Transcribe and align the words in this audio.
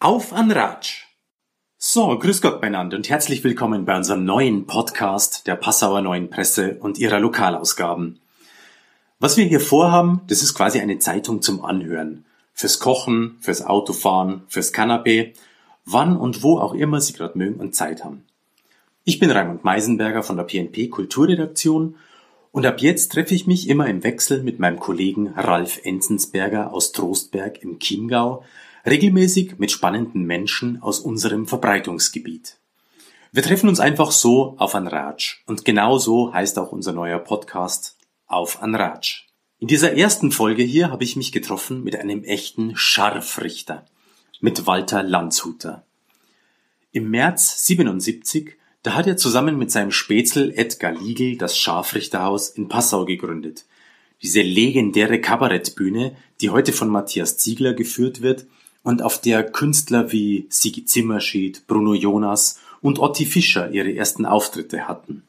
Auf 0.00 0.32
an 0.32 0.52
Ratsch! 0.52 1.06
So, 1.76 2.16
grüß 2.16 2.40
Gott 2.40 2.60
beieinander 2.60 2.96
und 2.96 3.08
herzlich 3.08 3.42
willkommen 3.42 3.84
bei 3.84 3.96
unserem 3.96 4.24
neuen 4.24 4.64
Podcast 4.64 5.48
der 5.48 5.56
Passauer 5.56 6.02
Neuen 6.02 6.30
Presse 6.30 6.76
und 6.78 6.98
ihrer 6.98 7.18
Lokalausgaben. 7.18 8.20
Was 9.18 9.36
wir 9.36 9.44
hier 9.46 9.58
vorhaben, 9.58 10.20
das 10.28 10.44
ist 10.44 10.54
quasi 10.54 10.78
eine 10.78 11.00
Zeitung 11.00 11.42
zum 11.42 11.64
Anhören. 11.64 12.24
Fürs 12.52 12.78
Kochen, 12.78 13.38
fürs 13.40 13.62
Autofahren, 13.66 14.42
fürs 14.46 14.72
Kanapee, 14.72 15.32
wann 15.84 16.16
und 16.16 16.44
wo 16.44 16.60
auch 16.60 16.74
immer 16.74 17.00
Sie 17.00 17.12
gerade 17.12 17.36
mögen 17.36 17.58
und 17.58 17.74
Zeit 17.74 18.04
haben. 18.04 18.24
Ich 19.02 19.18
bin 19.18 19.32
Raimund 19.32 19.64
Meisenberger 19.64 20.22
von 20.22 20.36
der 20.36 20.44
PNP 20.44 20.90
Kulturredaktion 20.90 21.96
und 22.52 22.64
ab 22.66 22.80
jetzt 22.80 23.10
treffe 23.10 23.34
ich 23.34 23.48
mich 23.48 23.68
immer 23.68 23.88
im 23.88 24.04
Wechsel 24.04 24.44
mit 24.44 24.60
meinem 24.60 24.78
Kollegen 24.78 25.32
Ralf 25.36 25.80
Enzensberger 25.82 26.72
aus 26.72 26.92
Trostberg 26.92 27.64
im 27.64 27.80
Chiemgau 27.80 28.44
regelmäßig 28.88 29.58
mit 29.58 29.70
spannenden 29.70 30.24
Menschen 30.24 30.82
aus 30.82 31.00
unserem 31.00 31.46
Verbreitungsgebiet. 31.46 32.56
Wir 33.32 33.42
treffen 33.42 33.68
uns 33.68 33.80
einfach 33.80 34.10
so 34.10 34.54
auf 34.58 34.74
an 34.74 34.86
Ratsch 34.86 35.42
und 35.46 35.64
genau 35.64 35.98
so 35.98 36.32
heißt 36.32 36.58
auch 36.58 36.72
unser 36.72 36.92
neuer 36.92 37.18
Podcast 37.18 37.96
Auf 38.26 38.62
an 38.62 38.74
Ratsch. 38.74 39.26
In 39.58 39.68
dieser 39.68 39.96
ersten 39.96 40.32
Folge 40.32 40.62
hier 40.62 40.90
habe 40.90 41.04
ich 41.04 41.16
mich 41.16 41.32
getroffen 41.32 41.84
mit 41.84 41.96
einem 41.96 42.24
echten 42.24 42.76
Scharfrichter, 42.76 43.84
mit 44.40 44.66
Walter 44.66 45.02
Landshuter. 45.02 45.84
Im 46.92 47.10
März 47.10 47.66
77, 47.66 48.56
da 48.82 48.94
hat 48.94 49.06
er 49.06 49.16
zusammen 49.16 49.58
mit 49.58 49.70
seinem 49.70 49.90
Spätzl 49.90 50.52
Edgar 50.56 50.92
Liegel 50.92 51.36
das 51.36 51.58
Scharfrichterhaus 51.58 52.48
in 52.48 52.68
Passau 52.68 53.04
gegründet. 53.04 53.66
Diese 54.22 54.40
legendäre 54.40 55.20
Kabarettbühne, 55.20 56.16
die 56.40 56.50
heute 56.50 56.72
von 56.72 56.88
Matthias 56.88 57.36
Ziegler 57.36 57.74
geführt 57.74 58.22
wird 58.22 58.46
und 58.88 59.02
auf 59.02 59.20
der 59.20 59.44
Künstler 59.44 60.12
wie 60.12 60.46
Sigi 60.48 60.86
Zimmerschied, 60.86 61.66
Bruno 61.66 61.92
Jonas 61.92 62.58
und 62.80 62.98
Otti 62.98 63.26
Fischer 63.26 63.70
ihre 63.70 63.94
ersten 63.94 64.24
Auftritte 64.24 64.88
hatten. 64.88 65.24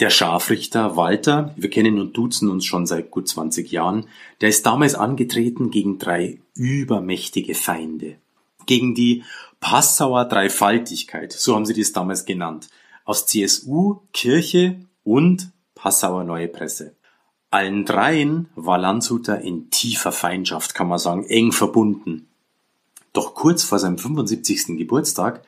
Der 0.00 0.10
Scharfrichter 0.10 0.96
Walter, 0.96 1.54
wir 1.56 1.70
kennen 1.70 1.98
und 1.98 2.14
duzen 2.14 2.50
uns 2.50 2.66
schon 2.66 2.84
seit 2.86 3.10
gut 3.10 3.26
20 3.26 3.72
Jahren, 3.72 4.04
der 4.42 4.50
ist 4.50 4.66
damals 4.66 4.94
angetreten 4.96 5.70
gegen 5.70 5.96
drei 5.96 6.40
übermächtige 6.54 7.54
Feinde. 7.54 8.16
Gegen 8.66 8.94
die 8.94 9.24
Passauer 9.60 10.26
Dreifaltigkeit, 10.26 11.32
so 11.32 11.54
haben 11.54 11.64
sie 11.64 11.72
dies 11.72 11.94
damals 11.94 12.26
genannt, 12.26 12.68
aus 13.06 13.24
CSU, 13.24 14.00
Kirche 14.12 14.78
und 15.04 15.52
Passauer 15.74 16.24
Neue 16.24 16.48
Presse. 16.48 16.96
Allen 17.50 17.86
dreien 17.86 18.50
war 18.56 18.76
Landshuter 18.76 19.40
in 19.40 19.70
tiefer 19.70 20.12
Feindschaft, 20.12 20.74
kann 20.74 20.88
man 20.88 20.98
sagen, 20.98 21.24
eng 21.24 21.52
verbunden. 21.52 22.26
Doch 23.12 23.34
kurz 23.34 23.62
vor 23.64 23.78
seinem 23.78 23.98
75. 23.98 24.78
Geburtstag, 24.78 25.42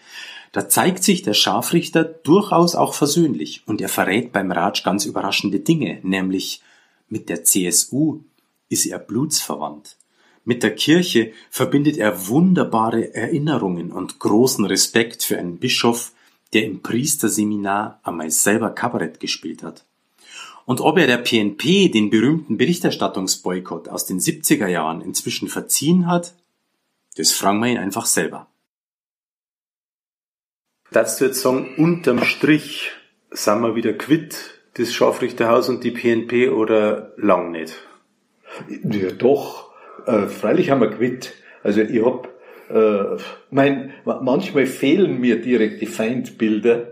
da 0.52 0.68
zeigt 0.68 1.02
sich 1.02 1.22
der 1.22 1.34
Scharfrichter 1.34 2.04
durchaus 2.04 2.74
auch 2.74 2.94
versöhnlich 2.94 3.62
und 3.66 3.80
er 3.80 3.88
verrät 3.88 4.32
beim 4.32 4.52
Ratsch 4.52 4.84
ganz 4.84 5.06
überraschende 5.06 5.60
Dinge, 5.60 5.98
nämlich 6.02 6.62
mit 7.08 7.28
der 7.28 7.44
CSU 7.44 8.20
ist 8.68 8.86
er 8.86 8.98
blutsverwandt. 8.98 9.96
Mit 10.44 10.62
der 10.62 10.74
Kirche 10.74 11.32
verbindet 11.50 11.96
er 11.98 12.28
wunderbare 12.28 13.14
Erinnerungen 13.14 13.92
und 13.92 14.18
großen 14.18 14.64
Respekt 14.64 15.22
für 15.22 15.38
einen 15.38 15.58
Bischof, 15.58 16.12
der 16.52 16.64
im 16.64 16.80
Priesterseminar 16.82 18.00
einmal 18.02 18.30
selber 18.30 18.70
Kabarett 18.70 19.20
gespielt 19.20 19.62
hat. 19.62 19.84
Und 20.64 20.80
ob 20.80 20.98
er 20.98 21.06
der 21.06 21.18
PNP 21.18 21.88
den 21.88 22.10
berühmten 22.10 22.56
Berichterstattungsboykott 22.56 23.88
aus 23.88 24.06
den 24.06 24.20
70er 24.20 24.68
Jahren 24.68 25.00
inzwischen 25.00 25.48
verziehen 25.48 26.06
hat, 26.06 26.34
das 27.16 27.32
fragen 27.32 27.60
wir 27.60 27.68
ihn 27.68 27.78
einfach 27.78 28.06
selber. 28.06 28.48
Das 30.90 31.16
du 31.16 31.26
jetzt 31.26 31.40
sagen, 31.40 31.74
unterm 31.76 32.22
Strich 32.24 32.90
sind 33.30 33.62
wir 33.62 33.74
wieder 33.74 33.94
quitt, 33.94 34.60
das 34.74 34.92
Scharfrichterhaus 34.92 35.68
und 35.68 35.84
die 35.84 35.90
PNP 35.90 36.50
oder 36.50 37.12
lang 37.16 37.50
nicht? 37.50 37.74
Ja, 38.68 39.10
doch. 39.10 39.72
Äh, 40.06 40.26
freilich 40.26 40.70
haben 40.70 40.80
wir 40.80 40.90
quitt. 40.90 41.34
Also 41.62 41.80
ich 41.80 42.04
hab, 42.04 42.28
äh, 42.68 43.16
mein, 43.50 43.94
manchmal 44.04 44.66
fehlen 44.66 45.20
mir 45.20 45.40
direkt 45.40 45.80
die 45.80 45.86
Feindbilder, 45.86 46.91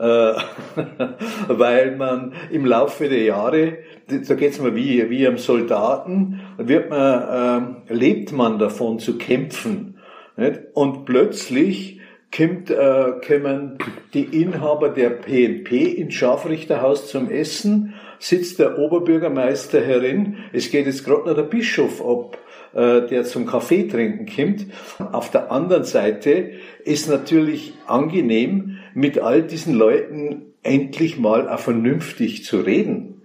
äh, 0.00 0.32
weil 1.48 1.96
man 1.96 2.32
im 2.50 2.64
Laufe 2.64 3.08
der 3.08 3.22
Jahre, 3.22 3.78
da 4.08 4.34
geht's 4.34 4.60
mir 4.60 4.74
wie, 4.74 5.10
wie 5.10 5.26
einem 5.26 5.38
Soldaten, 5.38 6.40
wird 6.56 6.90
man, 6.90 7.76
äh, 7.88 7.94
lebt 7.94 8.32
man 8.32 8.58
davon 8.58 8.98
zu 8.98 9.18
kämpfen. 9.18 9.98
Nicht? 10.36 10.60
Und 10.72 11.04
plötzlich 11.04 12.00
kommt, 12.34 12.70
äh, 12.70 13.12
kommen 13.26 13.78
die 14.14 14.24
Inhaber 14.24 14.88
der 14.88 15.10
PNP 15.10 15.92
ins 15.98 16.14
Scharfrichterhaus 16.14 17.08
zum 17.08 17.28
Essen, 17.28 17.94
sitzt 18.18 18.58
der 18.58 18.78
Oberbürgermeister 18.78 19.80
herin, 19.80 20.36
es 20.52 20.70
geht 20.70 20.86
jetzt 20.86 21.04
gerade 21.04 21.28
noch 21.28 21.34
der 21.34 21.42
Bischof 21.42 22.04
ab, 22.04 22.38
äh, 22.72 23.06
der 23.08 23.24
zum 23.24 23.46
Kaffee 23.46 23.88
trinken 23.88 24.26
kommt. 24.26 24.66
Auf 25.12 25.30
der 25.30 25.50
anderen 25.50 25.84
Seite 25.84 26.52
ist 26.84 27.08
natürlich 27.08 27.74
angenehm, 27.86 28.78
mit 28.94 29.18
all 29.18 29.42
diesen 29.42 29.74
Leuten 29.74 30.54
endlich 30.62 31.18
mal 31.18 31.48
auch 31.48 31.58
vernünftig 31.58 32.44
zu 32.44 32.60
reden. 32.60 33.22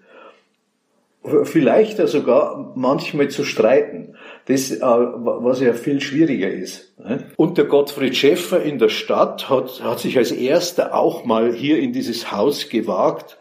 Vielleicht 1.44 1.98
sogar 2.08 2.74
manchmal 2.76 3.30
zu 3.30 3.44
streiten. 3.46 4.16
Das, 4.46 4.70
äh, 4.72 4.80
was 4.81 5.59
ja 5.59 5.74
viel 5.74 6.00
schwieriger 6.00 6.50
ist. 6.50 6.94
Ne? 7.00 7.25
Und 7.36 7.58
der 7.58 7.66
Gottfried 7.66 8.16
Schäffer 8.16 8.62
in 8.62 8.78
der 8.78 8.90
Stadt 8.90 9.50
hat, 9.50 9.84
hat 9.84 10.00
sich 10.00 10.18
als 10.18 10.31
erster 10.31 10.94
auch 10.94 11.25
mal 11.25 11.52
hier 11.52 11.80
in 11.80 11.94
dieses 11.94 12.31
Haus 12.31 12.70
gewagt 12.70 13.40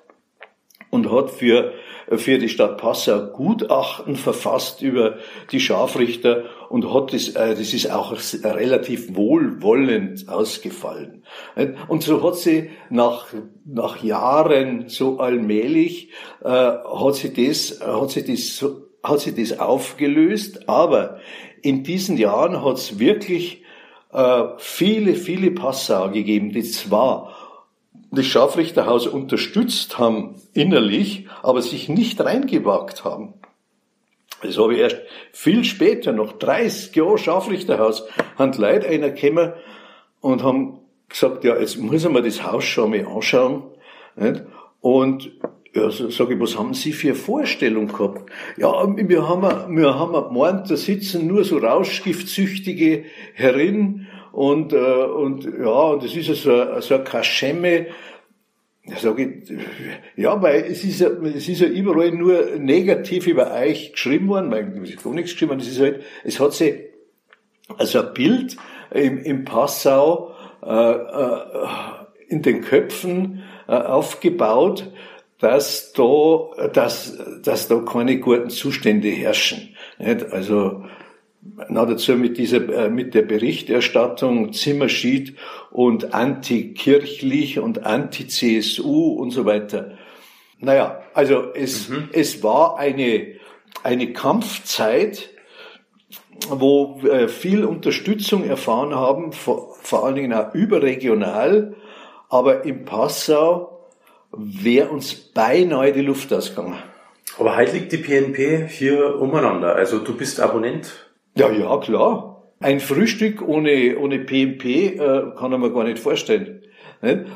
und 0.89 1.13
hat 1.13 1.31
für 1.31 1.73
für 2.11 2.39
die 2.39 2.49
Stadt 2.49 2.79
Passau 2.79 3.27
Gutachten 3.29 4.17
verfasst 4.17 4.83
über 4.83 5.19
die 5.53 5.61
Scharfrichter 5.61 6.45
und 6.75 6.93
hat 6.93 7.13
das, 7.13 7.29
äh, 7.29 7.55
das 7.55 7.73
ist 7.73 7.89
auch 7.93 8.13
relativ 8.43 9.15
wohlwollend 9.15 10.29
ausgefallen. 10.29 11.23
Und 11.87 12.03
so 12.03 12.21
hat 12.25 12.35
sie 12.35 12.71
nach, 12.91 13.27
nach 13.65 14.03
Jahren 14.03 14.89
so 14.89 15.21
allmählich, 15.21 16.11
äh, 16.43 16.49
hat 16.49 17.15
sie 17.15 17.33
das, 17.33 17.81
hat 17.81 18.11
sie 18.11 18.25
das, 18.25 18.65
hat 19.05 19.21
sie 19.21 19.37
das 19.37 19.61
aufgelöst, 19.61 20.69
aber 20.69 21.21
in 21.63 21.85
diesen 21.85 22.17
Jahren 22.17 22.65
hat 22.65 22.79
es 22.79 22.99
wirklich 22.99 23.63
äh, 24.13 24.43
viele, 24.57 25.15
viele 25.15 25.53
Passau 25.53 26.11
gegeben, 26.11 26.51
die 26.51 26.65
zwar 26.65 27.37
das 28.11 28.27
Scharfrichterhaus 28.27 29.07
unterstützt 29.07 30.01
haben 30.01 30.35
innerlich, 30.53 31.29
aber 31.41 31.63
sich 31.63 31.89
nicht 31.89 32.21
reingewagt 32.21 33.05
haben. 33.05 33.35
Das 34.45 34.59
habe 34.59 34.75
ich 34.75 34.81
erst 34.81 34.99
viel 35.33 35.65
später, 35.65 36.13
noch 36.13 36.33
30 36.33 36.95
Jahre 36.95 37.19
Scharfrichterhaus, 37.19 38.07
haben 38.37 38.53
Leute 38.53 38.89
einer 38.89 39.11
gekommen 39.11 39.53
und 40.21 40.43
haben 40.43 40.81
gesagt, 41.09 41.45
ja, 41.45 41.59
jetzt 41.59 41.79
muss 41.79 42.05
ich 42.05 42.11
mir 42.11 42.23
das 42.23 42.45
Haus 42.45 42.65
schon 42.65 42.91
mal 42.91 43.07
anschauen. 43.07 43.65
Und 44.81 45.31
ja, 45.75 45.91
so 45.91 46.09
sage 46.11 46.35
ich, 46.35 46.41
was 46.41 46.57
haben 46.57 46.75
Sie 46.75 46.93
für 46.93 47.15
Vorstellung 47.15 47.89
gehabt? 47.89 48.31
Ja, 48.57 48.73
wir 48.97 49.29
haben, 49.29 49.77
wir 49.77 49.99
haben 49.99 50.13
gemeint, 50.13 50.71
da 50.71 50.77
sitzen 50.77 51.27
nur 51.27 51.45
so 51.45 51.59
rauschgiftsüchtige 51.59 53.05
Herren 53.35 54.07
und, 54.31 54.73
äh, 54.73 54.77
und 54.77 55.45
ja, 55.45 55.71
und 55.71 56.05
das 56.05 56.15
ist 56.15 56.27
so, 56.43 56.81
so 56.81 56.95
eine 56.95 57.05
Kaschemme. 57.05 57.87
Da 58.87 58.97
sage 58.97 59.25
ich, 59.25 59.53
ja, 60.17 60.41
weil 60.43 60.65
es 60.65 60.85
ist 60.85 61.01
ja, 61.01 61.09
es 61.09 61.49
ist 61.49 61.61
ja 61.61 61.69
überall 61.69 62.11
nur 62.11 62.57
negativ 62.59 63.27
über 63.27 63.51
euch 63.55 63.93
geschrieben 63.93 64.29
worden, 64.29 64.51
weil 64.51 64.79
es 64.83 64.91
ist 64.91 65.03
gar 65.03 65.15
nichts 65.15 65.33
geschrieben, 65.33 65.59
es 65.59 65.69
ist 65.69 65.81
halt, 65.81 66.03
es 66.23 66.39
hat 66.39 66.53
sich, 66.53 66.75
also 67.79 68.01
ein 68.01 68.13
Bild 68.13 68.57
im, 68.91 69.23
im 69.23 69.45
Passau, 69.47 70.35
äh, 70.63 70.93
äh, 70.93 71.41
in 72.29 72.43
den 72.43 72.61
Köpfen 72.61 73.43
äh, 73.69 73.73
aufgebaut, 73.73 74.93
dass 75.39 75.93
da, 75.93 76.69
dass, 76.73 77.19
dass 77.43 77.69
da 77.69 77.79
keine 77.81 78.19
guten 78.19 78.51
Zustände 78.51 79.09
herrschen. 79.09 79.77
Nicht? 79.99 80.31
Also 80.33 80.85
na, 81.69 81.85
dazu 81.85 82.15
mit 82.15 82.39
dieser, 82.39 82.69
äh, 82.69 82.91
mit 82.91 83.15
der 83.15 83.23
Berichterstattung 83.23 84.53
Zimmerschied 84.53 85.37
und 85.71 86.15
antikirchlich 86.15 87.59
und 87.59 87.85
anti-CSU 87.85 89.13
und 89.13 89.31
so 89.31 89.45
weiter. 89.45 89.99
Naja, 90.59 91.03
also 91.13 91.53
es, 91.55 91.89
mhm. 91.89 92.09
es 92.13 92.43
war 92.43 92.79
eine, 92.79 93.35
eine 93.83 94.13
Kampfzeit, 94.13 95.31
wo 96.49 97.03
wir 97.03 97.29
viel 97.29 97.65
Unterstützung 97.65 98.45
erfahren 98.45 98.95
haben, 98.95 99.33
vor, 99.33 99.77
vor 99.81 100.05
allen 100.05 100.17
Dingen 100.17 100.33
auch 100.33 100.55
überregional, 100.55 101.77
aber 102.29 102.65
in 102.65 102.85
Passau 102.85 103.87
wäre 104.33 104.89
uns 104.89 105.15
beinahe 105.15 105.93
die 105.93 106.01
Luft 106.01 106.33
ausgegangen. 106.33 106.77
Aber 107.39 107.57
heute 107.57 107.73
liegt 107.73 107.93
die 107.93 107.99
PNP 107.99 108.69
hier 108.69 109.21
umeinander. 109.21 109.75
Also 109.75 109.99
du 109.99 110.17
bist 110.17 110.41
Abonnent 110.41 111.04
ja, 111.37 111.51
ja, 111.51 111.77
klar. 111.79 112.53
Ein 112.61 112.81
Frühstück 112.81 113.43
ohne, 113.47 113.99
ohne 113.99 114.21
PMP 114.21 114.65
äh, 114.65 114.99
kann 115.37 115.53
er 115.53 115.59
mir 115.59 115.73
gar 115.73 115.85
nicht 115.85 115.99
vorstellen. 115.99 116.63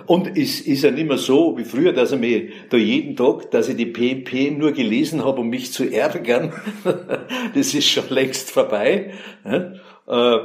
Und 0.07 0.39
es 0.39 0.61
ist 0.61 0.83
ja 0.83 0.91
nicht 0.91 1.09
mehr 1.09 1.19
so 1.19 1.59
wie 1.59 1.65
früher, 1.65 1.93
dass 1.93 2.13
er 2.13 2.19
mir 2.19 2.49
da 2.71 2.77
jeden 2.77 3.17
Tag, 3.17 3.51
dass 3.51 3.69
ich 3.69 3.77
die 3.77 3.87
PMP 3.87 4.57
nur 4.57 4.73
gelesen 4.73 5.25
habe, 5.25 5.41
um 5.41 5.51
mich 5.51 5.73
zu 5.73 5.85
ärgern. 5.85 6.53
Das 7.55 7.75
ist 7.75 7.89
schon 7.89 8.09
längst 8.09 8.51
vorbei. 8.51 9.13
Äh, 9.45 10.39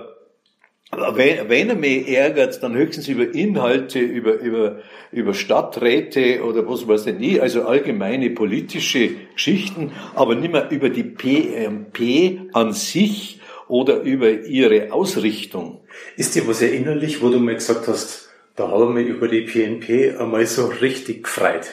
wenn, 1.16 1.50
wenn 1.50 1.70
er 1.70 1.76
mich 1.76 2.08
ärgert, 2.08 2.62
dann 2.62 2.76
höchstens 2.76 3.08
über 3.08 3.34
Inhalte, 3.34 4.00
über, 4.00 4.34
über, 4.36 4.80
über 5.12 5.34
Stadträte 5.34 6.44
oder 6.44 6.68
was 6.68 6.88
weiß 6.88 7.08
ich 7.08 7.18
nie, 7.18 7.40
also 7.40 7.64
allgemeine 7.64 8.30
politische 8.30 9.10
Geschichten, 9.34 9.92
aber 10.16 10.36
nicht 10.36 10.52
mehr 10.52 10.70
über 10.70 10.90
die 10.90 11.04
PMP 11.04 12.50
an 12.54 12.74
sich 12.74 13.40
oder 13.68 14.02
über 14.02 14.30
ihre 14.30 14.94
Ausrichtung. 14.94 15.82
Ist 16.18 16.36
dir 16.36 16.48
was 16.48 16.62
erinnerlich, 16.62 17.22
wo 17.22 17.30
du 17.30 17.40
mir 17.40 17.56
gesagt 17.56 17.88
hast, 17.88 18.30
da 18.56 18.68
habe 18.68 18.86
ich 18.86 18.90
mich 18.90 19.08
über 19.08 19.28
die 19.28 19.42
PNP 19.42 20.16
einmal 20.20 20.46
so 20.46 20.68
richtig 20.68 21.24
gefreut? 21.24 21.72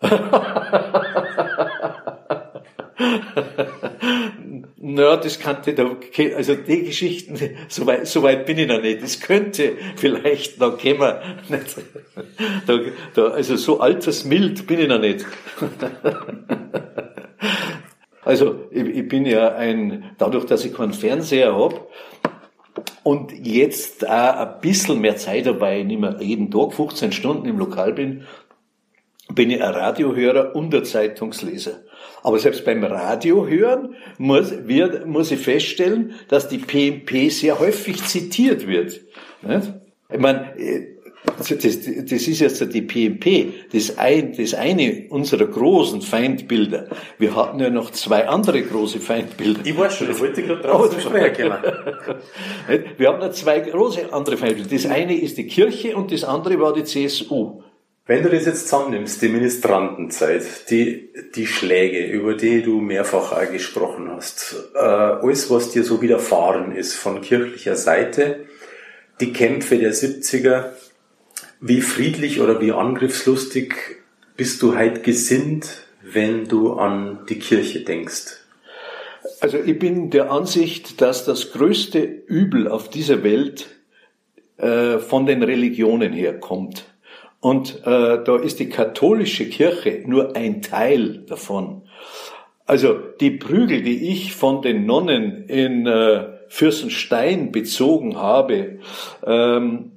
Na, 4.76 5.16
das 5.16 5.40
kannte 5.40 5.74
da, 5.74 5.96
also 6.36 6.54
die 6.54 6.84
Geschichten, 6.84 7.38
so 7.68 7.86
weit, 7.86 8.06
so 8.06 8.22
weit 8.22 8.44
bin 8.44 8.58
ich 8.58 8.68
noch 8.68 8.82
nicht. 8.82 9.02
Das 9.02 9.18
könnte 9.18 9.72
vielleicht 9.96 10.60
noch 10.60 10.78
kommen. 10.78 11.14
Da, 12.66 12.80
da, 13.14 13.28
also 13.28 13.56
so 13.56 13.80
altersmild 13.80 14.66
bin 14.66 14.80
ich 14.80 14.88
noch 14.88 15.00
nicht. 15.00 15.24
Also 18.24 18.66
ich, 18.70 18.86
ich 18.86 19.08
bin 19.08 19.26
ja 19.26 19.54
ein, 19.54 20.10
dadurch, 20.18 20.46
dass 20.46 20.64
ich 20.64 20.74
keinen 20.74 20.92
Fernseher 20.92 21.54
hab 21.54 21.88
und 23.02 23.32
jetzt 23.32 24.08
auch 24.08 24.36
ein 24.36 24.60
bisschen 24.60 25.00
mehr 25.00 25.16
Zeit 25.16 25.46
dabei, 25.46 25.82
nicht 25.82 26.00
mehr 26.00 26.16
jeden 26.20 26.50
Tag 26.50 26.72
15 26.72 27.12
Stunden 27.12 27.46
im 27.46 27.58
Lokal 27.58 27.92
bin, 27.92 28.24
bin 29.32 29.50
ich 29.50 29.62
ein 29.62 29.74
Radiohörer 29.74 30.54
und 30.54 30.74
ein 30.74 30.84
Zeitungsleser. 30.84 31.82
Aber 32.22 32.38
selbst 32.38 32.64
beim 32.64 32.82
Radiohören 32.84 33.94
muss, 34.18 34.66
wird, 34.66 35.06
muss 35.06 35.30
ich 35.30 35.40
feststellen, 35.40 36.14
dass 36.28 36.48
die 36.48 36.58
PMP 36.58 37.30
sehr 37.30 37.58
häufig 37.58 38.02
zitiert 38.04 38.66
wird. 38.66 39.00
Nicht? 39.42 39.72
Ich 40.10 40.18
meine, 40.18 40.54
äh, 41.26 41.56
das, 41.56 41.62
das 41.62 42.28
ist 42.28 42.40
jetzt 42.40 42.74
die 42.74 42.82
PMP, 42.82 43.70
das, 43.72 43.98
ein, 43.98 44.34
das 44.36 44.54
eine 44.54 45.06
unserer 45.10 45.46
großen 45.46 46.02
Feindbilder. 46.02 46.88
Wir 47.18 47.34
hatten 47.34 47.60
ja 47.60 47.70
noch 47.70 47.90
zwei 47.90 48.28
andere 48.28 48.62
große 48.62 49.00
Feindbilder. 49.00 49.60
Ich 49.64 49.76
weiß 49.76 49.96
schon, 49.96 50.10
ich 50.10 50.20
wollte 50.20 50.42
gerade 50.42 50.62
drauf 50.62 50.90
zu 50.90 51.00
sprechen. 51.00 51.52
Wir 52.98 53.08
haben 53.08 53.20
noch 53.20 53.32
zwei 53.32 53.60
große 53.60 54.12
andere 54.12 54.36
Feindbilder. 54.36 54.70
Das 54.70 54.86
eine 54.86 55.18
ist 55.18 55.38
die 55.38 55.46
Kirche 55.46 55.96
und 55.96 56.12
das 56.12 56.24
andere 56.24 56.58
war 56.60 56.72
die 56.72 56.84
CSU. 56.84 57.62
Wenn 58.06 58.22
du 58.22 58.28
das 58.28 58.44
jetzt 58.44 58.64
zusammennimmst, 58.64 59.22
die 59.22 59.30
Ministrantenzeit, 59.30 60.68
die, 60.68 61.08
die 61.34 61.46
Schläge, 61.46 62.04
über 62.04 62.34
die 62.34 62.60
du 62.60 62.80
mehrfach 62.80 63.32
auch 63.32 63.50
gesprochen 63.50 64.10
hast, 64.10 64.56
äh, 64.74 64.78
alles, 64.78 65.50
was 65.50 65.70
dir 65.70 65.84
so 65.84 66.02
widerfahren 66.02 66.76
ist 66.76 66.94
von 66.94 67.22
kirchlicher 67.22 67.76
Seite, 67.76 68.44
die 69.20 69.32
Kämpfe 69.32 69.78
der 69.78 69.94
70er, 69.94 70.72
wie 71.66 71.80
friedlich 71.80 72.42
oder 72.42 72.60
wie 72.60 72.72
angriffslustig 72.72 73.74
bist 74.36 74.60
du 74.60 74.76
heute 74.76 75.00
gesinnt, 75.00 75.86
wenn 76.02 76.46
du 76.46 76.74
an 76.74 77.20
die 77.30 77.38
Kirche 77.38 77.80
denkst? 77.80 78.38
Also 79.40 79.56
ich 79.56 79.78
bin 79.78 80.10
der 80.10 80.30
Ansicht, 80.30 81.00
dass 81.00 81.24
das 81.24 81.52
größte 81.52 82.00
Übel 82.00 82.68
auf 82.68 82.90
dieser 82.90 83.22
Welt 83.22 83.68
äh, 84.58 84.98
von 84.98 85.24
den 85.24 85.42
Religionen 85.42 86.12
herkommt. 86.12 86.84
Und 87.40 87.80
äh, 87.86 88.22
da 88.22 88.36
ist 88.36 88.60
die 88.60 88.68
katholische 88.68 89.48
Kirche 89.48 90.02
nur 90.04 90.36
ein 90.36 90.60
Teil 90.60 91.24
davon. 91.26 91.80
Also 92.66 92.94
die 93.20 93.30
Prügel, 93.30 93.80
die 93.80 94.10
ich 94.10 94.34
von 94.34 94.60
den 94.60 94.84
Nonnen 94.84 95.46
in 95.48 95.86
äh, 95.86 96.26
Fürstenstein 96.48 97.52
bezogen 97.52 98.18
habe, 98.18 98.80
ähm, 99.26 99.92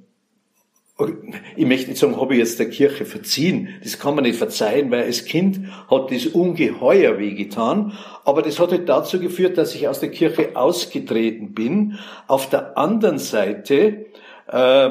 ich 1.56 1.66
möchte 1.66 1.90
nicht 1.90 2.00
sagen, 2.00 2.20
habe 2.20 2.34
ich 2.34 2.40
jetzt 2.40 2.58
der 2.58 2.70
Kirche 2.70 3.04
verziehen. 3.04 3.68
Das 3.84 4.00
kann 4.00 4.16
man 4.16 4.24
nicht 4.24 4.36
verzeihen, 4.36 4.90
weil 4.90 5.04
als 5.04 5.24
Kind 5.24 5.60
hat 5.88 6.10
das 6.10 6.26
ungeheuer 6.26 7.18
wehgetan. 7.18 7.92
Aber 8.24 8.42
das 8.42 8.58
hat 8.58 8.72
halt 8.72 8.88
dazu 8.88 9.20
geführt, 9.20 9.58
dass 9.58 9.74
ich 9.76 9.86
aus 9.86 10.00
der 10.00 10.10
Kirche 10.10 10.56
ausgetreten 10.56 11.54
bin. 11.54 11.98
Auf 12.26 12.48
der 12.48 12.76
anderen 12.76 13.18
Seite 13.18 14.06
äh, 14.48 14.90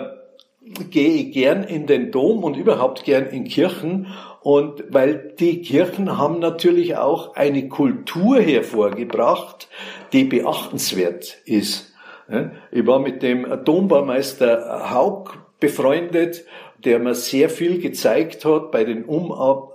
gehe 0.90 1.10
ich 1.10 1.34
gern 1.34 1.64
in 1.64 1.88
den 1.88 2.12
Dom 2.12 2.44
und 2.44 2.56
überhaupt 2.56 3.04
gern 3.04 3.26
in 3.26 3.44
Kirchen. 3.44 4.08
Und 4.42 4.86
weil 4.90 5.34
die 5.38 5.62
Kirchen 5.62 6.18
haben 6.18 6.40
natürlich 6.40 6.96
auch 6.96 7.36
eine 7.36 7.68
Kultur 7.68 8.40
hervorgebracht, 8.40 9.68
die 10.14 10.24
beachtenswert 10.24 11.38
ist. 11.44 11.94
Ich 12.72 12.86
war 12.86 13.00
mit 13.00 13.24
dem 13.24 13.46
Dombaumeister 13.66 14.92
Haug 14.94 15.47
befreundet, 15.60 16.46
der 16.84 17.00
mir 17.00 17.16
sehr 17.16 17.50
viel 17.50 17.80
gezeigt 17.80 18.46
hat 18.46 18.72
bei 18.72 18.84
den 18.84 19.04
Umbauten 19.06 19.74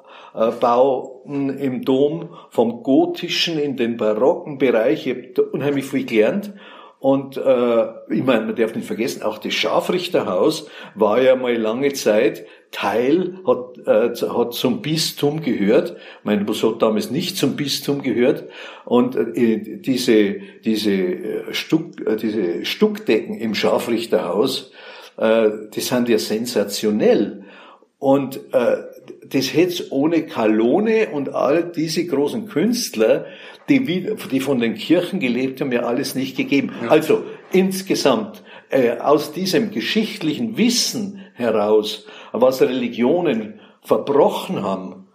im 1.59 1.85
Dom 1.85 2.31
vom 2.51 2.83
gotischen 2.83 3.59
in 3.59 3.77
den 3.77 3.97
barocken 3.97 4.59
Bereich. 4.59 5.07
Ich 5.07 5.17
habe 5.17 5.51
unheimlich 5.51 5.87
viel 5.87 6.05
gelernt. 6.07 6.53
Und 7.03 7.37
äh, 7.37 7.87
ich 8.11 8.23
meine, 8.23 8.47
man 8.47 8.55
darf 8.55 8.77
nicht 8.77 8.87
vergessen, 8.87 9.25
auch 9.25 9.39
das 9.39 9.53
Scharfrichterhaus 9.55 10.69
war 10.95 11.21
ja 11.21 11.35
mal 11.35 11.57
lange 11.57 11.93
Zeit 11.95 12.47
Teil, 12.71 13.39
hat, 13.45 13.79
äh, 13.87 14.15
hat 14.29 14.55
zum 14.55 14.83
Bistum 14.83 15.43
gehört. 15.43 15.97
Ich 16.21 16.25
meine, 16.25 16.49
was 16.49 16.63
hat 16.63 16.81
damals 16.81 17.11
nicht 17.11 17.37
zum 17.37 17.57
Bistum 17.57 18.03
gehört? 18.03 18.45
Und 18.85 19.17
äh, 19.17 19.81
diese, 19.81 20.37
diese, 20.65 20.93
äh, 20.93 21.53
Stuck, 21.53 22.01
äh, 22.07 22.17
diese 22.17 22.65
Stuckdecken 22.65 23.37
im 23.37 23.57
Scharfrichterhaus, 23.57 24.71
äh, 25.23 25.69
die 25.73 25.81
sind 25.81 26.09
ja 26.09 26.19
sensationell. 26.19 27.45
Und 27.99 28.41
äh, 28.53 28.79
das 29.29 29.55
hätte 29.55 29.93
ohne 29.93 30.27
Kalone 30.27 31.11
und 31.13 31.33
all 31.33 31.71
diese 31.71 32.05
großen 32.05 32.49
Künstler, 32.49 33.27
die, 33.69 33.85
die 34.31 34.41
von 34.41 34.59
den 34.59 34.75
Kirchen 34.75 35.21
gelebt 35.21 35.61
haben, 35.61 35.71
ja 35.71 35.83
alles 35.83 36.17
nicht 36.17 36.37
gegeben. 36.37 36.73
Ja. 36.83 36.89
Also 36.89 37.23
insgesamt 37.53 38.43
äh, 38.71 38.99
aus 38.99 39.33
diesem 39.33 39.71
geschichtlichen 39.71 40.57
Wissen 40.57 41.21
heraus, 41.35 42.07
was 42.33 42.61
Religionen 42.61 43.61
verbrochen 43.83 44.63
haben, 44.63 45.07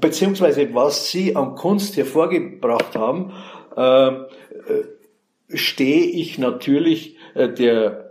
beziehungsweise 0.00 0.72
was 0.74 1.10
sie 1.10 1.34
an 1.34 1.56
Kunst 1.56 1.96
hervorgebracht 1.96 2.94
haben, 2.94 3.32
äh, 3.76 4.08
äh 4.08 4.24
stehe 5.54 6.04
ich 6.04 6.38
natürlich 6.38 7.16
äh, 7.34 7.48
der 7.48 8.07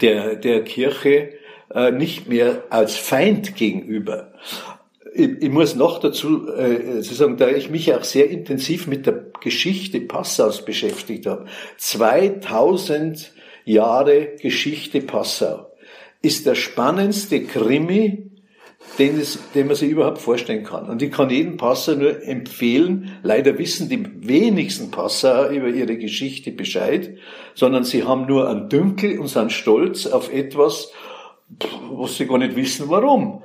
der, 0.00 0.36
der 0.36 0.64
Kirche 0.64 1.30
äh, 1.74 1.90
nicht 1.90 2.28
mehr 2.28 2.64
als 2.70 2.96
Feind 2.96 3.56
gegenüber. 3.56 4.32
Ich, 5.14 5.30
ich 5.40 5.50
muss 5.50 5.74
noch 5.74 5.98
dazu 6.00 6.48
äh, 6.48 7.02
sagen, 7.02 7.36
da 7.36 7.48
ich 7.48 7.70
mich 7.70 7.94
auch 7.94 8.04
sehr 8.04 8.28
intensiv 8.28 8.86
mit 8.86 9.06
der 9.06 9.24
Geschichte 9.40 10.00
Passaus 10.00 10.64
beschäftigt 10.64 11.26
habe. 11.26 11.46
2000 11.78 13.32
Jahre 13.64 14.36
Geschichte 14.40 15.00
Passau 15.00 15.72
ist 16.22 16.46
der 16.46 16.54
spannendste 16.54 17.42
Krimi, 17.42 18.25
den, 18.98 19.18
es, 19.18 19.38
den 19.54 19.66
man 19.66 19.76
sich 19.76 19.90
überhaupt 19.90 20.18
vorstellen 20.18 20.64
kann. 20.64 20.88
Und 20.88 21.02
ich 21.02 21.12
kann 21.12 21.30
jeden 21.30 21.56
Passer 21.56 21.96
nur 21.96 22.22
empfehlen, 22.22 23.10
leider 23.22 23.58
wissen 23.58 23.88
die 23.88 24.04
wenigsten 24.26 24.90
Passer 24.90 25.50
über 25.50 25.68
ihre 25.68 25.96
Geschichte 25.96 26.50
Bescheid, 26.50 27.16
sondern 27.54 27.84
sie 27.84 28.04
haben 28.04 28.26
nur 28.26 28.48
einen 28.48 28.68
Dünkel 28.68 29.18
und 29.18 29.28
sind 29.28 29.52
stolz 29.52 30.06
auf 30.06 30.32
etwas, 30.32 30.92
was 31.90 32.16
sie 32.16 32.26
gar 32.26 32.38
nicht 32.38 32.56
wissen, 32.56 32.86
warum. 32.88 33.42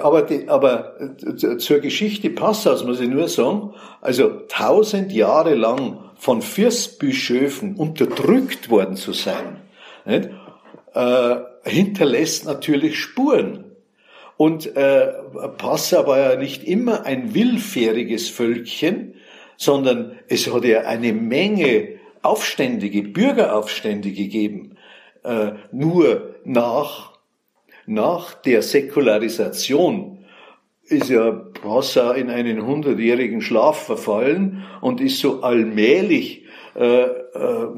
Aber, 0.00 0.22
die, 0.22 0.48
aber 0.48 0.94
äh, 1.00 1.56
zur 1.56 1.80
Geschichte 1.80 2.30
Passaus 2.30 2.84
muss 2.84 3.00
ich 3.00 3.08
nur 3.08 3.28
sagen, 3.28 3.74
also 4.00 4.42
tausend 4.48 5.12
Jahre 5.12 5.54
lang 5.54 5.98
von 6.16 6.40
Fürstbischöfen 6.40 7.74
unterdrückt 7.74 8.70
worden 8.70 8.94
zu 8.96 9.12
sein, 9.12 9.60
nicht? 10.04 10.30
Äh, 10.94 11.36
hinterlässt 11.64 12.44
natürlich 12.44 12.98
Spuren. 12.98 13.64
Und 14.36 14.76
äh, 14.76 15.12
Passau 15.56 16.06
war 16.06 16.18
ja 16.18 16.36
nicht 16.36 16.64
immer 16.64 17.04
ein 17.04 17.34
willfähriges 17.34 18.28
Völkchen, 18.28 19.14
sondern 19.56 20.18
es 20.28 20.52
hat 20.52 20.64
ja 20.64 20.80
eine 20.80 21.12
Menge 21.12 22.00
Aufständige, 22.22 23.02
Bürgeraufstände 23.02 24.12
gegeben. 24.12 24.76
Äh, 25.22 25.52
nur 25.70 26.34
nach, 26.44 27.18
nach 27.86 28.34
der 28.34 28.62
Säkularisation 28.62 30.24
ist 30.84 31.08
ja 31.08 31.30
Passau 31.30 32.12
in 32.12 32.30
einen 32.30 32.66
hundertjährigen 32.66 33.40
Schlaf 33.40 33.86
verfallen 33.86 34.64
und 34.80 35.00
ist 35.00 35.18
so 35.18 35.42
allmählich 35.42 36.44
äh, 36.74 37.02
äh, 37.02 37.68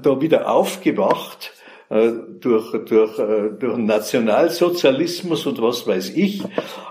da 0.00 0.20
wieder 0.20 0.50
aufgewacht 0.50 1.52
durch, 1.90 2.72
durch, 2.84 3.18
äh, 3.18 3.50
durch 3.58 3.76
Nationalsozialismus 3.76 5.44
und 5.46 5.60
was 5.60 5.86
weiß 5.86 6.10
ich. 6.10 6.42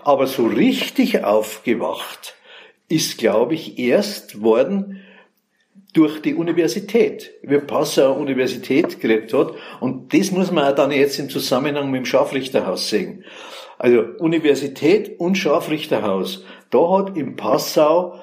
Aber 0.03 0.27
so 0.27 0.45
richtig 0.45 1.23
aufgewacht 1.23 2.35
ist, 2.89 3.17
glaube 3.17 3.55
ich, 3.55 3.79
erst 3.79 4.41
worden 4.41 5.01
durch 5.93 6.21
die 6.21 6.35
Universität, 6.35 7.31
wie 7.41 7.59
Passau 7.59 8.13
Universität 8.13 8.99
gekriegt 8.99 9.33
hat. 9.33 9.53
Und 9.79 10.13
das 10.13 10.31
muss 10.31 10.51
man 10.51 10.65
auch 10.65 10.75
dann 10.75 10.91
jetzt 10.91 11.17
im 11.17 11.29
Zusammenhang 11.29 11.89
mit 11.89 11.99
dem 11.99 12.05
Scharfrichterhaus 12.05 12.89
sehen. 12.89 13.23
Also 13.77 14.01
Universität 14.19 15.19
und 15.19 15.37
Scharfrichterhaus, 15.37 16.43
da 16.69 16.97
hat 16.97 17.17
in 17.17 17.37
Passau 17.37 18.19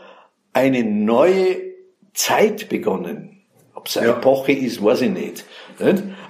eine 0.53 0.85
neue 0.85 1.63
Zeit 2.13 2.69
begonnen. 2.69 3.41
Ob 3.75 3.89
es 3.89 3.97
eine 3.97 4.09
ja. 4.09 4.17
Epoche 4.17 4.53
ist, 4.53 4.85
weiß 4.85 5.03
ich 5.03 5.11
nicht. 5.11 5.45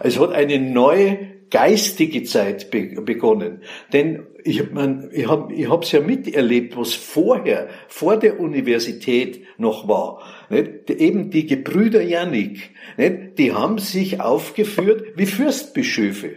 Es 0.01 0.19
hat 0.19 0.33
eine 0.33 0.59
neue 0.59 1.37
geistige 1.51 2.25
Zeit 2.25 2.71
begonnen. 2.71 3.63
Denn 3.93 4.27
ich 4.45 4.61
habe 4.61 5.11
ich 5.13 5.29
hab, 5.29 5.53
ich 5.53 5.69
hab's 5.69 5.93
ja 5.93 6.01
miterlebt, 6.01 6.77
was 6.77 6.95
vorher, 6.95 7.69
vor 7.89 8.17
der 8.17 8.41
Universität 8.41 9.45
noch 9.59 9.89
war. 9.89 10.23
Nicht? 10.51 10.91
Eben 10.91 11.31
die 11.31 11.47
Gebrüder 11.47 12.03
Jannik, 12.03 12.71
nicht? 12.97 13.39
die 13.39 13.53
haben 13.53 13.79
sich 13.79 14.21
aufgeführt 14.21 15.05
wie 15.17 15.27
Fürstbischöfe. 15.27 16.31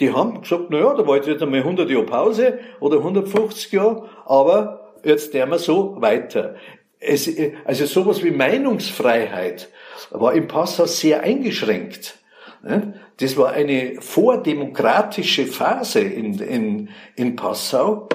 Die 0.00 0.12
haben 0.12 0.42
gesagt, 0.42 0.66
na 0.70 0.78
ja, 0.78 0.94
da 0.94 1.06
war 1.06 1.16
jetzt 1.16 1.42
einmal 1.42 1.60
100 1.60 1.90
Jahre 1.90 2.06
Pause 2.06 2.58
oder 2.80 2.98
150 2.98 3.72
Jahre, 3.72 4.08
aber 4.26 4.94
jetzt 5.04 5.34
der 5.34 5.46
wir 5.46 5.58
so 5.58 5.96
weiter. 6.00 6.54
Es, 7.00 7.30
also 7.64 7.86
sowas 7.86 8.22
wie 8.22 8.30
Meinungsfreiheit 8.30 9.68
war 10.10 10.34
im 10.34 10.48
Passau 10.48 10.86
sehr 10.86 11.22
eingeschränkt. 11.22 12.18
Das 13.16 13.36
war 13.36 13.50
eine 13.50 14.00
vordemokratische 14.00 15.46
Phase 15.46 16.00
in, 16.00 16.38
in, 16.38 16.88
in 17.16 17.36
Passau. 17.36 18.08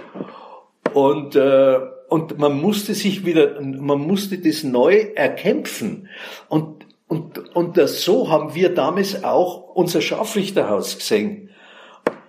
Und, 0.93 1.35
äh, 1.35 1.79
und 2.09 2.37
man 2.37 2.59
musste 2.61 2.93
sich 2.93 3.25
wieder, 3.25 3.59
man 3.61 3.99
musste 3.99 4.37
das 4.37 4.63
neu 4.63 5.07
erkämpfen. 5.15 6.07
Und, 6.49 6.85
und, 7.07 7.55
und 7.55 7.77
das, 7.77 8.03
so 8.03 8.29
haben 8.29 8.55
wir 8.55 8.73
damals 8.73 9.23
auch 9.23 9.75
unser 9.75 10.01
Scharfrichterhaus 10.01 10.97
gesehen. 10.97 11.49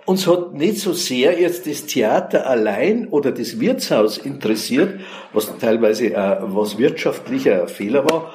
Uns 0.07 0.27
hat 0.27 0.53
nicht 0.53 0.79
so 0.79 0.93
sehr 0.93 1.41
jetzt 1.41 1.67
das 1.67 1.87
Theater 1.87 2.47
allein 2.47 3.09
oder 3.09 3.33
das 3.33 3.59
Wirtshaus 3.59 4.19
interessiert, 4.19 5.01
was 5.33 5.57
teilweise 5.59 6.13
äh, 6.13 6.37
was 6.43 6.77
wirtschaftlicher 6.77 7.67
Fehler 7.69 8.05
war, 8.05 8.31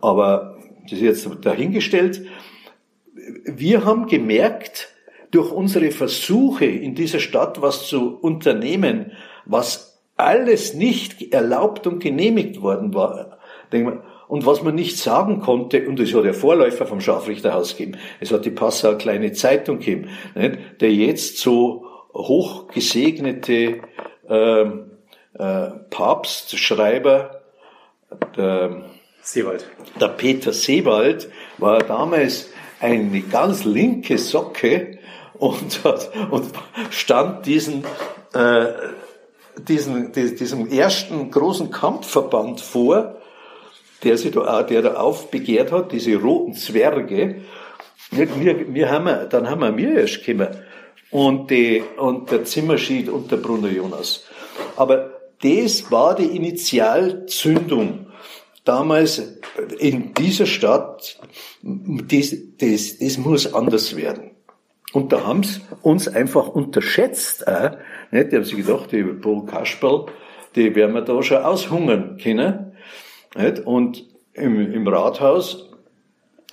aber 0.00 0.58
das 0.84 0.92
ist 0.92 1.00
jetzt 1.00 1.28
dahingestellt. 1.44 2.26
Wir 3.44 3.84
haben 3.84 4.06
gemerkt, 4.06 4.88
durch 5.30 5.50
unsere 5.50 5.90
Versuche 5.90 6.66
in 6.66 6.94
dieser 6.94 7.18
Stadt 7.18 7.62
was 7.62 7.86
zu 7.86 8.18
unternehmen, 8.18 9.12
was 9.46 10.00
alles 10.16 10.74
nicht 10.74 11.32
erlaubt 11.32 11.86
und 11.86 12.00
genehmigt 12.00 12.60
worden 12.60 12.94
war, 12.94 13.38
und 14.28 14.46
was 14.46 14.62
man 14.62 14.74
nicht 14.74 14.98
sagen 14.98 15.40
konnte, 15.40 15.88
und 15.88 15.98
es 15.98 16.14
hat 16.14 16.24
ja 16.24 16.32
Vorläufer 16.32 16.86
vom 16.86 17.00
Scharfrichterhaus 17.00 17.76
gegeben, 17.76 17.98
es 18.20 18.30
hat 18.30 18.44
die 18.44 18.50
Passauer 18.50 18.98
kleine 18.98 19.32
Zeitung 19.32 19.78
gegeben, 19.78 20.08
der 20.34 20.92
jetzt 20.92 21.38
so 21.38 21.86
hochgesegnete 22.14 23.80
äh, 24.28 24.62
äh, 24.62 25.70
Papstschreiber, 25.90 27.42
der 28.36 28.84
Seewald. 29.22 29.66
Der 30.00 30.08
Peter 30.08 30.52
Seewald 30.52 31.30
war 31.58 31.78
damals 31.78 32.51
eine 32.82 33.20
ganz 33.22 33.64
linke 33.64 34.18
Socke 34.18 34.98
und, 35.34 35.84
hat, 35.84 36.10
und 36.30 36.46
stand 36.90 37.46
diesen, 37.46 37.84
äh, 38.34 38.66
diesen, 39.56 40.12
diesem 40.12 40.68
ersten 40.68 41.30
großen 41.30 41.70
Kampfverband 41.70 42.60
vor, 42.60 43.16
der, 44.02 44.18
sich 44.18 44.32
da, 44.32 44.62
der 44.64 44.82
da 44.82 44.94
aufbegehrt 44.94 45.70
hat, 45.70 45.92
diese 45.92 46.16
roten 46.16 46.54
Zwerge. 46.54 47.42
Wir, 48.10 48.74
wir 48.74 48.90
haben, 48.90 49.28
dann 49.30 49.48
haben 49.48 49.60
wir 49.60 49.72
mir 49.72 50.00
erst 50.00 50.24
gekommen. 50.24 50.48
Und, 51.10 51.50
die, 51.50 51.82
und 51.98 52.30
der 52.30 52.44
Zimmerschied 52.44 53.10
und 53.10 53.30
der 53.30 53.36
Bruno 53.36 53.68
Jonas. 53.68 54.24
Aber 54.76 55.20
das 55.42 55.90
war 55.90 56.14
die 56.14 56.36
Initialzündung 56.36 58.06
damals 58.64 59.38
in 59.78 60.14
dieser 60.14 60.46
Stadt, 60.46 61.18
das, 61.62 62.36
das, 62.58 62.98
das 62.98 63.18
muss 63.18 63.52
anders 63.52 63.96
werden. 63.96 64.30
Und 64.92 65.12
da 65.12 65.26
haben 65.26 65.42
sie 65.42 65.60
uns 65.80 66.06
einfach 66.06 66.48
unterschätzt. 66.48 67.46
Auch, 67.48 67.70
nicht? 68.10 68.30
Die 68.30 68.36
haben 68.36 68.44
sich 68.44 68.56
gedacht, 68.56 68.92
die 68.92 69.02
Paul 69.02 69.46
Kasperl, 69.46 70.06
die 70.54 70.74
werden 70.74 70.94
wir 70.94 71.02
da 71.02 71.22
schon 71.22 71.38
aushungern 71.38 72.18
können. 72.22 72.76
Nicht? 73.36 73.60
Und 73.60 74.06
im, 74.34 74.72
im 74.72 74.86
Rathaus 74.86 75.70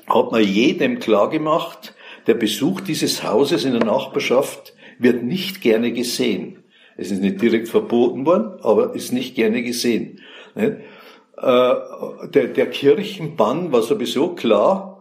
hat 0.07 0.31
man 0.31 0.43
jedem 0.43 0.99
klargemacht, 0.99 1.93
der 2.27 2.33
Besuch 2.33 2.81
dieses 2.81 3.23
Hauses 3.23 3.65
in 3.65 3.73
der 3.73 3.83
Nachbarschaft 3.83 4.73
wird 4.97 5.23
nicht 5.23 5.61
gerne 5.61 5.91
gesehen. 5.91 6.63
Es 6.97 7.11
ist 7.11 7.21
nicht 7.21 7.41
direkt 7.41 7.69
verboten 7.69 8.25
worden, 8.25 8.59
aber 8.61 8.93
ist 8.93 9.13
nicht 9.13 9.35
gerne 9.35 9.63
gesehen. 9.63 10.19
Nicht? 10.55 10.77
Äh, 11.41 12.27
der, 12.27 12.47
der 12.47 12.69
Kirchenbann 12.69 13.71
war 13.71 13.81
sowieso 13.81 14.35
klar, 14.35 14.97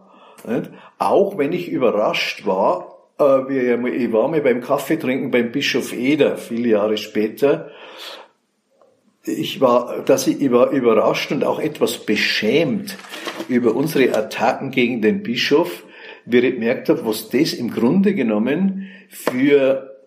nicht? 0.47 0.69
auch 0.97 1.37
wenn 1.37 1.51
ich 1.51 1.67
überrascht 1.67 2.45
war, 2.45 2.97
äh, 3.19 3.89
ich 3.89 4.13
war 4.13 4.29
mal 4.29 4.41
beim 4.41 4.61
Kaffeetrinken 4.61 5.31
beim 5.31 5.51
Bischof 5.51 5.91
Eder, 5.91 6.37
viele 6.37 6.69
Jahre 6.69 6.97
später, 6.97 7.71
ich 9.23 9.59
war, 9.59 10.01
dass 10.05 10.27
ich, 10.27 10.41
ich 10.41 10.51
war 10.51 10.71
überrascht 10.71 11.31
und 11.31 11.43
auch 11.43 11.59
etwas 11.59 11.97
beschämt 11.97 12.97
über 13.49 13.75
unsere 13.75 14.15
Attacken 14.15 14.71
gegen 14.71 15.01
den 15.01 15.23
Bischof, 15.23 15.83
wie 16.25 16.37
ich 16.39 16.53
gemerkt 16.53 16.87
habe, 16.87 17.05
was 17.05 17.29
das 17.29 17.53
im 17.53 17.69
Grunde 17.69 18.13
genommen 18.15 18.87
für 19.09 19.97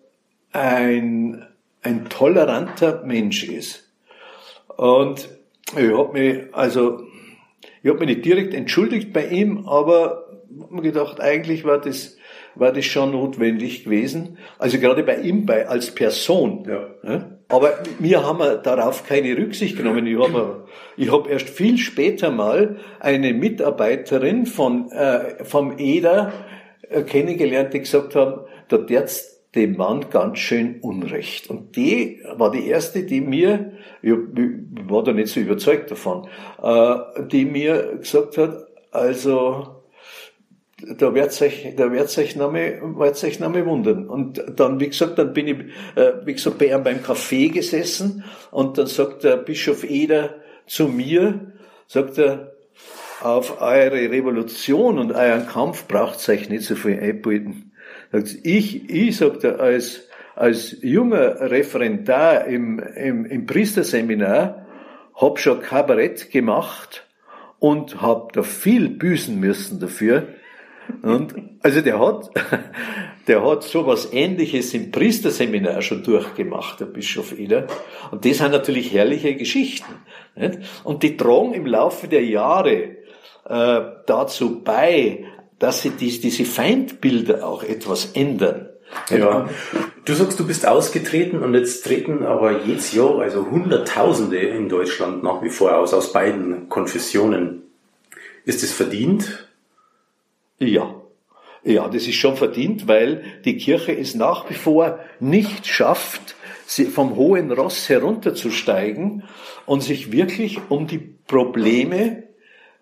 ein, 0.51 1.45
ein 1.83 2.09
toleranter 2.09 3.03
Mensch 3.05 3.43
ist. 3.43 3.87
Und 4.77 5.29
ich 5.77 5.97
habe 5.97 6.13
mich, 6.13 6.43
also, 6.53 7.03
ich 7.81 7.89
habe 7.89 7.99
mich 7.99 8.15
nicht 8.15 8.25
direkt 8.25 8.53
entschuldigt 8.53 9.13
bei 9.13 9.27
ihm, 9.27 9.67
aber 9.67 10.23
mir 10.69 10.81
gedacht, 10.81 11.19
eigentlich 11.19 11.63
war 11.65 11.79
das, 11.79 12.17
war 12.55 12.71
das 12.71 12.85
schon 12.85 13.11
notwendig 13.11 13.85
gewesen. 13.85 14.37
Also 14.59 14.79
gerade 14.79 15.03
bei 15.03 15.17
ihm, 15.17 15.45
bei, 15.45 15.67
als 15.67 15.91
Person. 15.91 16.67
Ja. 16.67 17.29
Aber 17.49 17.73
wir 17.99 18.23
haben 18.23 18.39
darauf 18.63 19.07
keine 19.07 19.37
Rücksicht 19.37 19.77
genommen. 19.77 20.07
Ich 20.07 20.17
habe 20.17 20.65
ich 20.97 21.11
hab 21.11 21.29
erst 21.29 21.49
viel 21.49 21.77
später 21.77 22.31
mal 22.31 22.77
eine 22.99 23.33
Mitarbeiterin 23.33 24.45
von, 24.45 24.91
äh, 24.91 25.43
vom 25.43 25.77
EDA 25.77 26.31
äh, 26.89 27.01
kennengelernt, 27.01 27.73
die 27.73 27.79
gesagt 27.79 28.15
haben, 28.15 28.41
da 28.69 28.77
der's 28.77 29.32
dem 29.55 29.77
Mann 29.77 30.09
ganz 30.09 30.39
schön 30.39 30.79
Unrecht. 30.81 31.49
Und 31.49 31.75
die 31.75 32.21
war 32.35 32.51
die 32.51 32.67
erste, 32.67 33.03
die 33.03 33.21
mir, 33.21 33.73
ich 34.01 34.13
war 34.87 35.03
da 35.03 35.13
nicht 35.13 35.29
so 35.29 35.39
überzeugt 35.39 35.91
davon, 35.91 36.27
äh, 36.61 37.27
die 37.27 37.45
mir 37.45 37.97
gesagt 37.99 38.37
hat, 38.37 38.67
also, 38.91 39.83
da 40.97 41.15
wird 41.15 41.31
sich, 41.31 41.73
da 41.77 41.91
wird 41.91 42.09
sich 42.09 42.35
noch 42.35 42.51
mal, 42.51 42.79
wird 42.97 43.15
sich 43.15 43.39
noch 43.39 43.53
wundern. 43.53 44.07
Und 44.07 44.43
dann, 44.55 44.79
wie 44.79 44.89
gesagt, 44.89 45.17
dann 45.17 45.33
bin 45.33 45.47
ich, 45.47 45.57
äh, 45.95 46.13
wie 46.25 46.33
gesagt, 46.33 46.57
bei 46.57 46.67
ihm 46.67 46.83
beim 46.83 46.97
Café 46.97 47.51
gesessen 47.51 48.23
und 48.51 48.77
dann 48.77 48.87
sagt 48.87 49.23
der 49.23 49.37
Bischof 49.37 49.83
Eder 49.83 50.35
zu 50.65 50.87
mir, 50.87 51.53
sagt 51.87 52.17
er, 52.17 52.53
auf 53.21 53.61
eure 53.61 54.11
Revolution 54.11 54.99
und 54.99 55.13
euren 55.13 55.47
Kampf 55.47 55.87
braucht 55.87 56.27
euch 56.27 56.49
nicht 56.49 56.65
so 56.65 56.75
viel 56.75 56.99
einbilden. 56.99 57.72
Ich, 58.43 58.89
ich 58.89 59.17
sagte, 59.17 59.59
als, 59.59 60.07
als 60.35 60.77
junger 60.81 61.49
Referendar 61.49 62.45
im, 62.45 62.79
im, 62.79 63.25
im 63.25 63.45
Priesterseminar, 63.45 64.67
hab 65.15 65.39
schon 65.39 65.61
Kabarett 65.61 66.31
gemacht 66.31 67.07
und 67.59 68.01
hab 68.01 68.33
da 68.33 68.43
viel 68.43 68.89
büßen 68.89 69.39
müssen 69.39 69.79
dafür. 69.79 70.27
Und, 71.01 71.33
also 71.61 71.81
der 71.81 71.99
hat, 71.99 72.29
der 73.27 73.45
hat 73.45 73.63
so 73.63 73.87
was 73.87 74.11
ähnliches 74.13 74.73
im 74.73 74.91
Priesterseminar 74.91 75.81
schon 75.81 76.03
durchgemacht, 76.03 76.81
der 76.81 76.85
Bischof 76.85 77.37
Eder. 77.37 77.67
Und 78.11 78.25
das 78.25 78.37
sind 78.37 78.51
natürlich 78.51 78.93
herrliche 78.93 79.35
Geschichten. 79.35 79.93
Nicht? 80.35 80.59
Und 80.83 81.03
die 81.03 81.17
tragen 81.17 81.53
im 81.53 81.65
Laufe 81.65 82.07
der 82.07 82.25
Jahre 82.25 82.97
äh, 83.49 83.81
dazu 84.05 84.63
bei, 84.63 85.25
dass 85.63 85.81
sie 85.81 85.91
dies, 85.91 86.19
diese 86.19 86.43
Feindbilder 86.43 87.47
auch 87.47 87.63
etwas 87.63 88.11
ändern. 88.15 88.67
Ja, 89.09 89.49
du 90.03 90.13
sagst, 90.13 90.37
du 90.37 90.45
bist 90.45 90.67
ausgetreten 90.67 91.41
und 91.41 91.53
jetzt 91.53 91.85
treten 91.85 92.25
aber 92.25 92.65
jedes 92.65 92.91
Jahr 92.91 93.19
also 93.19 93.49
Hunderttausende 93.49 94.39
in 94.39 94.67
Deutschland 94.67 95.23
nach 95.23 95.41
wie 95.41 95.49
vor 95.49 95.77
aus, 95.77 95.93
aus 95.93 96.11
beiden 96.11 96.67
Konfessionen. 96.67 97.61
Ist 98.43 98.61
es 98.61 98.73
verdient? 98.73 99.47
Ja. 100.59 100.95
Ja, 101.63 101.87
das 101.87 102.07
ist 102.07 102.15
schon 102.15 102.35
verdient, 102.35 102.89
weil 102.89 103.23
die 103.45 103.55
Kirche 103.55 103.97
es 103.97 104.15
nach 104.15 104.49
wie 104.49 104.55
vor 104.55 104.99
nicht 105.21 105.65
schafft, 105.65 106.35
vom 106.93 107.15
hohen 107.15 107.53
Ross 107.53 107.87
herunterzusteigen 107.87 109.23
und 109.65 109.81
sich 109.81 110.11
wirklich 110.11 110.59
um 110.67 110.87
die 110.87 110.97
Probleme 110.97 112.23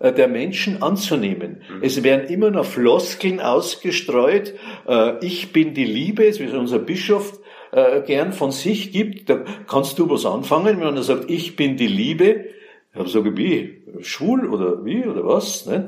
der 0.09 0.27
Menschen 0.27 0.81
anzunehmen. 0.81 1.61
Mhm. 1.69 1.83
Es 1.83 2.03
werden 2.03 2.27
immer 2.29 2.49
noch 2.49 2.65
Floskeln 2.65 3.39
ausgestreut. 3.39 4.53
Äh, 4.87 5.25
ich 5.25 5.53
bin 5.53 5.73
die 5.73 5.85
Liebe, 5.85 6.23
wie 6.23 6.57
unser 6.57 6.79
Bischof 6.79 7.39
äh, 7.71 8.01
gern 8.01 8.33
von 8.33 8.51
sich 8.51 8.91
gibt. 8.91 9.29
Da 9.29 9.43
kannst 9.67 9.99
du 9.99 10.09
was 10.09 10.25
anfangen, 10.25 10.81
wenn 10.81 10.95
er 10.95 11.03
sagt, 11.03 11.29
ich 11.29 11.55
bin 11.55 11.77
die 11.77 11.87
Liebe. 11.87 12.45
Ich 12.93 13.11
sage, 13.11 13.37
wie? 13.37 13.83
Schwul 14.01 14.49
oder 14.49 14.83
wie 14.83 15.05
oder 15.05 15.25
was? 15.25 15.65
Ne? 15.65 15.87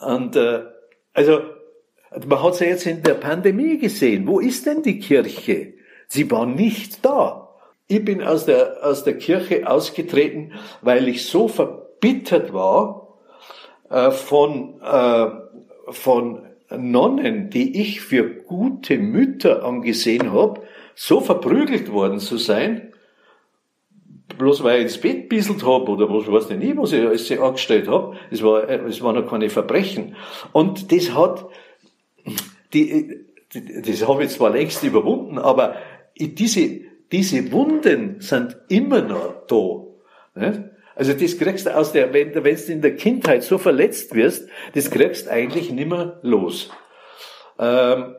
Und 0.00 0.36
also 1.14 1.40
man 2.28 2.42
hat 2.42 2.54
es 2.54 2.60
ja 2.60 2.66
jetzt 2.66 2.86
in 2.86 3.02
der 3.02 3.14
Pandemie 3.14 3.78
gesehen. 3.78 4.26
Wo 4.26 4.40
ist 4.40 4.66
denn 4.66 4.82
die 4.82 4.98
Kirche? 4.98 5.74
Sie 6.08 6.30
war 6.30 6.46
nicht 6.46 7.04
da. 7.04 7.44
Ich 7.86 8.04
bin 8.04 8.22
aus 8.22 8.46
der, 8.46 8.78
aus 8.82 9.04
der 9.04 9.18
Kirche 9.18 9.68
ausgetreten, 9.68 10.52
weil 10.80 11.08
ich 11.08 11.26
so 11.26 11.48
verbittert 11.48 12.52
war, 12.52 13.03
äh, 13.90 14.10
von, 14.10 14.80
äh, 14.80 15.26
von 15.90 16.42
Nonnen, 16.70 17.50
die 17.50 17.80
ich 17.80 18.00
für 18.00 18.24
gute 18.24 18.98
Mütter 18.98 19.64
angesehen 19.64 20.32
habe, 20.32 20.62
so 20.94 21.20
verprügelt 21.20 21.92
worden 21.92 22.18
zu 22.18 22.38
sein, 22.38 22.92
bloß 24.38 24.64
weil 24.64 24.78
ich 24.78 24.84
ins 24.84 25.00
Bett 25.00 25.28
bisselt 25.28 25.64
habe 25.64 25.90
oder 25.90 26.08
was 26.08 26.30
weiß 26.30 26.50
ich 26.50 26.58
nicht, 26.58 26.76
was 26.76 26.92
ich 26.92 27.06
alles 27.06 27.30
angestellt 27.32 27.88
habe, 27.88 28.16
es 28.30 28.42
war, 28.42 28.68
es 28.68 29.02
waren 29.02 29.16
noch 29.16 29.28
keine 29.28 29.50
Verbrechen. 29.50 30.16
Und 30.52 30.90
das 30.92 31.14
hat, 31.14 31.46
die, 32.72 33.26
das 33.52 34.08
habe 34.08 34.24
ich 34.24 34.30
zwar 34.30 34.50
längst 34.50 34.82
überwunden, 34.82 35.38
aber 35.38 35.76
diese, 36.18 36.80
diese 37.12 37.52
Wunden 37.52 38.16
sind 38.20 38.56
immer 38.68 39.02
noch 39.02 39.46
da. 39.46 40.40
Nicht? 40.40 40.60
Also 40.96 41.12
das 41.12 41.38
kriegst 41.38 41.66
du 41.66 41.76
aus 41.76 41.92
der, 41.92 42.12
wenn, 42.12 42.34
wenn 42.34 42.56
du 42.56 42.72
in 42.72 42.82
der 42.82 42.94
Kindheit 42.94 43.42
so 43.42 43.58
verletzt 43.58 44.14
wirst, 44.14 44.48
das 44.74 44.90
kriegst 44.90 45.26
du 45.26 45.30
eigentlich 45.30 45.70
nimmer 45.70 46.18
los. 46.22 46.70
Ähm, 47.58 48.16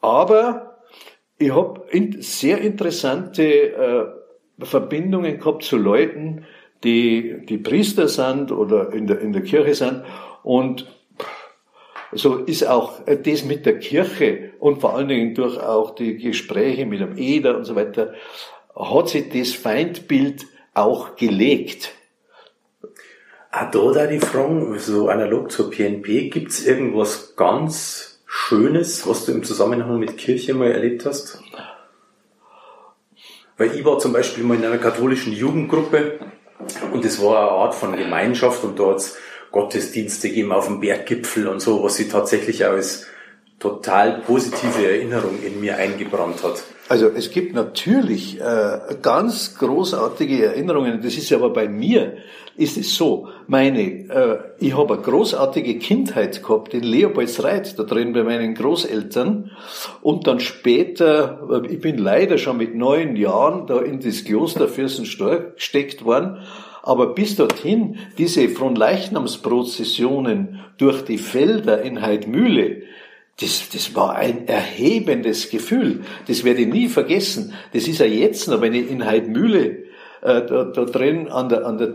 aber 0.00 0.80
ich 1.38 1.54
habe 1.54 1.84
in, 1.90 2.22
sehr 2.22 2.58
interessante 2.60 3.42
äh, 3.44 4.64
Verbindungen 4.64 5.38
gehabt 5.38 5.62
zu 5.62 5.76
Leuten, 5.76 6.44
die, 6.84 7.44
die 7.46 7.58
Priester 7.58 8.08
sind 8.08 8.52
oder 8.52 8.92
in 8.92 9.06
der, 9.06 9.20
in 9.20 9.32
der 9.32 9.42
Kirche 9.42 9.74
sind 9.74 10.04
und 10.42 10.86
so 12.12 12.36
ist 12.36 12.66
auch 12.66 13.00
das 13.04 13.44
mit 13.44 13.66
der 13.66 13.78
Kirche 13.78 14.52
und 14.60 14.80
vor 14.80 14.94
allen 14.94 15.08
Dingen 15.08 15.34
durch 15.34 15.58
auch 15.58 15.94
die 15.94 16.16
Gespräche 16.16 16.86
mit 16.86 17.00
dem 17.00 17.18
Eder 17.18 17.56
und 17.56 17.64
so 17.64 17.74
weiter, 17.74 18.14
hat 18.74 19.08
sich 19.08 19.28
das 19.28 19.52
Feindbild 19.52 20.46
auch 20.76 21.16
gelegt. 21.16 21.92
Ah, 23.50 23.70
da 23.70 23.92
da 23.92 24.06
die 24.06 24.20
Frage, 24.20 24.78
so 24.78 25.08
analog 25.08 25.50
zur 25.50 25.70
PNP, 25.70 26.28
gibt's 26.28 26.64
irgendwas 26.64 27.34
ganz 27.36 28.20
Schönes, 28.26 29.06
was 29.08 29.24
du 29.24 29.32
im 29.32 29.44
Zusammenhang 29.44 29.98
mit 29.98 30.18
Kirche 30.18 30.52
mal 30.52 30.70
erlebt 30.70 31.06
hast? 31.06 31.38
Weil 33.56 33.74
ich 33.74 33.84
war 33.84 33.98
zum 33.98 34.12
Beispiel 34.12 34.44
mal 34.44 34.58
in 34.58 34.64
einer 34.64 34.76
katholischen 34.76 35.32
Jugendgruppe 35.32 36.18
und 36.92 37.04
es 37.06 37.22
war 37.22 37.38
eine 37.38 37.50
Art 37.50 37.74
von 37.74 37.96
Gemeinschaft 37.96 38.62
und 38.62 38.78
dort 38.78 39.14
Gottesdienste 39.52 40.28
gegeben 40.28 40.52
auf 40.52 40.66
dem 40.66 40.80
Berggipfel 40.80 41.48
und 41.48 41.60
so, 41.60 41.82
was 41.82 41.96
sie 41.96 42.10
tatsächlich 42.10 42.66
als 42.66 43.06
total 43.58 44.20
positive 44.20 44.84
Erinnerung 44.84 45.42
in 45.42 45.60
mir 45.60 45.78
eingebrannt 45.78 46.42
hat. 46.42 46.62
Also 46.88 47.08
es 47.08 47.32
gibt 47.32 47.52
natürlich 47.54 48.40
äh, 48.40 48.78
ganz 49.02 49.58
großartige 49.58 50.44
Erinnerungen. 50.44 51.00
Das 51.02 51.16
ist 51.16 51.32
aber 51.32 51.50
bei 51.50 51.68
mir 51.68 52.18
ist 52.56 52.76
es 52.76 52.94
so. 52.94 53.26
Meine, 53.48 53.80
äh, 53.80 54.38
ich 54.60 54.76
habe 54.76 54.94
eine 54.94 55.02
großartige 55.02 55.78
Kindheit 55.78 56.40
gehabt 56.42 56.74
in 56.74 56.84
Leopoldsreit, 56.84 57.76
da 57.78 57.82
drin 57.82 58.12
bei 58.12 58.22
meinen 58.22 58.54
Großeltern. 58.54 59.50
Und 60.00 60.28
dann 60.28 60.40
später, 60.40 61.40
äh, 61.50 61.66
ich 61.72 61.80
bin 61.80 61.98
leider 61.98 62.38
schon 62.38 62.56
mit 62.56 62.76
neun 62.76 63.16
Jahren 63.16 63.66
da 63.66 63.80
in 63.80 63.98
das 64.00 64.24
Kloster 64.24 64.68
Fürstensteuer 64.68 65.54
gesteckt 65.56 66.04
worden. 66.04 66.38
Aber 66.82 67.14
bis 67.14 67.34
dorthin, 67.34 67.96
diese 68.16 68.48
Fronleichnamsprozessionen 68.48 70.60
durch 70.78 71.04
die 71.04 71.18
Felder 71.18 71.82
in 71.82 72.00
Heidmühle, 72.00 72.82
das, 73.40 73.68
das 73.70 73.94
war 73.94 74.14
ein 74.14 74.48
erhebendes 74.48 75.50
Gefühl. 75.50 76.04
Das 76.26 76.44
werde 76.44 76.62
ich 76.62 76.68
nie 76.68 76.88
vergessen. 76.88 77.52
Das 77.72 77.86
ist 77.86 77.98
ja 77.98 78.06
jetzt 78.06 78.48
noch, 78.48 78.60
wenn 78.60 78.72
ich 78.72 78.90
in 78.90 79.04
Heidmühle 79.04 79.84
äh, 80.22 80.42
da, 80.46 80.64
da 80.64 80.84
drin 80.84 81.28
an 81.28 81.48
der, 81.48 81.66
an 81.66 81.78
der 81.78 81.94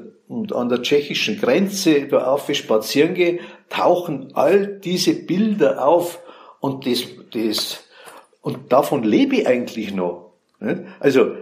an 0.53 0.69
der 0.69 0.81
tschechischen 0.81 1.39
Grenze 1.39 2.07
da 2.07 2.31
auf 2.31 2.49
spazieren 2.53 3.13
gehe, 3.13 3.39
tauchen 3.69 4.29
all 4.33 4.65
diese 4.65 5.13
Bilder 5.13 5.85
auf 5.85 6.19
und 6.61 6.85
das, 6.85 7.03
das, 7.33 7.83
und 8.41 8.71
davon 8.71 9.03
lebe 9.03 9.35
ich 9.35 9.47
eigentlich 9.47 9.93
noch. 9.93 10.31
Also 10.99 11.35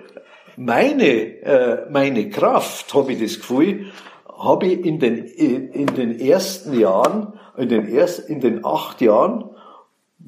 meine, 0.56 1.06
äh, 1.06 1.90
meine 1.92 2.30
Kraft, 2.30 2.94
habe 2.94 3.14
ich 3.14 3.22
das 3.22 3.38
Gefühl, 3.38 3.92
habe 4.38 4.68
ich 4.68 4.86
in 4.86 5.00
den, 5.00 5.26
in 5.26 5.86
den 5.88 6.20
ersten 6.20 6.80
Jahren, 6.80 7.34
in 7.58 7.70
den, 7.70 7.88
erst, 7.88 8.28
in 8.30 8.40
den 8.40 8.66
acht 8.66 9.02
Jahren, 9.02 9.50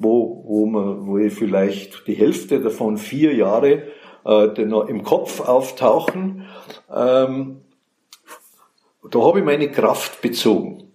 wo, 0.02 0.42
wo, 0.46 0.66
man, 0.66 1.06
wo 1.06 1.18
ich 1.18 1.32
vielleicht 1.32 2.06
die 2.06 2.14
Hälfte 2.14 2.60
davon 2.60 2.98
vier 2.98 3.34
Jahre 3.34 3.84
äh, 4.24 4.46
noch 4.64 4.88
im 4.88 5.02
Kopf 5.02 5.40
auftauchen, 5.40 6.46
ähm, 6.94 7.60
da 9.10 9.20
habe 9.20 9.40
ich 9.40 9.44
meine 9.44 9.70
Kraft 9.70 10.20
bezogen. 10.22 10.92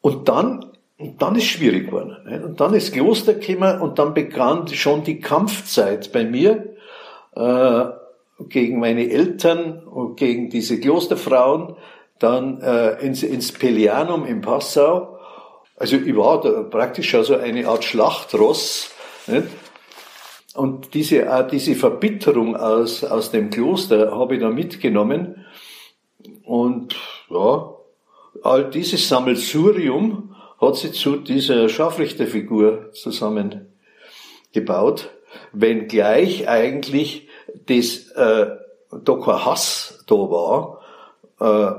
Und 0.00 0.28
dann, 0.28 0.66
und 0.98 1.22
dann 1.22 1.36
ist 1.36 1.44
schwierig 1.44 1.86
geworden. 1.86 2.16
Nicht? 2.26 2.42
Und 2.42 2.60
dann 2.60 2.74
ist 2.74 2.92
Kloster 2.92 3.34
gekommen 3.34 3.80
und 3.80 3.98
dann 3.98 4.14
begann 4.14 4.68
schon 4.68 5.04
die 5.04 5.20
Kampfzeit 5.20 6.12
bei 6.12 6.24
mir 6.24 6.74
äh, 7.34 7.84
gegen 8.48 8.80
meine 8.80 9.10
Eltern 9.10 9.86
und 9.86 10.16
gegen 10.16 10.50
diese 10.50 10.80
Klosterfrauen, 10.80 11.76
dann 12.18 12.60
äh, 12.60 13.04
ins, 13.04 13.22
ins 13.22 13.52
Pelianum 13.52 14.26
in 14.26 14.40
Passau 14.40 15.19
also 15.80 15.96
ich 15.96 16.14
war 16.14 16.40
da 16.42 16.62
praktisch 16.62 17.14
also 17.14 17.36
eine 17.36 17.66
Art 17.66 17.84
Schlachtross. 17.84 18.90
Nicht? 19.26 19.46
Und 20.54 20.92
diese, 20.92 21.22
äh, 21.22 21.48
diese 21.50 21.74
Verbitterung 21.74 22.54
aus, 22.54 23.02
aus 23.02 23.30
dem 23.30 23.48
Kloster 23.48 24.14
habe 24.14 24.34
ich 24.34 24.42
da 24.42 24.50
mitgenommen. 24.50 25.46
Und 26.44 26.96
ja, 27.30 27.74
all 28.42 28.68
dieses 28.68 29.08
Sammelsurium 29.08 30.36
hat 30.60 30.76
sich 30.76 30.92
zu 30.92 31.16
dieser 31.16 31.70
Scharfrichterfigur 31.70 32.92
zusammengebaut, 32.92 35.08
wenngleich 35.52 36.46
eigentlich 36.46 37.26
das 37.66 38.10
äh, 38.16 38.48
da 39.02 39.44
Hass 39.46 40.04
da 40.06 40.14
war. 40.14 40.82
Äh, 41.40 41.70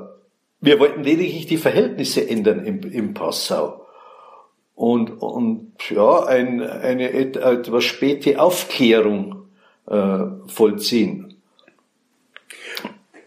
wir 0.60 0.80
wollten 0.80 1.04
lediglich 1.04 1.46
die 1.46 1.58
Verhältnisse 1.58 2.28
ändern 2.28 2.66
im, 2.66 2.82
im 2.92 3.14
Passau 3.14 3.81
und, 4.82 5.12
und 5.22 5.74
ja, 5.92 6.26
ein, 6.26 6.60
eine 6.60 7.12
etwas 7.12 7.84
späte 7.84 8.42
Aufklärung 8.42 9.46
äh, 9.88 10.24
vollziehen. 10.48 11.36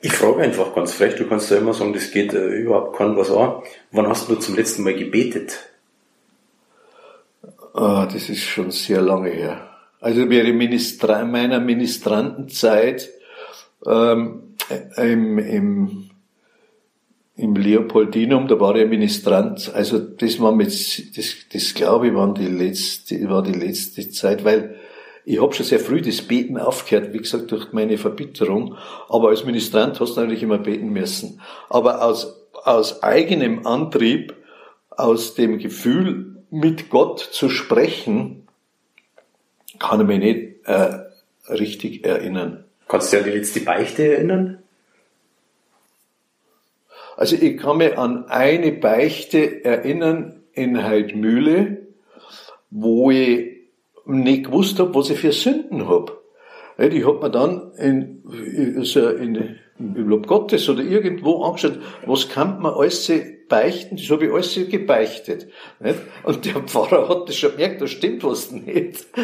Ich 0.00 0.12
frage 0.12 0.42
einfach 0.42 0.74
ganz 0.74 0.94
frech, 0.94 1.14
du 1.14 1.28
kannst 1.28 1.52
ja 1.52 1.58
immer 1.58 1.72
sagen, 1.72 1.92
das 1.92 2.10
geht 2.10 2.34
äh, 2.34 2.48
überhaupt 2.56 2.96
kein 2.96 3.16
was 3.16 3.30
an. 3.30 3.62
Wann 3.92 4.08
hast 4.08 4.28
du 4.28 4.34
zum 4.34 4.56
letzten 4.56 4.82
Mal 4.82 4.94
gebetet? 4.94 5.60
Ah, 7.72 8.08
das 8.12 8.28
ist 8.28 8.42
schon 8.42 8.72
sehr 8.72 9.00
lange 9.00 9.30
her. 9.30 9.68
Also 10.00 10.28
während 10.28 10.56
Ministra 10.56 11.24
meiner 11.24 11.60
Ministrantenzeit 11.60 13.10
ähm, 13.86 14.56
im, 14.96 15.38
im 15.38 16.10
im 17.36 17.56
Leopoldinum, 17.56 18.46
da 18.46 18.60
war 18.60 18.76
er 18.76 18.86
Ministrant. 18.86 19.72
Also 19.74 19.98
das 19.98 20.40
war 20.40 20.52
mit, 20.52 20.68
das, 20.68 21.34
das 21.52 21.74
glaube 21.74 22.08
ich, 22.08 22.14
war 22.14 22.32
die 22.32 22.46
letzte, 22.46 23.28
war 23.28 23.42
die 23.42 23.52
letzte 23.52 24.08
Zeit, 24.10 24.44
weil 24.44 24.76
ich 25.24 25.40
habe 25.40 25.52
schon 25.54 25.66
sehr 25.66 25.80
früh 25.80 26.02
das 26.02 26.22
Beten 26.22 26.58
aufgehört, 26.58 27.12
wie 27.12 27.18
gesagt, 27.18 27.50
durch 27.50 27.72
meine 27.72 27.98
Verbitterung. 27.98 28.76
Aber 29.08 29.30
als 29.30 29.44
Ministrant 29.44 29.98
hast 29.98 30.16
du 30.16 30.20
natürlich 30.20 30.42
immer 30.42 30.58
beten 30.58 30.90
müssen. 30.90 31.40
Aber 31.70 32.04
aus, 32.04 32.40
aus 32.52 33.02
eigenem 33.02 33.66
Antrieb, 33.66 34.34
aus 34.90 35.34
dem 35.34 35.58
Gefühl, 35.58 36.36
mit 36.50 36.90
Gott 36.90 37.18
zu 37.18 37.48
sprechen, 37.48 38.46
kann 39.78 40.00
ich 40.02 40.06
mich 40.06 40.20
nicht 40.20 40.68
äh, 40.68 41.00
richtig 41.52 42.04
erinnern. 42.04 42.64
Kannst 42.86 43.12
du 43.12 43.16
dich 43.16 43.24
an 43.24 43.32
die 43.32 43.38
letzte 43.38 43.60
Beichte 43.60 44.14
erinnern? 44.14 44.63
Also 47.16 47.36
ich 47.36 47.56
kann 47.58 47.78
mich 47.78 47.96
an 47.96 48.26
eine 48.26 48.72
Beichte 48.72 49.64
erinnern 49.64 50.42
in 50.52 50.82
Heidmühle, 50.82 51.88
wo 52.70 53.10
ich 53.10 53.54
nicht 54.06 54.44
gewusst 54.44 54.78
habe, 54.78 54.94
was 54.94 55.10
ich 55.10 55.18
für 55.18 55.32
Sünden 55.32 55.88
habe. 55.88 56.12
Ich 56.78 57.06
habe 57.06 57.20
mir 57.20 57.30
dann 57.30 57.72
in, 57.78 58.22
also 58.76 59.08
in, 59.10 59.56
im 59.78 60.08
Lob 60.08 60.26
Gottes 60.26 60.68
oder 60.68 60.82
irgendwo 60.82 61.42
angeschaut, 61.44 61.78
was 62.04 62.28
kann 62.28 62.60
man 62.60 62.74
alles 62.74 63.10
beichten, 63.48 63.96
das 63.96 64.10
habe 64.10 64.26
ich 64.26 64.32
alles 64.32 64.54
gebeichtet. 64.68 65.48
Und 66.24 66.44
der 66.44 66.62
Pfarrer 66.62 67.08
hat 67.08 67.28
das 67.28 67.36
schon 67.36 67.52
gemerkt, 67.52 67.80
da 67.80 67.86
stimmt 67.86 68.24
was 68.24 68.50
nicht. 68.50 69.06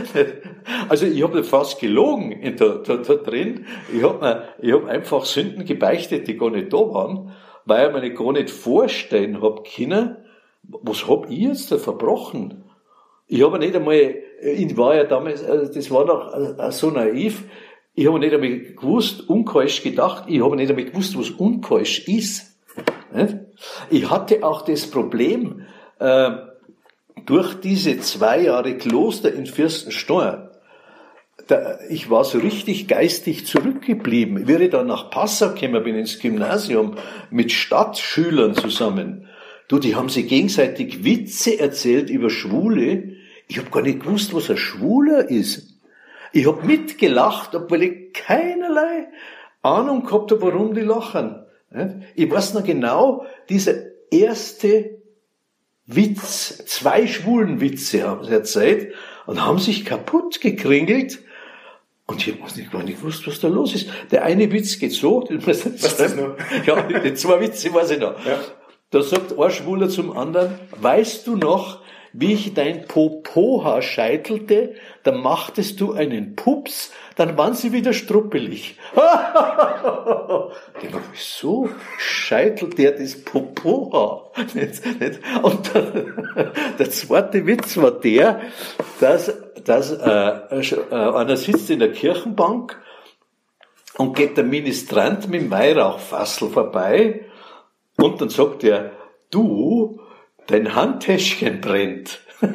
Also 0.89 1.07
ich 1.07 1.23
habe 1.23 1.43
fast 1.43 1.81
gelogen 1.81 2.57
da, 2.57 2.81
da, 2.85 2.97
da 2.97 3.15
drin. 3.15 3.67
Ich 3.95 4.03
habe 4.03 4.45
hab 4.63 4.85
einfach 4.87 5.25
Sünden 5.25 5.65
gebeichtet, 5.65 6.29
die 6.29 6.37
gar 6.37 6.51
nicht 6.51 6.73
da 6.73 6.79
waren, 6.79 7.33
weil 7.71 7.87
ich 7.87 7.93
mir 7.95 8.15
gar 8.15 8.33
nicht 8.33 8.51
vorstellen 8.51 9.41
habe 9.41 9.63
können, 9.63 10.17
was 10.65 11.09
hab 11.09 11.31
ich 11.31 11.39
jetzt 11.39 11.73
da 11.73 11.79
verbrochen? 11.79 12.65
Ich 13.27 13.43
habe 13.43 13.59
nicht 13.59 13.75
einmal, 13.75 14.17
ich 14.43 14.77
war 14.77 14.95
ja 14.97 15.05
damals, 15.05 15.43
also 15.43 15.73
das 15.73 15.91
war 15.91 16.05
doch 16.05 16.73
so 16.73 16.91
naiv, 16.91 17.45
ich 17.95 18.07
habe 18.07 18.19
nicht 18.19 18.35
einmal 18.35 18.59
gewusst, 18.59 19.29
unkeusch 19.29 19.83
gedacht, 19.83 20.25
ich 20.27 20.43
habe 20.43 20.57
nicht 20.57 20.69
einmal 20.69 20.85
gewusst, 20.85 21.17
was 21.19 21.31
unkeusch 21.31 22.07
ist. 22.09 22.59
Ich 23.89 24.11
hatte 24.11 24.43
auch 24.45 24.63
das 24.63 24.91
Problem, 24.91 25.67
äh, 25.99 26.31
durch 27.27 27.55
diese 27.61 28.01
zwei 28.01 28.43
Jahre 28.43 28.77
Kloster 28.79 29.33
in 29.33 29.47
Fürstensteuer, 29.47 30.50
ich 31.89 32.11
war 32.11 32.25
so 32.25 32.39
richtig 32.39 32.89
geistig 32.89 33.47
zurückgeblieben. 33.47 34.49
Ich 34.49 34.71
dann 34.71 34.87
nach 34.87 35.11
Passau 35.11 35.55
gekommen 35.55 35.83
bin 35.83 35.97
ins 35.97 36.19
Gymnasium 36.19 36.97
mit 37.31 37.53
Stadtschülern 37.53 38.55
zusammen. 38.55 39.29
Du, 39.69 39.79
die 39.79 39.95
haben 39.95 40.09
sich 40.09 40.27
gegenseitig 40.29 41.05
Witze 41.05 41.59
erzählt 41.59 42.11
über 42.11 42.31
Schwule. 42.31 43.15
Ich 43.47 43.59
habe 43.59 43.71
gar 43.71 43.83
nicht 43.83 44.01
gewusst, 44.01 44.35
was 44.35 44.51
ein 44.51 44.57
Schwuler 44.57 45.31
ist. 45.31 45.81
Ich 46.33 46.47
habe 46.47 46.67
mitgelacht, 46.67 47.55
obwohl 47.55 47.83
ich 47.83 48.13
keinerlei 48.13 49.09
Ahnung 49.63 50.05
gehabt 50.05 50.31
habe, 50.31 50.43
warum 50.43 50.75
die 50.75 50.81
lachen. 50.81 51.45
Ich 52.15 52.31
weiß 52.31 52.55
noch 52.55 52.65
genau, 52.65 53.27
dieser 53.49 53.75
erste 54.11 55.01
Witz, 55.87 56.65
zwei 56.67 57.07
schwulen 57.07 57.61
Witze 57.61 58.07
haben 58.07 58.25
sie 58.25 58.33
erzählt 58.33 58.95
und 59.27 59.45
haben 59.45 59.59
sich 59.59 59.85
kaputt 59.85 60.41
gekringelt. 60.41 61.21
Und 62.11 62.27
ich 62.27 62.35
habe 62.35 62.53
nicht, 62.57 62.73
gar 62.73 62.83
nicht 62.83 62.99
gewusst, 62.99 63.25
was 63.29 63.39
da 63.39 63.47
los 63.47 63.73
ist. 63.73 63.89
Der 64.11 64.25
eine 64.25 64.51
Witz 64.51 64.81
geht 64.81 64.93
so, 64.93 65.25
was 65.31 65.65
ist 65.65 66.01
das 66.01 66.17
noch? 66.17 66.35
Ja, 66.67 66.83
die 66.83 67.15
zwei 67.15 67.41
Witze 67.41 67.73
weiß 67.73 67.93
ich 67.93 68.01
noch. 68.01 68.25
Ja. 68.27 68.41
Da 68.91 69.01
sagt 69.01 69.39
ein 69.39 69.51
Schwuler 69.53 69.89
zum 69.89 70.17
anderen, 70.17 70.59
weißt 70.73 71.25
du 71.29 71.37
noch, 71.37 71.83
wie 72.13 72.33
ich 72.33 72.53
dein 72.55 72.87
Popoha 72.87 73.81
scheitelte, 73.81 74.75
dann 75.05 75.21
machtest 75.21 75.81
du 75.81 75.93
einen 75.93 76.35
Pups, 76.35 76.91
dann 77.15 77.39
waren 77.39 77.55
sie 77.55 77.73
wieder 77.73 77.93
struppelig. 77.93 78.77
wieso 81.13 81.69
scheitelt 81.97 82.77
der 82.79 82.91
das 82.93 83.23
Popoha? 83.23 84.33
Und 85.43 85.71
der 86.81 86.91
zweite 86.91 87.47
Witz 87.47 87.77
war 87.77 87.93
der, 87.93 88.41
dass, 88.99 89.33
dass 89.65 89.93
äh, 89.93 90.07
äh, 90.07 90.95
einer 90.95 91.37
sitzt 91.37 91.71
in 91.71 91.79
der 91.79 91.93
Kirchenbank 91.93 92.81
und 93.97 94.17
geht 94.17 94.37
der 94.37 94.45
Ministrant 94.45 95.29
mit 95.29 95.43
dem 95.43 95.51
Weihrauchfassel 95.51 96.49
vorbei 96.49 97.27
und 97.97 98.21
dann 98.21 98.29
sagt 98.29 98.65
er, 98.65 98.93
du, 99.31 100.01
dein 100.47 100.75
Handtäschchen 100.75 101.61
brennt. 101.61 102.21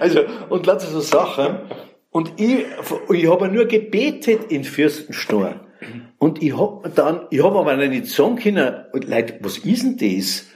also, 0.00 0.20
und 0.48 0.66
lauter 0.66 0.86
so 0.86 1.00
Sachen. 1.00 1.60
Und 2.10 2.40
ich, 2.40 2.64
ich 3.10 3.30
habe 3.30 3.48
nur 3.48 3.66
gebetet 3.66 4.50
in 4.50 4.64
Fürstenstor. 4.64 5.60
Und 6.18 6.42
ich 6.42 6.56
hab 6.56 6.94
dann, 6.94 7.26
ich 7.30 7.42
habe 7.42 7.58
aber 7.58 7.76
nicht 7.76 8.06
sagen 8.06 8.36
können, 8.36 8.84
Leute, 8.92 9.38
was 9.40 9.58
ist 9.58 9.82
denn 9.82 9.96
das? 9.98 10.46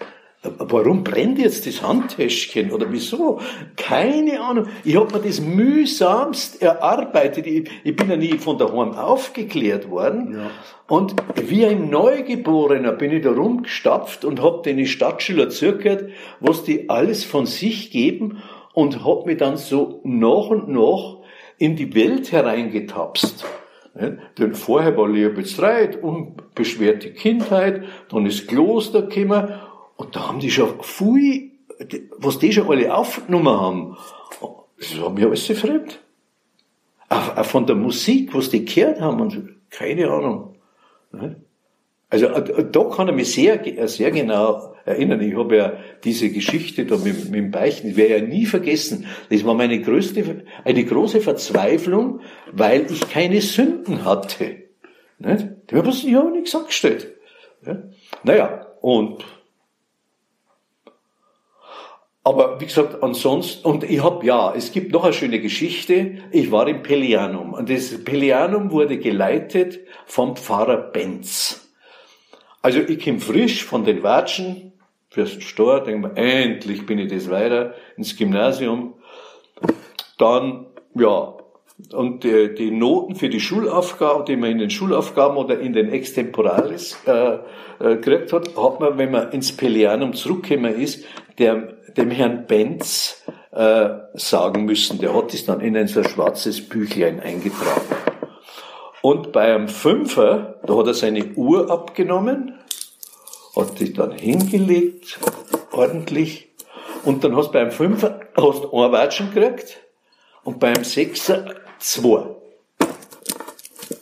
Warum 0.42 1.04
brennt 1.04 1.38
jetzt 1.38 1.66
das 1.66 1.82
Handtäschchen 1.82 2.70
oder 2.70 2.90
wieso? 2.90 3.40
Keine 3.76 4.40
Ahnung. 4.40 4.68
Ich 4.84 4.96
habe 4.96 5.18
mir 5.18 5.26
das 5.26 5.38
mühsamst 5.38 6.62
erarbeitet. 6.62 7.46
Ich, 7.46 7.70
ich, 7.84 7.94
bin 7.94 8.08
ja 8.08 8.16
nie 8.16 8.38
von 8.38 8.56
daheim 8.56 8.94
aufgeklärt 8.94 9.90
worden. 9.90 10.34
Ja. 10.34 10.50
Und 10.88 11.14
wie 11.36 11.66
ein 11.66 11.90
Neugeborener 11.90 12.92
bin 12.92 13.12
ich 13.12 13.22
da 13.22 13.32
rumgestapft 13.32 14.24
und 14.24 14.40
habe 14.40 14.62
den 14.62 14.86
Stadtschüler 14.86 15.50
zugehört, 15.50 16.08
was 16.40 16.64
die 16.64 16.88
alles 16.88 17.22
von 17.22 17.44
sich 17.44 17.90
geben 17.90 18.42
und 18.72 19.04
habe 19.04 19.26
mich 19.26 19.36
dann 19.36 19.58
so 19.58 20.00
nach 20.04 20.46
und 20.46 20.70
nach 20.70 21.18
in 21.58 21.76
die 21.76 21.94
Welt 21.94 22.32
hereingetapst. 22.32 23.44
Denn 24.38 24.54
vorher 24.54 24.96
war 24.96 25.06
Leopoldstreit, 25.06 26.02
unbeschwerte 26.02 27.12
Kindheit, 27.12 27.84
dann 28.08 28.24
ist 28.24 28.48
Kloster 28.48 29.02
gekommen 29.02 29.52
und 30.00 30.16
da 30.16 30.28
haben 30.28 30.40
die 30.40 30.50
schon 30.50 30.82
viel, 30.82 31.50
was 32.16 32.38
die 32.38 32.54
schon 32.54 32.68
alle 32.68 32.94
aufgenommen 32.94 33.48
haben, 33.48 33.96
das 34.78 34.98
war 34.98 35.10
mir 35.10 35.26
alles 35.26 35.46
so 35.46 35.52
fremd. 35.54 36.00
Auch, 37.10 37.44
von 37.44 37.66
der 37.66 37.76
Musik, 37.76 38.34
was 38.34 38.48
die 38.48 38.64
gehört 38.64 38.98
haben, 38.98 39.20
und 39.20 39.56
keine 39.68 40.10
Ahnung. 40.10 40.54
Also 42.08 42.26
äh, 42.28 42.70
da 42.72 42.84
kann 42.84 43.08
ich 43.08 43.14
mich 43.14 43.32
sehr, 43.34 43.88
sehr 43.88 44.10
genau 44.10 44.74
erinnern. 44.86 45.20
Ich 45.20 45.36
habe 45.36 45.56
ja 45.56 45.72
diese 46.02 46.30
Geschichte 46.30 46.86
da 46.86 46.96
mit, 46.96 47.26
mit 47.26 47.34
dem 47.34 47.50
Beichten, 47.50 47.88
ich 47.88 47.96
werde 47.96 48.18
ja 48.20 48.22
nie 48.22 48.46
vergessen. 48.46 49.04
Das 49.28 49.44
war 49.44 49.52
meine 49.52 49.82
größte, 49.82 50.44
eine 50.64 50.84
große 50.84 51.20
Verzweiflung, 51.20 52.20
weil 52.52 52.90
ich 52.90 53.06
keine 53.10 53.42
Sünden 53.42 54.06
hatte. 54.06 54.62
Nicht? 55.18 55.46
Ich 55.70 56.14
habe 56.14 56.30
nichts 56.30 56.54
angestellt. 56.54 57.16
Naja, 58.24 58.66
und 58.80 59.24
aber 62.22 62.60
wie 62.60 62.66
gesagt, 62.66 63.02
ansonsten, 63.02 63.66
und 63.66 63.84
ich 63.84 64.02
habe 64.02 64.26
ja, 64.26 64.54
es 64.54 64.72
gibt 64.72 64.92
noch 64.92 65.04
eine 65.04 65.12
schöne 65.12 65.40
Geschichte. 65.40 66.18
Ich 66.30 66.52
war 66.52 66.68
im 66.68 66.82
Pelianum 66.82 67.54
und 67.54 67.70
das 67.70 68.04
Pelianum 68.04 68.70
wurde 68.70 68.98
geleitet 68.98 69.80
vom 70.04 70.36
Pfarrer 70.36 70.76
Benz. 70.76 71.72
Also 72.62 72.80
ich 72.80 73.02
komme 73.02 73.20
frisch 73.20 73.64
von 73.64 73.84
den 73.84 74.02
Watschen, 74.02 74.70
fürs 75.08 75.32
Stor, 75.42 75.82
denke 75.82 76.08
mir, 76.08 76.16
endlich 76.16 76.86
bin 76.86 76.98
ich 76.98 77.10
das 77.10 77.28
weiter 77.30 77.74
ins 77.96 78.16
Gymnasium. 78.16 78.94
Dann, 80.18 80.66
ja, 80.94 81.36
und 81.92 82.24
die, 82.24 82.54
die 82.54 82.70
Noten 82.70 83.14
für 83.14 83.28
die 83.28 83.40
Schulaufgaben, 83.40 84.24
die 84.24 84.36
man 84.36 84.50
in 84.50 84.58
den 84.58 84.70
Schulaufgaben 84.70 85.36
oder 85.36 85.58
in 85.58 85.72
den 85.72 85.90
Extemporales 85.90 86.98
äh, 87.06 87.34
äh, 87.34 87.96
gekriegt 87.96 88.32
hat, 88.32 88.56
hat 88.56 88.80
man, 88.80 88.98
wenn 88.98 89.10
man 89.10 89.32
ins 89.32 89.56
Pelianum 89.56 90.14
zurückgekommen 90.14 90.74
ist, 90.74 91.04
der 91.38 91.74
dem 91.96 92.10
Herrn 92.10 92.46
Benz 92.46 93.22
äh, 93.52 93.88
sagen 94.14 94.64
müssen. 94.64 95.00
Der 95.00 95.14
hat 95.14 95.34
es 95.34 95.44
dann 95.44 95.60
in 95.60 95.76
ein 95.76 95.88
so 95.88 96.02
schwarzes 96.04 96.68
Büchlein 96.68 97.20
eingetragen. 97.20 97.96
Und 99.02 99.32
bei 99.32 99.54
einem 99.54 99.68
Fünfer, 99.68 100.60
da 100.66 100.76
hat 100.76 100.86
er 100.86 100.94
seine 100.94 101.24
Uhr 101.34 101.70
abgenommen, 101.70 102.54
hat 103.56 103.78
sich 103.78 103.94
dann 103.94 104.12
hingelegt, 104.12 105.18
ordentlich, 105.72 106.50
und 107.04 107.24
dann 107.24 107.34
hast 107.34 107.48
du 107.48 107.52
beim 107.52 107.70
Fünfer 107.70 108.20
hast 108.36 108.64
ein 108.64 108.92
Watschen 108.92 109.32
gekriegt 109.32 109.78
und 110.44 110.60
beim 110.60 110.84
Sechser 110.84 111.54
zwei. 111.80 112.36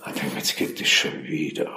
Ich 0.06 0.20
denke, 0.20 0.36
jetzt 0.36 0.56
geht 0.56 0.80
das 0.80 0.88
schon 0.88 1.24
wieder. 1.24 1.70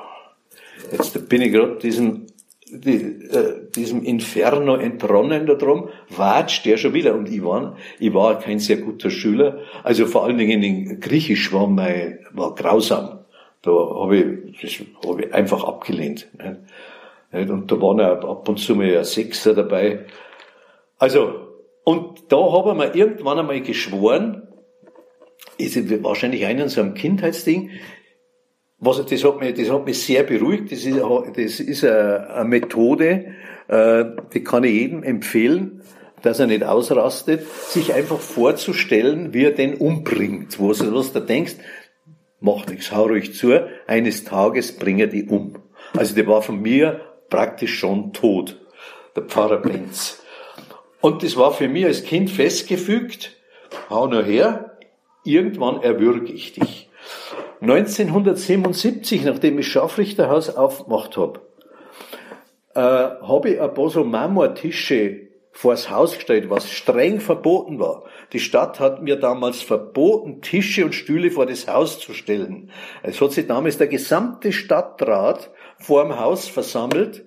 Jetzt 0.92 1.30
bin 1.30 1.42
ich 1.42 1.52
gerade 1.52 1.78
diesen 1.78 2.28
die, 2.72 3.28
äh, 3.30 3.70
diesem 3.76 4.04
Inferno 4.04 4.76
entronnen 4.76 5.46
da 5.46 5.56
drum, 5.56 5.90
watscht 6.10 6.66
der 6.66 6.78
schon 6.78 6.94
wieder. 6.94 7.14
Und 7.16 7.30
ich 7.30 7.44
war, 7.44 7.76
ich 8.00 8.14
war 8.14 8.40
kein 8.40 8.60
sehr 8.60 8.78
guter 8.78 9.10
Schüler. 9.10 9.60
Also 9.84 10.06
vor 10.06 10.24
allen 10.24 10.38
Dingen 10.38 10.64
in 10.64 11.00
Griechisch 11.00 11.52
war 11.52 11.68
mein, 11.68 12.20
war 12.32 12.56
grausam. 12.56 13.20
Da 13.62 13.72
habe 13.72 14.18
ich, 14.18 14.62
das 14.62 15.08
habe 15.08 15.26
ich 15.26 15.34
einfach 15.34 15.64
abgelehnt. 15.64 16.28
Nicht? 17.32 17.50
Und 17.50 17.72
da 17.72 17.82
waren 17.82 18.00
ja 18.00 18.14
ab 18.14 18.48
und 18.48 18.58
zu 18.58 18.76
mal 18.76 18.98
ein 18.98 19.04
Sechser 19.04 19.54
dabei. 19.54 20.06
Also, 20.98 21.48
und 21.84 22.32
da 22.32 22.38
habe 22.38 22.72
ich 22.72 22.78
mir 22.78 22.96
irgendwann 22.96 23.40
einmal 23.40 23.62
geschworen, 23.62 24.48
ist 25.58 26.04
wahrscheinlich 26.04 26.46
einen 26.46 26.70
so 26.70 26.82
einem 26.82 26.94
Kindheitsding, 26.94 27.70
was, 28.84 29.06
das, 29.06 29.24
hat 29.24 29.40
mich, 29.40 29.54
das 29.54 29.70
hat 29.70 29.86
mich 29.86 30.02
sehr 30.02 30.24
beruhigt. 30.24 30.72
Das 30.72 30.84
ist, 30.86 30.98
das 30.98 31.60
ist 31.60 31.86
eine, 31.86 32.46
Methode, 32.46 33.36
äh, 33.68 34.06
die 34.34 34.44
kann 34.44 34.64
ich 34.64 34.74
jedem 34.74 35.04
empfehlen, 35.04 35.84
dass 36.24 36.40
er 36.40 36.48
nicht 36.48 36.64
ausrastet, 36.64 37.48
sich 37.48 37.94
einfach 37.94 38.20
vorzustellen, 38.20 39.34
wie 39.34 39.44
er 39.46 39.52
den 39.52 39.76
umbringt. 39.76 40.60
Was, 40.60 40.80
was 40.92 41.14
du 41.14 41.20
denkst, 41.20 41.56
mach 42.40 42.66
nichts, 42.66 42.92
hau 42.92 43.06
ruhig 43.06 43.36
zu, 43.36 43.68
eines 43.86 44.24
Tages 44.24 44.76
bring 44.76 44.98
er 44.98 45.08
die 45.08 45.26
um. 45.26 45.60
Also 45.96 46.16
der 46.16 46.26
war 46.26 46.42
von 46.42 46.60
mir 46.60 47.02
praktisch 47.30 47.78
schon 47.78 48.14
tot, 48.14 48.60
der 49.16 49.24
Pfarrer 49.24 49.62
Benz. 49.62 50.24
Und 51.02 51.24
das 51.24 51.38
war 51.38 51.54
für 51.54 51.68
mich 51.68 51.86
als 51.86 52.04
Kind 52.04 52.32
festgefügt, 52.32 53.38
hau 53.90 54.08
nur 54.08 54.24
her, 54.24 54.71
irgendwann 55.24 55.82
erwürge 55.82 56.32
ich 56.32 56.54
dich. 56.54 56.90
1977, 57.62 59.24
nachdem 59.24 59.60
ich 59.60 59.68
Scharfrichterhaus 59.68 60.50
aufgemacht 60.56 61.18
habe, 61.18 61.42
äh, 62.74 62.80
habe 62.80 63.50
ich 63.50 63.62
ein 63.62 63.74
paar 63.74 63.90
so 63.90 64.04
Marmortische 64.04 65.28
vors 65.52 65.90
Haus 65.90 66.16
gestellt, 66.16 66.50
was 66.50 66.72
streng 66.72 67.20
verboten 67.20 67.78
war. 67.78 68.04
Die 68.34 68.40
Stadt 68.40 68.80
hat 68.80 69.04
mir 69.04 69.18
damals 69.18 69.62
verboten, 69.62 70.42
Tische 70.42 70.86
und 70.86 70.96
Stühle 70.96 71.30
vor 71.30 71.46
das 71.46 71.68
Haus 71.68 72.00
zu 72.00 72.14
stellen. 72.14 72.72
Es 73.04 73.20
hat 73.20 73.34
sich 73.34 73.48
damals 73.48 73.78
der 73.78 73.88
gesamte 73.88 74.54
Stadtrat 74.54 75.52
vor 75.78 76.04
dem 76.04 76.20
Haus 76.20 76.48
versammelt 76.48 77.26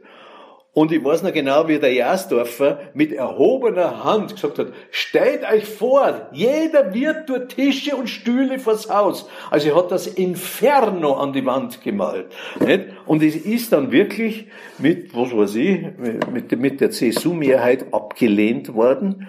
und 0.74 0.90
ich 0.90 1.04
weiß 1.04 1.22
noch 1.22 1.32
genau, 1.32 1.68
wie 1.68 1.78
der 1.78 1.92
Jasdorfer 1.92 2.80
mit 2.94 3.12
erhobener 3.12 4.02
Hand 4.02 4.34
gesagt 4.34 4.58
hat, 4.58 4.72
stellt 4.90 5.48
euch 5.48 5.66
vor, 5.66 6.28
jeder 6.32 6.92
wird 6.92 7.28
durch 7.28 7.46
Tische 7.46 7.94
und 7.94 8.10
Stühle 8.10 8.58
vors 8.58 8.90
Haus. 8.90 9.28
Also 9.50 9.68
er 9.68 9.76
hat 9.76 9.92
das 9.92 10.08
Inferno 10.08 11.14
an 11.14 11.32
die 11.32 11.46
Wand 11.46 11.80
gemalt. 11.80 12.26
Nicht? 12.58 12.86
Und 13.06 13.22
es 13.22 13.36
ist 13.36 13.72
dann 13.72 13.92
wirklich 13.92 14.48
mit, 14.78 15.14
was 15.14 15.30
weiß 15.30 15.54
ich, 15.54 15.80
mit, 16.32 16.58
mit 16.58 16.80
der 16.80 16.90
CSU-Mehrheit 16.90 17.94
abgelehnt 17.94 18.74
worden. 18.74 19.28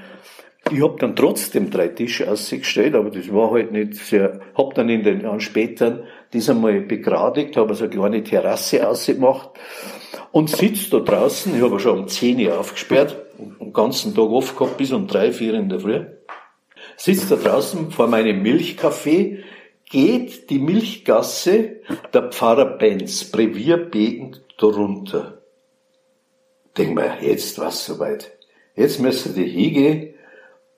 Ich 0.72 0.82
habe 0.82 0.96
dann 0.98 1.16
trotzdem 1.16 1.70
drei 1.70 1.90
Tische 1.90 2.28
ausgestellt, 2.28 2.96
aber 2.96 3.12
das 3.12 3.32
war 3.32 3.52
halt 3.52 3.72
nicht 3.72 3.94
sehr, 3.94 4.40
hab 4.56 4.74
dann 4.74 4.90
in 4.90 5.04
den 5.04 5.22
Jahren 5.22 5.42
später 5.42 6.06
diesmal 6.34 6.82
begradigt, 6.82 7.56
habe 7.56 7.70
also 7.70 7.84
eine 7.84 7.94
kleine 7.94 8.24
Terrasse 8.24 8.90
ausgemacht 8.90 9.52
und 10.32 10.50
sitzt 10.50 10.94
da 10.94 11.00
draußen, 11.00 11.56
ich 11.56 11.62
habe 11.62 11.80
schon 11.80 12.00
um 12.00 12.08
10 12.08 12.40
Uhr 12.46 12.60
aufgesperrt, 12.60 13.18
den 13.38 13.74
ganzen 13.74 14.16
Tag 14.16 14.30
oft 14.30 14.58
gehabt, 14.58 14.78
bis 14.78 14.92
um 14.92 15.08
3, 15.08 15.32
4 15.32 15.54
in 15.56 15.70
der 15.70 15.80
Früh, 15.80 16.06
sitzt 16.98 17.32
da 17.32 17.36
draußen 17.36 17.92
vor 17.92 18.08
meinem 18.08 18.42
Milchkaffee, 18.42 19.44
geht 19.90 20.50
die 20.50 20.60
Milchgasse 20.60 21.82
der 22.14 22.32
Pfarrer 22.32 22.78
Benz, 22.78 23.26
Brevier 23.26 23.78
betend 23.78 24.42
darunter. 24.58 25.42
Denk 26.78 26.96
mal, 26.96 27.18
jetzt 27.22 27.58
war's 27.60 27.86
soweit. 27.86 28.32
Jetzt 28.76 29.00
müssen 29.00 29.36
die 29.36 29.46
hingehen 29.46 30.16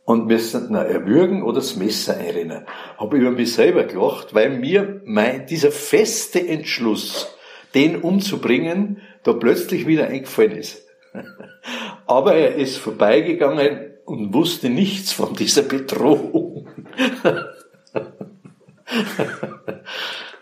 und 0.06 0.28
müssen 0.28 0.70
ihn 0.70 0.76
erwürgen 0.76 1.44
oder 1.44 1.56
das 1.56 1.76
Messer 1.76 2.18
einrennen. 2.18 2.66
Habe 2.98 3.18
über 3.18 3.32
mich 3.32 3.54
selber 3.54 3.84
gelacht, 3.84 4.34
weil 4.34 4.52
mir 4.52 5.02
mein, 5.06 5.48
dieser 5.48 5.72
feste 5.72 6.48
Entschluss, 6.48 7.37
den 7.78 8.02
umzubringen, 8.02 9.02
da 9.24 9.34
plötzlich 9.34 9.86
wieder 9.86 10.08
eingefallen 10.08 10.54
ist. 10.54 10.84
Aber 12.08 12.34
er 12.34 12.56
ist 12.56 12.78
vorbeigegangen 12.78 13.92
und 14.06 14.34
wusste 14.34 14.70
nichts 14.70 15.12
von 15.12 15.36
dieser 15.36 15.62
Bedrohung. 15.62 16.68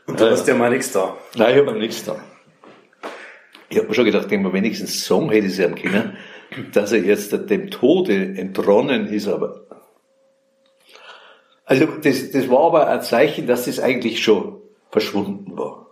Und 0.07 0.19
du 0.19 0.29
hast 0.29 0.47
ja 0.47 0.55
mal 0.55 0.69
nichts 0.69 0.91
da. 0.93 1.17
Nein, 1.35 1.55
ich 1.55 1.67
habe 1.67 1.77
nichts 1.77 2.05
da. 2.05 2.15
Ich 3.69 3.77
habe 3.77 3.87
mir 3.87 3.95
schon 3.95 4.05
gedacht, 4.05 4.29
wenn 4.29 4.43
man 4.43 4.53
wenigstens 4.53 5.03
sagen 5.05 5.29
hätte 5.29 5.49
sie 5.49 5.65
am 5.65 5.75
können, 5.75 6.15
dass 6.71 6.93
er 6.93 6.99
jetzt 6.99 7.33
dem 7.49 7.69
Tode 7.69 8.13
entronnen 8.37 9.07
ist, 9.07 9.27
aber. 9.27 9.65
Also, 11.65 11.85
das, 11.85 12.31
das 12.31 12.49
war 12.49 12.67
aber 12.67 12.87
ein 12.87 13.01
Zeichen, 13.01 13.47
dass 13.47 13.65
das 13.65 13.79
eigentlich 13.79 14.23
schon 14.23 14.61
verschwunden 14.91 15.57
war. 15.57 15.85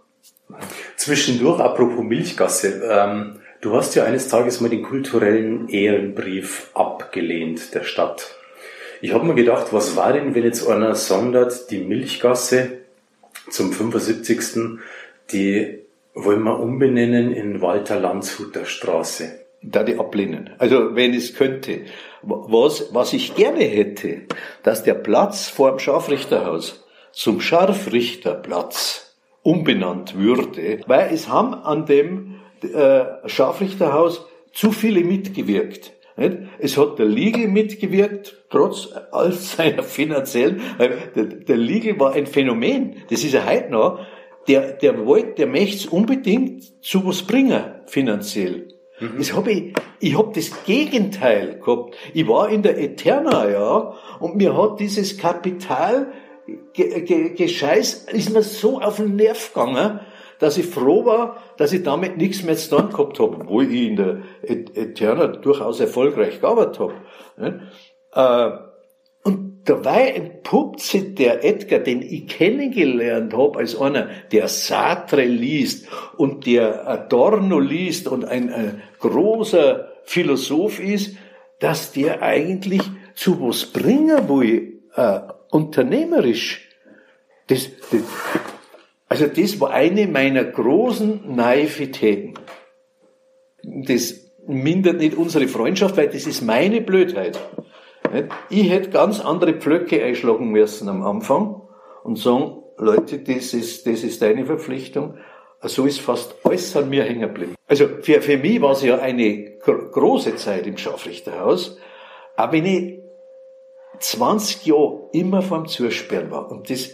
Zwischendurch, 1.04 1.60
apropos 1.60 2.02
Milchgasse, 2.02 2.82
ähm, 2.90 3.42
du 3.60 3.76
hast 3.76 3.94
ja 3.94 4.06
eines 4.06 4.30
Tages 4.30 4.62
mal 4.62 4.70
den 4.70 4.84
kulturellen 4.84 5.68
Ehrenbrief 5.68 6.70
abgelehnt 6.74 7.74
der 7.74 7.84
Stadt. 7.84 8.34
Ich 9.02 9.14
habe 9.14 9.26
mir 9.26 9.36
gedacht, 9.36 9.74
was 9.74 9.98
war 9.98 10.14
denn, 10.14 10.34
wenn 10.34 10.46
jetzt 10.46 10.66
einer 10.66 10.96
sondert, 10.96 11.70
die 11.72 11.80
Milchgasse 11.80 12.78
zum 13.50 13.74
75. 13.74 14.80
die 15.34 15.80
wollen 16.14 16.42
wir 16.44 16.58
umbenennen 16.62 17.34
in 17.34 17.62
Walter 17.62 18.00
Landshuter 18.00 18.64
Straße? 18.64 19.42
Da 19.62 19.84
die 19.84 20.00
ablehnen. 20.00 20.52
Also 20.58 20.96
wenn 20.96 21.14
es 21.14 21.36
könnte. 21.36 21.82
Was, 22.22 22.94
was 22.94 23.12
ich 23.12 23.36
gerne 23.36 23.66
hätte, 23.66 24.22
dass 24.64 24.84
der 24.84 24.94
Platz 24.94 25.50
vor 25.50 25.72
dem 25.72 25.80
Scharfrichterhaus 25.80 26.86
zum 27.12 27.42
Scharfrichterplatz 27.42 29.03
umbenannt 29.44 30.18
würde, 30.18 30.80
weil 30.88 31.14
es 31.14 31.28
haben 31.28 31.54
an 31.54 31.86
dem 31.86 32.36
äh, 32.62 33.04
Scharfrichterhaus 33.28 34.26
zu 34.54 34.72
viele 34.72 35.04
mitgewirkt. 35.04 35.94
Nicht? 36.16 36.38
Es 36.60 36.78
hat 36.78 37.00
der 37.00 37.06
Liegel 37.06 37.48
mitgewirkt, 37.48 38.46
trotz 38.50 38.90
all 39.12 39.32
seiner 39.34 39.84
finanziellen, 39.84 40.62
der, 40.80 41.26
der 41.26 41.58
Liegel 41.58 42.00
war 42.00 42.14
ein 42.14 42.28
Phänomen, 42.28 42.98
das 43.10 43.24
ist 43.24 43.34
ja 43.34 43.46
heute 43.46 43.72
noch, 43.72 44.00
der, 44.48 44.74
der 44.74 45.06
wollte, 45.06 45.34
der 45.36 45.48
möchte 45.48 45.90
unbedingt 45.90 46.84
zu 46.84 47.06
was 47.06 47.24
bringen, 47.24 47.64
finanziell. 47.86 48.68
Mhm. 49.00 49.18
Das 49.18 49.34
hab 49.34 49.48
ich, 49.48 49.74
ich 50.00 50.18
hab 50.18 50.34
das 50.34 50.66
Gegenteil 50.66 51.60
gehabt. 51.60 51.96
Ich 52.14 52.28
war 52.28 52.50
in 52.50 52.62
der 52.62 52.78
Eterna, 52.78 53.50
ja, 53.50 53.94
und 54.20 54.36
mir 54.36 54.56
hat 54.56 54.80
dieses 54.80 55.18
Kapital 55.18 56.12
Gescheiß 56.76 58.08
ist 58.12 58.34
mir 58.34 58.44
so 58.44 58.82
auf 58.82 58.98
den 58.98 59.16
Nerv 59.16 59.54
gegangen, 59.54 60.00
dass 60.40 60.58
ich 60.58 60.66
froh 60.66 61.06
war, 61.06 61.38
dass 61.58 61.72
ich 61.72 61.84
damit 61.84 62.18
nichts 62.18 62.44
mehr 62.44 62.58
zu 62.58 62.76
tun 62.76 62.90
gehabt 62.90 63.20
habe, 63.20 63.38
obwohl 63.42 63.72
ich 63.72 63.88
in 63.88 63.96
der 63.96 64.18
Eterna 64.44 65.28
durchaus 65.28 65.80
erfolgreich 65.80 66.42
gearbeitet 66.42 66.80
habe. 66.80 67.62
Äh, 68.14 68.74
und 69.24 69.62
dabei 69.64 70.10
entpuppt 70.10 70.82
sich 70.82 71.16
der 71.16 71.46
Edgar, 71.46 71.80
den 71.80 72.02
ich 72.02 72.28
kennengelernt 72.28 73.34
habe, 73.34 73.60
als 73.60 73.80
einer, 73.80 74.10
der 74.32 74.50
Sartre 74.50 75.24
liest 75.24 75.88
und 76.18 76.46
der 76.46 76.88
Adorno 76.88 77.60
liest 77.60 78.10
und 78.10 78.26
ein, 78.26 78.52
ein 78.52 78.82
großer 79.00 79.94
Philosoph 80.04 80.82
ist, 80.82 81.16
dass 81.60 81.94
der 81.94 82.22
eigentlich 82.22 82.82
zu 83.16 83.40
was 83.40 83.68
bringen 83.68 84.28
will, 84.28 84.82
äh, 84.96 85.20
unternehmerisch. 85.54 86.68
Das, 87.48 87.70
das, 87.92 88.02
also 89.08 89.28
das 89.28 89.60
war 89.60 89.72
eine 89.72 90.08
meiner 90.08 90.44
großen 90.44 91.36
Naivitäten. 91.36 92.34
Das 93.62 94.16
mindert 94.48 94.98
nicht 94.98 95.16
unsere 95.16 95.48
Freundschaft, 95.48 95.96
weil 95.96 96.10
das 96.10 96.26
ist 96.26 96.42
meine 96.42 96.82
Blödheit. 96.82 97.40
Ich 98.50 98.70
hätte 98.70 98.90
ganz 98.90 99.20
andere 99.20 99.54
Pflöcke 99.54 100.04
einschlagen 100.04 100.50
müssen 100.50 100.90
am 100.90 101.04
Anfang 101.04 101.62
und 102.04 102.18
sagen, 102.18 102.64
Leute, 102.78 103.20
das 103.20 103.54
ist, 103.54 103.86
das 103.86 104.04
ist 104.04 104.22
deine 104.22 104.46
Verpflichtung. 104.46 105.18
So 105.62 105.86
ist 105.86 106.02
fast 106.02 106.36
alles 106.44 106.76
an 106.76 106.90
mir 106.90 107.04
hängen 107.04 107.22
geblieben. 107.22 107.56
Also 107.68 107.88
für, 108.02 108.22
für 108.22 108.38
mich 108.38 108.62
war 108.62 108.72
es 108.72 108.84
ja 108.84 108.98
eine 108.98 109.58
große 109.62 110.36
Zeit 110.36 110.68
im 110.68 110.78
Scharfrichterhaus. 110.78 111.78
Aber 112.36 112.54
wenn 112.54 112.66
ich 112.66 113.03
20 114.00 114.66
Jahre 114.66 115.10
immer 115.12 115.42
vorm 115.42 115.68
Zusperren 115.68 116.32
war. 116.32 116.52
Und 116.52 116.70
das, 116.70 116.92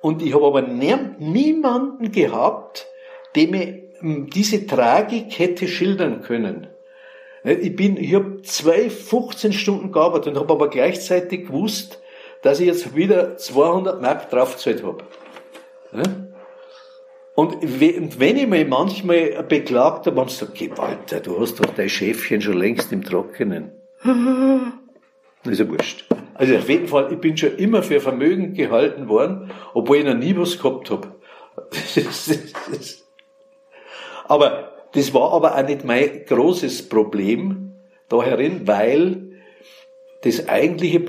und 0.00 0.22
ich 0.22 0.34
habe 0.34 0.46
aber 0.46 0.62
nie, 0.62 0.94
niemanden 1.18 2.10
gehabt, 2.12 2.86
der 3.34 3.48
mir 3.48 3.82
hm, 3.98 4.30
diese 4.30 4.66
Tragik 4.66 5.38
hätte 5.38 5.68
schildern 5.68 6.22
können. 6.22 6.68
Ich 7.44 7.74
bin, 7.74 7.96
ich 7.96 8.14
habe 8.14 8.42
zwei 8.42 8.88
15 8.88 9.52
Stunden 9.52 9.90
gearbeitet 9.90 10.28
und 10.28 10.40
habe 10.40 10.52
aber 10.52 10.70
gleichzeitig 10.70 11.46
gewusst, 11.46 12.00
dass 12.42 12.60
ich 12.60 12.66
jetzt 12.66 12.94
wieder 12.94 13.36
200 13.36 14.00
Mark 14.00 14.30
draufgezahlt 14.30 14.82
habe. 14.82 15.04
Und 17.34 17.56
wenn 17.62 18.36
ich 18.36 18.46
mich 18.46 18.68
manchmal 18.68 19.42
beklagt 19.48 20.06
habe, 20.06 20.20
haben 20.20 20.28
sie 20.28 20.46
gesagt, 20.46 20.78
Walter, 20.78 21.20
du 21.20 21.40
hast 21.40 21.58
doch 21.58 21.72
dein 21.74 21.88
Schäfchen 21.88 22.40
schon 22.40 22.58
längst 22.58 22.92
im 22.92 23.02
Trockenen. 23.02 23.72
Das 25.44 25.54
ist 25.54 25.58
ja 25.60 25.68
wurscht. 25.68 26.04
Also 26.34 26.56
auf 26.56 26.68
jeden 26.68 26.88
Fall, 26.88 27.12
ich 27.12 27.18
bin 27.18 27.36
schon 27.36 27.56
immer 27.56 27.82
für 27.82 28.00
Vermögen 28.00 28.54
gehalten 28.54 29.08
worden, 29.08 29.50
obwohl 29.74 29.98
ich 29.98 30.04
noch 30.04 30.14
nie 30.14 30.36
was 30.36 30.58
gehabt 30.58 30.90
habe. 30.90 31.08
aber 34.28 34.72
das 34.92 35.12
war 35.12 35.32
aber 35.32 35.56
auch 35.56 35.66
nicht 35.66 35.84
mein 35.84 36.24
großes 36.26 36.88
Problem 36.88 37.72
da 38.08 38.22
herin, 38.22 38.66
weil 38.66 39.32
das 40.22 40.48
eigentliche, 40.48 41.02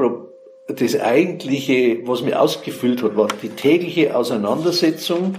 das 0.68 1.00
eigentliche, 1.00 2.08
was 2.08 2.22
mir 2.22 2.42
ausgefüllt 2.42 3.04
hat, 3.04 3.16
war 3.16 3.28
die 3.42 3.50
tägliche 3.50 4.16
Auseinandersetzung, 4.16 5.36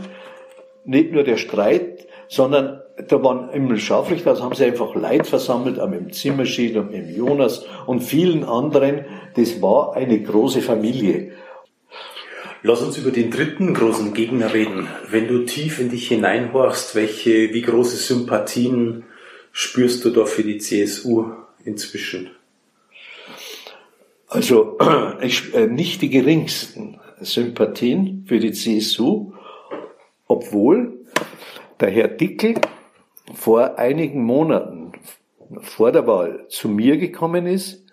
nicht 0.84 1.12
nur 1.12 1.24
der 1.24 1.38
Streit, 1.38 2.06
sondern 2.28 2.82
da 2.96 3.22
waren 3.22 3.50
im 3.50 3.76
Scharfrichthaus 3.76 4.40
haben 4.40 4.54
sie 4.54 4.64
einfach 4.64 4.94
Leid 4.94 5.26
versammelt, 5.26 5.76
mit 5.88 6.00
dem 6.00 6.12
Zimmerschied 6.12 6.76
und 6.76 6.92
mit 6.92 7.08
dem 7.08 7.14
Jonas 7.14 7.64
und 7.86 8.02
vielen 8.02 8.44
anderen. 8.44 9.04
Das 9.34 9.60
war 9.60 9.94
eine 9.94 10.22
große 10.22 10.62
Familie. 10.62 11.32
Lass 12.62 12.82
uns 12.82 12.96
über 12.96 13.10
den 13.10 13.30
dritten 13.30 13.74
großen 13.74 14.14
Gegner 14.14 14.54
reden. 14.54 14.88
Wenn 15.10 15.28
du 15.28 15.44
tief 15.44 15.80
in 15.80 15.90
dich 15.90 16.08
hineinhorchst, 16.08 16.94
welche, 16.94 17.52
wie 17.52 17.62
große 17.62 17.96
Sympathien 17.96 19.04
spürst 19.52 20.04
du 20.04 20.10
da 20.10 20.24
für 20.24 20.44
die 20.44 20.58
CSU 20.58 21.26
inzwischen? 21.64 22.30
Also 24.28 24.78
ich, 25.20 25.52
äh, 25.54 25.66
nicht 25.66 26.00
die 26.00 26.10
geringsten 26.10 27.00
Sympathien 27.20 28.24
für 28.26 28.38
die 28.38 28.52
CSU, 28.52 29.32
obwohl 30.26 31.04
der 31.80 31.90
Herr 31.90 32.08
Dickel 32.08 32.54
vor 33.32 33.78
einigen 33.78 34.22
Monaten 34.24 34.92
vor 35.60 35.92
der 35.92 36.06
Wahl 36.06 36.46
zu 36.48 36.68
mir 36.68 36.96
gekommen 36.96 37.46
ist 37.46 37.84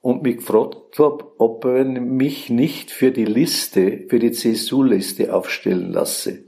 und 0.00 0.22
mich 0.22 0.38
gefragt 0.38 0.98
habe, 0.98 1.24
ob 1.38 1.64
er 1.64 1.84
mich 1.84 2.50
nicht 2.50 2.90
für 2.90 3.12
die 3.12 3.24
Liste, 3.24 4.06
für 4.08 4.18
die 4.18 4.32
CSU-Liste 4.32 5.34
aufstellen 5.34 5.92
lasse. 5.92 6.44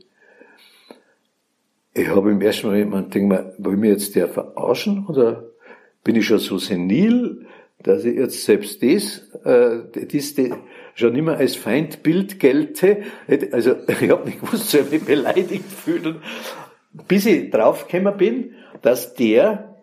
Ich 1.94 2.08
habe 2.08 2.32
im 2.32 2.40
ersten 2.40 2.66
Moment 2.66 3.12
gedacht, 3.12 3.52
will 3.58 3.76
mir 3.76 3.92
jetzt 3.92 4.16
der 4.16 4.28
verarschen 4.28 5.06
oder 5.06 5.44
bin 6.02 6.16
ich 6.16 6.26
schon 6.26 6.40
so 6.40 6.58
senil, 6.58 7.46
dass 7.84 8.04
ich 8.04 8.16
jetzt 8.16 8.44
selbst 8.44 8.82
das, 8.82 9.30
äh, 9.44 9.82
das, 9.92 10.34
das 10.34 10.48
schon 10.94 11.24
mehr 11.24 11.37
als 11.37 11.54
Feindbild 11.54 12.40
gelte. 12.40 13.02
Also 13.52 13.76
ich 14.00 14.10
habe 14.10 14.26
nicht 14.26 14.40
gewusst, 14.40 14.70
soll 14.70 14.80
ich 14.82 14.90
mich 14.90 15.04
beleidigt 15.04 15.70
fühlen, 15.70 16.16
bis 17.09 17.26
ich 17.26 17.50
draufgekommen 17.50 18.16
bin, 18.16 18.54
dass 18.83 19.14
der 19.14 19.76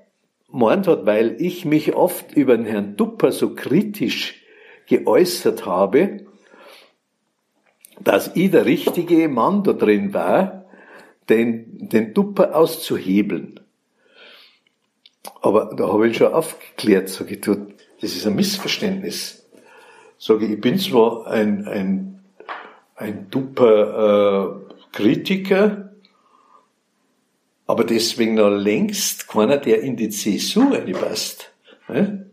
meint 0.50 0.88
hat, 0.88 1.06
weil 1.06 1.36
ich 1.40 1.66
mich 1.66 1.94
oft 1.96 2.34
über 2.36 2.58
den 2.58 2.66
Herrn 2.66 2.96
Dupper 2.98 3.32
so 3.32 3.54
kritisch 3.56 4.44
geäußert 4.88 5.66
habe, 5.66 6.26
dass 8.00 8.36
ich 8.36 8.52
der 8.52 8.66
richtige 8.66 9.28
Mann 9.30 9.64
da 9.64 9.74
drin 9.74 10.14
war, 10.14 10.66
den, 11.30 11.90
den 11.90 12.14
Dupper 12.14 12.56
auszuhebeln. 12.56 13.60
Aber 15.42 15.76
da 15.76 15.88
habe 15.88 16.08
ich 16.08 16.18
schon 16.18 16.34
aufgeklärt, 16.34 17.10
sage 17.10 17.36
ich, 17.36 17.42
das 17.42 18.16
ist 18.16 18.26
ein 18.26 18.36
Missverständnis. 18.36 19.50
Sage 20.18 20.46
ich, 20.46 20.52
ich 20.54 20.62
bin 20.62 20.78
zwar 20.78 21.28
ein, 21.28 21.68
ein, 21.68 22.24
ein 22.96 23.30
Dupper 23.30 24.66
äh, 24.66 24.76
Kritiker, 24.92 25.91
aber 27.72 27.86
deswegen 27.86 28.34
noch 28.34 28.50
längst 28.50 29.30
keiner, 29.30 29.56
der 29.56 29.80
in 29.80 29.96
die 29.96 30.10
CSU 30.10 30.74
reinpasst. 30.74 31.54
Ne? 31.88 32.26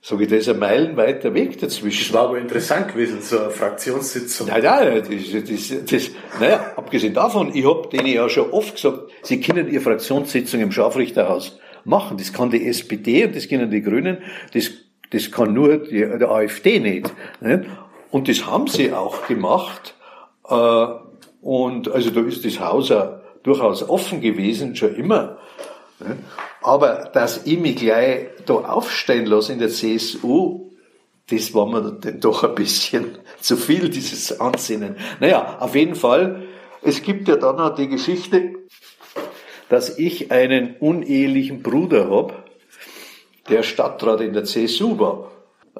Sag 0.00 0.20
ich, 0.20 0.28
da 0.28 0.34
ist 0.34 0.48
ein 0.48 0.58
Meilen 0.58 0.96
weiter 0.96 1.32
Weg 1.34 1.60
dazwischen. 1.60 2.12
Das 2.12 2.12
war 2.12 2.30
aber 2.30 2.38
interessant 2.40 2.88
gewesen, 2.88 3.22
so 3.22 3.38
eine 3.38 3.50
Fraktionssitzung. 3.50 4.48
Nein, 4.48 4.64
nein, 4.64 5.02
das, 5.08 5.44
das, 5.48 5.84
das, 5.88 6.10
naja, 6.40 6.72
abgesehen 6.74 7.14
davon, 7.14 7.54
ich 7.54 7.64
habe 7.64 7.88
denen 7.90 8.08
ja 8.08 8.28
schon 8.28 8.50
oft 8.50 8.74
gesagt, 8.74 9.12
sie 9.22 9.40
können 9.40 9.70
ihre 9.70 9.80
Fraktionssitzung 9.80 10.58
im 10.60 10.72
Scharfrichterhaus 10.72 11.60
machen. 11.84 12.16
Das 12.16 12.32
kann 12.32 12.50
die 12.50 12.66
SPD 12.66 13.26
und 13.26 13.36
das 13.36 13.46
können 13.46 13.70
die 13.70 13.82
Grünen, 13.82 14.18
das, 14.52 14.72
das 15.10 15.30
kann 15.30 15.54
nur 15.54 15.76
die, 15.76 16.00
der 16.00 16.28
AfD 16.28 16.80
nicht. 16.80 17.14
nicht. 17.40 17.60
Und 18.10 18.28
das 18.28 18.44
haben 18.46 18.66
sie 18.66 18.92
auch 18.92 19.28
gemacht. 19.28 19.94
Äh, 20.48 20.86
und 21.40 21.88
also 21.88 22.10
da 22.10 22.20
ist 22.22 22.44
das 22.44 22.58
Haus 22.58 22.90
auch 22.90 23.21
durchaus 23.42 23.88
offen 23.88 24.20
gewesen, 24.20 24.76
schon 24.76 24.94
immer. 24.94 25.38
Aber 26.62 27.10
dass 27.12 27.46
ich 27.46 27.58
mich 27.58 27.76
gleich 27.76 28.28
da 28.46 28.54
aufstellen 28.54 29.26
lasse 29.26 29.52
in 29.52 29.58
der 29.58 29.68
CSU, 29.68 30.70
das 31.30 31.54
war 31.54 31.66
mir 31.66 31.98
dann 32.00 32.20
doch 32.20 32.44
ein 32.44 32.54
bisschen 32.54 33.18
zu 33.40 33.56
viel, 33.56 33.88
dieses 33.88 34.40
Ansinnen. 34.40 34.96
Naja, 35.20 35.58
auf 35.60 35.74
jeden 35.74 35.94
Fall, 35.94 36.42
es 36.82 37.02
gibt 37.02 37.28
ja 37.28 37.36
dann 37.36 37.56
noch 37.56 37.74
die 37.74 37.88
Geschichte, 37.88 38.54
dass 39.68 39.98
ich 39.98 40.30
einen 40.30 40.76
unehelichen 40.76 41.62
Bruder 41.62 42.10
habe, 42.10 42.34
der 43.48 43.62
Stadtrat 43.62 44.20
in 44.20 44.32
der 44.32 44.44
CSU 44.44 44.98
war. 44.98 45.30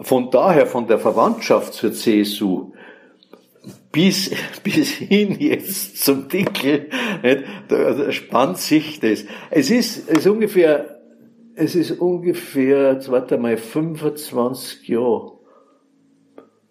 Von 0.01 0.31
daher, 0.31 0.67
von 0.67 0.87
der 0.87 0.99
Verwandtschaft 0.99 1.75
zur 1.75 1.93
CSU, 1.93 2.73
bis, 3.93 4.31
bis 4.65 4.91
hin 4.91 5.37
jetzt 5.39 6.03
zum 6.03 6.29
Dickel, 6.29 6.89
nicht, 7.23 7.45
da, 7.69 7.93
da 7.93 8.11
spannt 8.11 8.59
sich 8.59 8.99
das. 8.99 9.25
Es 9.51 9.71
ist, 9.71 10.09
es 10.09 10.19
ist 10.19 10.27
ungefähr, 10.27 11.01
es 11.55 11.75
ist 11.75 11.93
ungefähr, 11.93 12.95
jetzt 12.95 13.11
warte 13.11 13.37
mal, 13.37 13.57
25 13.57 14.89
Jahre, 14.89 15.33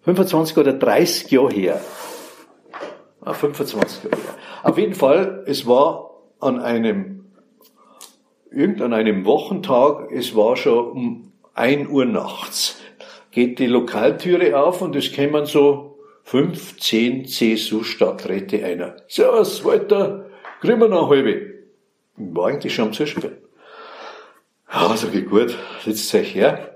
25 0.02 0.58
oder 0.58 0.72
30 0.72 1.30
Jahre 1.30 1.54
her. 1.54 1.80
Ah, 3.20 3.32
25 3.32 4.04
Jahre 4.04 4.16
her. 4.16 4.34
Auf 4.64 4.76
jeden 4.76 4.94
Fall, 4.94 5.44
es 5.46 5.66
war 5.66 6.10
an 6.40 6.58
einem, 6.58 7.26
irgendein 8.50 8.92
einem 8.92 9.24
Wochentag, 9.24 10.10
es 10.10 10.34
war 10.34 10.56
schon 10.56 10.90
um 10.90 11.32
1 11.54 11.88
Uhr 11.88 12.04
nachts, 12.04 12.80
geht 13.30 13.60
die 13.60 13.66
Lokaltüre 13.66 14.60
auf 14.60 14.82
und 14.82 14.96
es 14.96 15.12
kämen 15.12 15.46
so 15.46 15.91
15 16.24 17.26
CSU-Stadträte 17.26 18.64
einer. 18.64 18.96
Servus, 19.08 19.64
Walter, 19.64 20.26
kriegen 20.60 20.80
wir 20.80 20.88
noch 20.88 21.10
halbe. 21.10 21.52
War 22.16 22.48
eigentlich 22.48 22.74
schon 22.74 22.86
am 22.86 22.92
Zuspielen. 22.92 23.36
Ja, 24.72 24.96
sag 24.96 25.14
ich, 25.14 25.26
gut, 25.26 25.56
setzt 25.84 26.14
euch 26.14 26.34
her. 26.34 26.72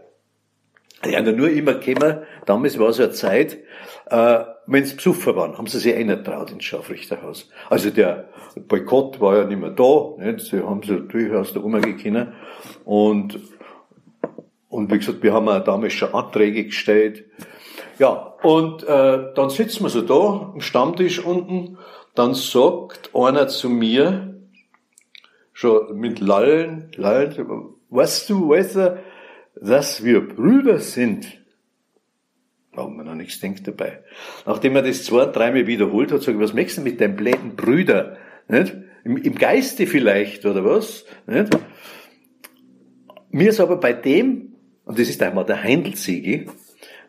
Die 1.05 1.17
haben 1.17 1.37
nur 1.37 1.49
immer 1.51 1.75
gekommen, 1.75 2.23
damals 2.47 2.79
war 2.79 2.93
so 2.93 3.05
eine 3.05 3.13
Zeit, 3.13 3.59
äh, 4.07 4.45
wenn 4.67 4.85
sie 4.85 4.97
Besucher 4.97 5.37
waren, 5.37 5.57
haben 5.57 5.67
sie 5.67 5.79
sich 5.79 5.95
einer 5.95 6.23
traut 6.23 6.51
ins 6.51 6.65
Scharfrichterhaus. 6.65 7.49
Also 7.71 7.91
der 7.91 8.29
Boykott 8.67 9.21
war 9.21 9.37
ja 9.37 9.45
nicht 9.45 9.61
mehr 9.61 9.71
da, 9.71 10.15
nicht? 10.19 10.47
sie 10.47 10.63
haben 10.63 10.83
sie 10.83 11.01
durchaus 11.01 11.53
da 11.53 11.61
umgekommen. 11.61 12.33
Und, 12.85 13.39
und 14.69 14.93
wie 14.93 14.99
gesagt, 14.99 15.23
wir 15.23 15.33
haben 15.33 15.49
auch 15.49 15.63
damals 15.63 15.93
schon 15.93 16.13
Anträge 16.15 16.65
gestellt, 16.65 17.25
ja, 17.99 18.35
und 18.43 18.83
äh, 18.85 19.33
dann 19.35 19.51
sitzen 19.51 19.85
wir 19.85 19.91
so 19.91 20.03
da 20.03 20.53
am 20.55 20.61
Stammtisch 20.61 21.25
unten, 21.25 21.79
dann 22.15 22.35
sagt 22.35 23.11
einer 23.15 23.49
zu 23.49 23.69
mir, 23.69 24.35
schon 25.53 25.99
mit 25.99 26.21
Lallen, 26.21 26.91
Lallen, 26.97 27.75
weißt 27.89 28.29
du, 28.29 28.51
weißt 28.51 28.77
du, 28.77 29.03
dass 29.61 30.05
wir 30.05 30.27
Brüder 30.27 30.79
sind? 30.79 31.41
Da 32.75 32.83
haben 32.83 32.97
wir 32.97 33.05
noch 33.05 33.15
nichts 33.15 33.41
denkt 33.41 33.67
dabei. 33.67 34.03
Nachdem 34.45 34.77
er 34.77 34.83
das 34.83 35.05
zwei, 35.05 35.25
dreimal 35.25 35.67
wiederholt 35.67 36.13
hat, 36.13 36.23
sage 36.23 36.37
ich, 36.37 36.43
was 36.43 36.53
möchtest 36.53 36.79
du 36.79 36.83
mit 36.83 37.01
deinem 37.01 37.17
bläden 37.17 37.57
Brüder? 37.57 38.19
Nicht? 38.49 38.77
Im, 39.03 39.17
Im 39.17 39.35
Geiste 39.35 39.87
vielleicht, 39.87 40.45
oder 40.45 40.63
was? 40.63 41.07
Nicht? 41.27 41.57
Mir 43.31 43.49
ist 43.49 43.61
aber 43.61 43.79
bei 43.79 43.95
dem, 43.95 44.57
und 44.85 44.99
das 44.99 45.09
ist 45.09 45.23
einmal 45.23 45.47
der 45.47 45.63
Heindl-Siegi, 45.63 46.49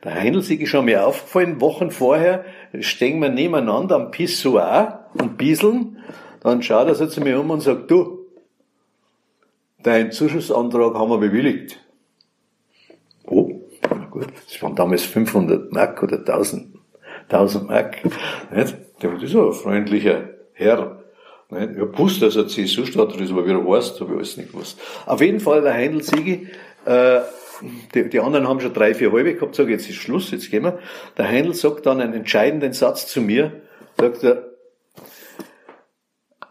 der 0.03 0.13
Heinl-Sieg 0.15 0.61
ist 0.61 0.69
schon 0.69 0.85
mir 0.85 1.05
aufgefallen, 1.05 1.59
Wochen 1.61 1.91
vorher 1.91 2.45
stehen 2.79 3.21
wir 3.21 3.29
nebeneinander 3.29 3.95
am 3.95 4.11
Pissoir 4.11 5.09
und 5.13 5.37
bieseln. 5.37 5.97
Dann 6.41 6.61
schaut 6.61 6.87
er 6.87 6.95
sich 6.95 7.09
zu 7.09 7.21
mir 7.21 7.39
um 7.39 7.49
und 7.49 7.61
sagt, 7.61 7.89
du, 7.89 8.25
dein 9.81 10.11
Zuschussantrag 10.11 10.93
haben 10.93 11.09
wir 11.09 11.17
bewilligt. 11.17 11.79
Oh, 13.25 13.51
na 13.89 14.05
gut, 14.05 14.27
das 14.45 14.61
waren 14.61 14.75
damals 14.75 15.03
500 15.03 15.71
Mark 15.71 16.01
oder 16.03 16.19
1000, 16.19 16.75
1000 17.29 17.67
Mark. 17.67 17.97
Nicht? 18.53 18.75
Der 19.01 19.11
war 19.11 19.27
so 19.27 19.47
ein 19.47 19.53
freundlicher 19.53 20.29
Herr. 20.53 21.03
Nicht? 21.49 21.71
Ich 21.75 21.81
hab 21.81 21.93
gewusst, 21.93 22.21
dass 22.21 22.35
er 22.35 22.47
CSU-Stadtrat 22.47 23.21
ist, 23.21 23.31
aber 23.31 23.45
wie 23.45 23.51
er 23.51 23.65
heißt, 23.65 23.99
habe 23.99 24.11
ich 24.11 24.17
alles 24.17 24.37
nicht 24.37 24.51
gewusst. 24.51 24.79
Auf 25.05 25.21
jeden 25.21 25.39
Fall 25.39 25.61
der 25.61 25.73
Heindl 25.73 26.03
Siegi, 26.03 26.47
äh, 26.85 27.19
die, 27.93 28.09
die 28.09 28.19
anderen 28.19 28.47
haben 28.47 28.59
schon 28.59 28.73
drei, 28.73 28.93
vier 28.93 29.11
halbe 29.11 29.33
gehabt, 29.33 29.55
sage 29.55 29.71
jetzt 29.71 29.89
ist 29.89 29.95
Schluss, 29.95 30.31
jetzt 30.31 30.51
gehen 30.51 30.63
wir. 30.63 30.79
Der 31.17 31.27
Heindl 31.27 31.53
sagt 31.53 31.85
dann 31.85 32.01
einen 32.01 32.13
entscheidenden 32.13 32.73
Satz 32.73 33.07
zu 33.07 33.21
mir, 33.21 33.61
sagt 33.97 34.23
er, 34.23 34.51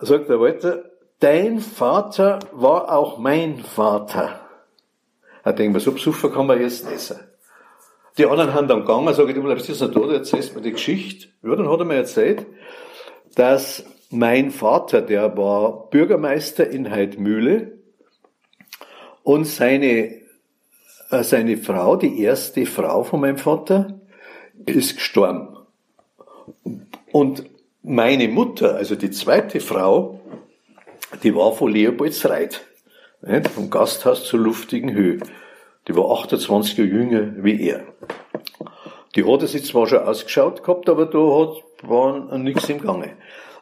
sagt 0.00 0.28
er 0.28 0.40
weiter, 0.40 0.90
dein 1.20 1.60
Vater 1.60 2.40
war 2.52 2.92
auch 2.92 3.18
mein 3.18 3.58
Vater. 3.58 4.40
Da 5.44 5.52
denkt 5.52 5.72
man, 5.72 5.80
so 5.80 5.92
besuchen 5.92 6.32
kann 6.32 6.46
man 6.46 6.60
jetzt 6.60 6.90
nicht 6.90 7.00
sein. 7.00 7.20
Die 8.18 8.26
anderen 8.26 8.54
haben 8.54 8.66
dann 8.66 8.80
gegangen, 8.80 9.12
sage 9.14 9.30
ich, 9.30 9.34
du 9.34 9.42
bleibst 9.42 9.68
jetzt 9.68 9.80
noch 9.80 9.92
da, 9.92 10.00
du 10.00 10.10
erzählst 10.10 10.54
mir 10.56 10.62
die 10.62 10.72
Geschichte. 10.72 11.28
Ja, 11.42 11.54
dann 11.54 11.68
hat 11.70 11.78
er 11.78 11.84
mir 11.84 11.96
erzählt, 11.96 12.46
dass 13.34 13.84
mein 14.10 14.50
Vater, 14.50 15.02
der 15.02 15.36
war 15.36 15.90
Bürgermeister 15.90 16.68
in 16.68 16.90
Heidmühle 16.90 17.78
und 19.22 19.44
seine 19.44 20.25
seine 21.10 21.56
Frau, 21.56 21.96
die 21.96 22.20
erste 22.22 22.66
Frau 22.66 23.04
von 23.04 23.20
meinem 23.20 23.38
Vater, 23.38 24.00
ist 24.64 24.96
gestorben. 24.96 25.56
Und 27.12 27.44
meine 27.82 28.28
Mutter, 28.28 28.74
also 28.74 28.96
die 28.96 29.10
zweite 29.10 29.60
Frau, 29.60 30.20
die 31.22 31.34
war 31.34 31.52
von 31.52 31.70
Leopoldsreit, 31.70 32.62
vom 33.54 33.70
Gasthaus 33.70 34.24
zur 34.24 34.40
luftigen 34.40 34.92
Höhe. 34.92 35.20
Die 35.88 35.96
war 35.96 36.10
28 36.10 36.78
Jahre 36.78 36.90
jünger 36.90 37.32
wie 37.44 37.60
er. 37.68 37.84
Die 39.14 39.24
hat 39.24 39.42
es 39.42 39.52
jetzt 39.52 39.68
zwar 39.68 39.86
schon 39.86 40.00
ausgeschaut 40.00 40.62
gehabt, 40.62 40.88
aber 40.88 41.06
da 41.06 41.18
hat 41.18 41.62
war 41.82 42.38
nichts 42.38 42.68
im 42.68 42.80
Gange. 42.80 43.12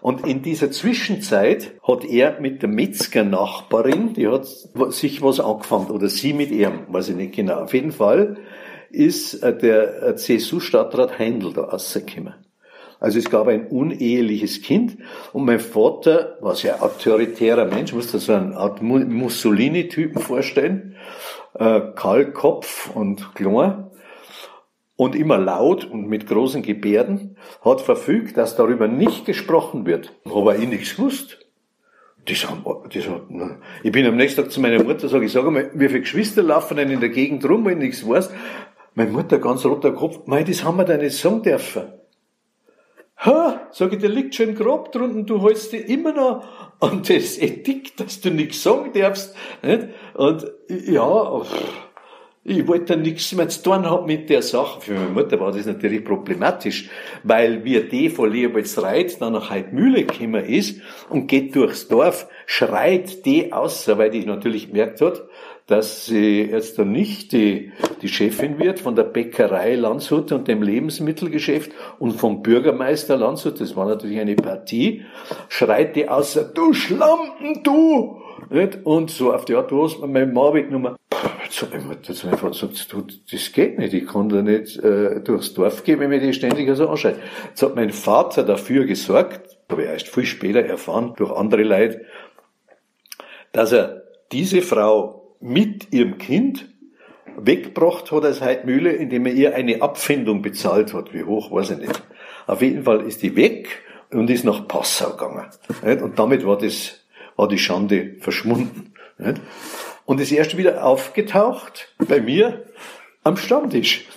Und 0.04 0.26
in 0.26 0.42
dieser 0.42 0.70
Zwischenzeit 0.70 1.80
hat 1.82 2.04
er 2.04 2.38
mit 2.38 2.60
der 2.60 2.68
Metzger-Nachbarin, 2.68 4.12
die 4.12 4.28
hat 4.28 4.44
sich 4.92 5.22
was 5.22 5.40
angefangen, 5.40 5.90
oder 5.90 6.10
sie 6.10 6.34
mit 6.34 6.50
ihm, 6.50 6.80
weiß 6.88 7.08
ich 7.08 7.16
nicht 7.16 7.34
genau. 7.34 7.62
Auf 7.62 7.72
jeden 7.72 7.90
Fall 7.90 8.36
ist 8.90 9.42
äh, 9.42 9.56
der 9.56 10.02
äh, 10.02 10.14
CSU-Stadtrat 10.14 11.18
Heindl 11.18 11.54
da 11.54 11.62
rausgekommen. 11.62 12.34
Also 13.00 13.18
es 13.18 13.30
gab 13.30 13.48
ein 13.48 13.68
uneheliches 13.68 14.60
Kind 14.60 14.98
und 15.32 15.46
mein 15.46 15.58
Vater 15.58 16.36
war 16.42 16.54
sehr 16.54 16.82
autoritärer 16.82 17.64
Mensch, 17.64 17.94
muss 17.94 18.12
das 18.12 18.26
so 18.26 18.34
eine 18.34 18.58
Art 18.58 18.82
Mussolini-Typen 18.82 20.20
vorstellen, 20.20 20.96
äh, 21.54 21.80
Kahlkopf 21.94 22.94
und 22.94 23.34
klein 23.34 23.86
und 24.96 25.16
immer 25.16 25.38
laut 25.38 25.84
und 25.84 26.08
mit 26.08 26.26
großen 26.26 26.62
Gebärden, 26.62 27.36
hat 27.64 27.80
verfügt, 27.80 28.36
dass 28.36 28.56
darüber 28.56 28.88
nicht 28.88 29.24
gesprochen 29.24 29.86
wird. 29.86 30.12
Aber 30.24 30.56
ich 30.56 30.68
nichts 30.68 30.96
gewusst. 30.96 31.38
Das 32.26 32.48
haben, 32.48 32.64
das 32.92 33.08
hat, 33.08 33.22
ich 33.82 33.92
bin 33.92 34.06
am 34.06 34.16
nächsten 34.16 34.42
Tag 34.42 34.50
zu 34.50 34.60
meiner 34.60 34.82
Mutter, 34.82 35.08
sage 35.08 35.26
ich, 35.26 35.32
sag 35.32 35.44
mal, 35.50 35.70
wie 35.74 35.88
viele 35.88 36.00
Geschwister 36.00 36.42
laufen 36.42 36.78
denn 36.78 36.90
in 36.90 37.00
der 37.00 37.10
Gegend 37.10 37.46
rum, 37.46 37.66
wenn 37.66 37.78
ich 37.82 37.88
nichts 37.88 38.08
weiß? 38.08 38.30
Meine 38.94 39.10
Mutter, 39.10 39.38
ganz 39.38 39.64
roter 39.66 39.92
Kopf, 39.92 40.26
mei, 40.26 40.42
das 40.42 40.64
haben 40.64 40.78
wir 40.78 40.84
da 40.84 40.96
nicht 40.96 41.18
sagen 41.18 41.42
dürfen. 41.42 41.82
Ha, 43.18 43.68
sag 43.72 43.92
ich, 43.92 43.98
der 43.98 44.08
liegt 44.08 44.34
schon 44.34 44.54
grob 44.54 44.92
drunten, 44.92 45.26
du 45.26 45.42
hältst 45.46 45.72
dich 45.72 45.88
immer 45.88 46.12
noch 46.12 46.44
an 46.80 47.02
das 47.06 47.38
Ethik, 47.38 47.96
dass 47.96 48.20
du 48.20 48.30
nichts 48.30 48.62
sagen 48.62 48.92
darfst, 48.94 49.34
nicht? 49.62 49.88
Und, 50.14 50.50
ja, 50.68 51.42
ich 52.46 52.68
wollte 52.68 52.98
nichts 52.98 53.32
mehr 53.32 53.48
zu 53.48 53.62
tun 53.62 53.86
haben 53.86 54.06
mit 54.06 54.28
der 54.28 54.42
Sache. 54.42 54.82
Für 54.82 54.92
meine 54.92 55.08
Mutter 55.08 55.40
war 55.40 55.50
das 55.50 55.64
natürlich 55.64 56.04
problematisch, 56.04 56.90
weil 57.22 57.64
wir 57.64 57.88
die 57.88 58.10
von 58.10 58.30
Leopoldsreit 58.30 59.18
dann 59.20 59.32
nach 59.32 59.48
Heidmühle 59.48 60.04
gekommen 60.04 60.44
ist 60.44 60.82
und 61.08 61.26
geht 61.26 61.56
durchs 61.56 61.88
Dorf, 61.88 62.28
schreit 62.44 63.24
die 63.24 63.52
aus, 63.52 63.88
weil 63.88 64.10
die 64.10 64.26
natürlich 64.26 64.68
gemerkt 64.68 65.00
hat, 65.00 65.22
dass 65.66 66.04
sie 66.04 66.42
jetzt 66.42 66.78
dann 66.78 66.92
nicht 66.92 67.32
die, 67.32 67.72
die 68.02 68.08
Chefin 68.08 68.58
wird 68.58 68.78
von 68.78 68.94
der 68.94 69.04
Bäckerei 69.04 69.76
Landshut 69.76 70.30
und 70.32 70.46
dem 70.46 70.62
Lebensmittelgeschäft 70.62 71.72
und 71.98 72.12
vom 72.12 72.42
Bürgermeister 72.42 73.16
Landshut, 73.16 73.58
das 73.62 73.74
war 73.74 73.86
natürlich 73.86 74.20
eine 74.20 74.36
Partie, 74.36 75.06
schreit 75.48 75.96
die 75.96 76.10
aus, 76.10 76.38
du 76.54 76.74
Schlampen, 76.74 77.62
du! 77.62 78.20
Und 78.84 79.10
so 79.10 79.32
auf 79.32 79.44
die 79.44 79.54
Art, 79.54 79.70
du 79.70 79.84
hast 79.84 80.00
mir 80.00 80.08
mein 80.08 80.32
Mann 80.32 80.54
weggenommen. 80.54 80.96
Jetzt 81.44 81.62
hat 81.62 81.72
meine 81.72 81.84
Mutter 81.84 82.14
zu 82.14 82.26
meinem 82.26 82.38
Vater 82.38 82.68
gesagt, 82.68 82.92
du, 82.92 83.06
das 83.30 83.52
geht 83.52 83.78
nicht, 83.78 83.94
ich 83.94 84.06
kann 84.06 84.28
da 84.28 84.42
nicht 84.42 84.76
äh, 84.78 85.20
durchs 85.20 85.54
Dorf 85.54 85.84
gehen, 85.84 86.00
wenn 86.00 86.10
mir 86.10 86.20
die 86.20 86.32
ständig 86.32 86.74
so 86.76 86.88
anschreit. 86.88 87.18
Jetzt 87.48 87.62
hat 87.62 87.76
mein 87.76 87.90
Vater 87.90 88.42
dafür 88.42 88.84
gesorgt, 88.86 89.58
habe 89.70 89.82
ich 89.82 89.88
erst 89.88 90.08
viel 90.08 90.26
später 90.26 90.60
erfahren, 90.60 91.14
durch 91.16 91.30
andere 91.30 91.62
Leute, 91.62 92.04
dass 93.52 93.72
er 93.72 94.02
diese 94.32 94.62
Frau 94.62 95.36
mit 95.40 95.92
ihrem 95.92 96.18
Kind 96.18 96.66
weggebracht 97.36 98.10
hat 98.10 98.24
aus 98.24 98.40
Heidmühle, 98.40 98.92
indem 98.92 99.26
er 99.26 99.32
ihr 99.32 99.54
eine 99.54 99.82
Abfindung 99.82 100.42
bezahlt 100.42 100.94
hat. 100.94 101.12
Wie 101.12 101.24
hoch, 101.24 101.52
weiß 101.52 101.70
ich 101.70 101.78
nicht. 101.78 102.02
Auf 102.46 102.62
jeden 102.62 102.84
Fall 102.84 103.02
ist 103.02 103.22
die 103.22 103.36
weg 103.36 103.82
und 104.10 104.30
ist 104.30 104.44
nach 104.44 104.66
Passau 104.68 105.10
gegangen. 105.10 105.46
Und 106.02 106.18
damit 106.18 106.46
war 106.46 106.58
das, 106.58 107.03
war 107.36 107.48
die 107.48 107.58
Schande 107.58 108.16
verschwunden. 108.20 108.92
Und 110.04 110.20
ist 110.20 110.32
erst 110.32 110.56
wieder 110.56 110.84
aufgetaucht 110.84 111.94
bei 112.08 112.20
mir 112.20 112.64
am 113.22 113.36
Stammtisch. 113.36 114.06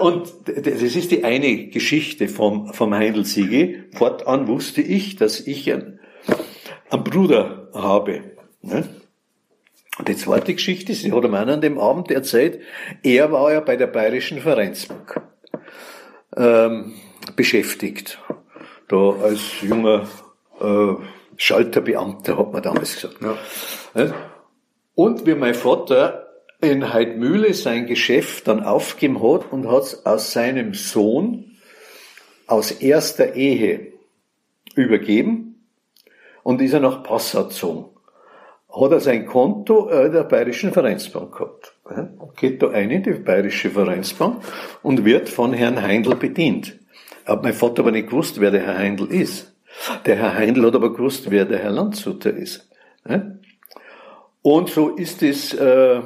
Und 0.00 0.32
das 0.46 0.82
ist 0.82 1.10
die 1.10 1.24
eine 1.24 1.68
Geschichte 1.68 2.28
vom, 2.28 2.74
vom 2.74 2.94
Heindl 2.94 3.24
Siege. 3.24 3.84
Fortan 3.94 4.46
wusste 4.46 4.82
ich, 4.82 5.16
dass 5.16 5.40
ich 5.40 5.72
einen, 5.72 6.00
einen 6.90 7.04
Bruder 7.04 7.68
habe. 7.72 8.22
Und 9.98 10.08
die 10.08 10.16
zweite 10.16 10.54
Geschichte, 10.54 10.94
sie 10.94 11.12
hat 11.12 11.24
am 11.24 11.34
an 11.34 11.60
dem 11.60 11.78
Abend 11.78 12.10
erzählt, 12.10 12.60
er 13.02 13.32
war 13.32 13.52
ja 13.52 13.60
bei 13.60 13.76
der 13.76 13.86
Bayerischen 13.86 14.40
Vereinsbank 14.40 15.20
ähm, 16.36 16.94
beschäftigt. 17.36 18.18
Da 18.88 19.10
als 19.22 19.62
junger 19.62 20.06
äh, 20.62 20.96
Schalterbeamter, 21.36 22.38
hat 22.38 22.52
man 22.52 22.62
damals 22.62 22.94
gesagt. 22.94 23.18
Ja. 23.94 24.14
Und 24.94 25.26
wie 25.26 25.34
mein 25.34 25.54
Vater 25.54 26.28
in 26.60 26.92
Heidmühle 26.92 27.54
sein 27.54 27.86
Geschäft 27.86 28.46
dann 28.46 28.62
aufgegeben 28.62 29.22
hat 29.22 29.50
und 29.50 29.68
hat 29.68 29.82
es 29.82 30.06
aus 30.06 30.32
seinem 30.32 30.74
Sohn 30.74 31.56
aus 32.46 32.70
erster 32.70 33.34
Ehe 33.34 33.92
übergeben 34.74 35.66
und 36.42 36.60
ist 36.60 36.72
er 36.72 36.80
nach 36.80 37.02
Passau 37.02 37.44
gezogen. 37.44 37.86
Hat 38.70 38.92
er 38.92 39.00
sein 39.00 39.26
Konto 39.26 39.90
äh, 39.90 40.10
der 40.10 40.24
Bayerischen 40.24 40.72
Vereinsbank 40.72 41.32
gehabt. 41.32 41.74
Geht 42.36 42.62
da 42.62 42.70
ein 42.70 42.90
in 42.90 43.02
die 43.02 43.12
Bayerische 43.12 43.70
Vereinsbank 43.70 44.42
und 44.82 45.04
wird 45.04 45.28
von 45.28 45.52
Herrn 45.52 45.82
Heindl 45.82 46.14
bedient. 46.14 46.78
Hat 47.26 47.42
mein 47.42 47.52
Vater 47.52 47.82
aber 47.82 47.90
nicht 47.90 48.08
gewusst, 48.08 48.40
wer 48.40 48.50
der 48.50 48.62
Herr 48.62 48.78
Heindl 48.78 49.12
ist. 49.12 49.51
Der 50.06 50.16
Herr 50.16 50.34
Heindl 50.34 50.66
hat 50.66 50.74
aber 50.74 50.92
gewusst, 50.92 51.30
wer 51.30 51.44
der 51.44 51.58
Herr 51.58 51.70
Landshuter 51.70 52.32
ist. 52.32 52.68
Und 54.42 54.68
so 54.68 54.88
ist 54.90 55.22
es 55.22 55.54
äh, 55.54 56.00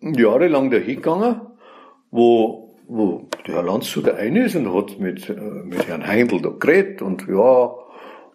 jahrelang 0.00 0.70
dahingegangen, 0.70 1.40
wo, 2.10 2.74
wo 2.88 3.28
der 3.46 3.56
Herr 3.56 3.62
Landshuter 3.62 4.16
ein 4.16 4.36
ist 4.36 4.56
und 4.56 4.74
hat 4.74 4.98
mit, 4.98 5.28
äh, 5.28 5.34
mit 5.34 5.86
Herrn 5.86 6.06
Heindl 6.06 6.40
da 6.40 6.50
geredet 6.50 7.02
und 7.02 7.26
ja, 7.28 7.72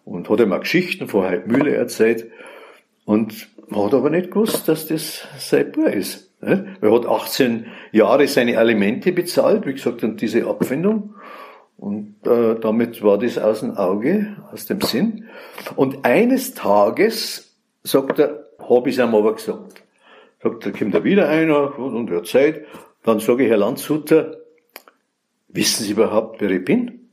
und 0.04 0.30
hat 0.30 0.40
ihm 0.40 0.52
auch 0.52 0.60
Geschichten 0.60 1.08
von 1.08 1.24
Heidmühle 1.24 1.74
erzählt 1.74 2.30
und 3.04 3.48
hat 3.74 3.94
aber 3.94 4.10
nicht 4.10 4.30
gewusst, 4.30 4.68
dass 4.68 4.86
das 4.86 5.26
sein 5.38 5.72
Bub 5.72 5.88
ist. 5.88 6.30
Er 6.40 6.92
hat 6.92 7.06
18 7.06 7.66
Jahre 7.92 8.28
seine 8.28 8.58
Alimente 8.58 9.10
bezahlt, 9.10 9.66
wie 9.66 9.72
gesagt, 9.72 10.04
und 10.04 10.20
diese 10.20 10.46
Abfindung. 10.46 11.14
Und 11.76 12.26
äh, 12.26 12.58
damit 12.58 13.02
war 13.02 13.18
das 13.18 13.38
aus 13.38 13.60
dem 13.60 13.76
Auge, 13.76 14.36
aus 14.50 14.66
dem 14.66 14.80
Sinn. 14.80 15.28
Und 15.76 16.04
eines 16.04 16.54
Tages, 16.54 17.54
sagt 17.82 18.18
er, 18.18 18.46
habe 18.58 18.88
ich 18.88 18.96
es 18.96 19.00
aber 19.00 19.34
gesagt. 19.34 19.82
Sagt, 20.42 20.66
da 20.66 20.70
kommt 20.70 20.94
da 20.94 21.04
wieder 21.04 21.28
einer 21.28 21.78
und 21.78 22.26
Zeit. 22.26 22.64
Dann 23.02 23.20
sage 23.20 23.44
ich, 23.44 23.50
Herr 23.50 23.58
Landshuter, 23.58 24.38
wissen 25.48 25.84
Sie 25.84 25.92
überhaupt, 25.92 26.40
wer 26.40 26.50
ich 26.50 26.64
bin? 26.64 27.10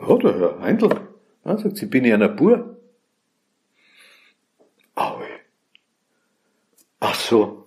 Ja, 0.00 0.16
der 0.16 0.38
Herr 0.38 0.60
Heindl. 0.60 0.90
Ja, 1.44 1.58
sagt 1.58 1.76
sie, 1.76 1.86
bin 1.86 2.04
ich 2.04 2.12
einer 2.12 2.28
Bur? 2.28 2.76
Aue. 4.94 5.26
Ach 7.00 7.14
so, 7.14 7.61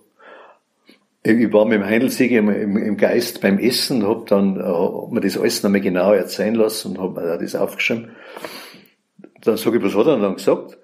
ich 1.26 1.52
war 1.52 1.64
mit 1.64 1.80
dem 1.80 1.84
Heindelsieg 1.84 2.30
im, 2.30 2.48
im, 2.48 2.76
im, 2.76 2.96
Geist 2.96 3.40
beim 3.40 3.58
Essen, 3.58 4.06
hab 4.06 4.26
dann 4.26 4.60
äh, 4.60 4.62
hab 4.62 5.10
mir 5.10 5.20
das 5.20 5.36
alles 5.36 5.62
nochmal 5.62 5.80
genau 5.80 6.12
erzählen 6.12 6.54
lassen 6.54 6.96
und 6.96 7.02
hab 7.02 7.16
mir 7.16 7.38
das 7.38 7.56
aufgeschrieben. 7.56 8.10
Dann 9.42 9.56
sage 9.56 9.78
ich, 9.78 9.82
was 9.82 9.94
hat 9.94 10.06
er 10.06 10.18
dann 10.18 10.36
gesagt? 10.36 10.78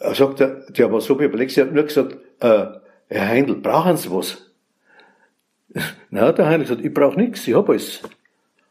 Er 0.00 0.14
sagt, 0.14 0.40
der, 0.40 0.66
der 0.70 0.92
war 0.92 1.00
so 1.00 1.16
perplex, 1.16 1.56
er 1.56 1.66
hat 1.66 1.72
nur 1.72 1.84
gesagt, 1.84 2.16
äh, 2.40 2.66
Herr 3.08 3.28
Heindl, 3.28 3.56
brauchen 3.56 3.96
Sie 3.96 4.10
was? 4.10 4.50
Na, 6.10 6.32
der 6.32 6.46
Heindl 6.46 6.66
gesagt, 6.66 6.84
ich 6.84 6.92
brauche 6.92 7.18
nichts, 7.18 7.48
ich 7.48 7.54
hab 7.54 7.70
alles. 7.70 8.02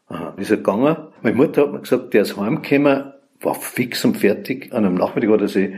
Aha, 0.06 0.34
ist 0.36 0.50
er 0.50 0.58
gegangen. 0.58 0.96
Meine 1.22 1.36
Mutter 1.36 1.62
hat 1.62 1.72
mir 1.72 1.80
gesagt, 1.80 2.14
der 2.14 2.22
ist 2.22 2.36
heimgekommen, 2.36 3.12
war 3.40 3.54
fix 3.54 4.04
und 4.04 4.18
fertig. 4.18 4.72
An 4.72 4.84
einem 4.84 4.94
Nachmittag 4.94 5.30
hat 5.30 5.40
er 5.40 5.48
sich 5.48 5.70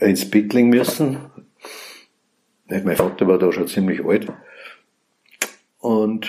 ins 0.00 0.28
Bett 0.28 0.52
legen 0.52 0.70
müssen, 0.70 1.18
mein 2.68 2.96
Vater 2.96 3.26
war 3.26 3.38
da 3.38 3.52
schon 3.52 3.68
ziemlich 3.68 4.04
alt. 4.04 4.26
Und 5.78 6.28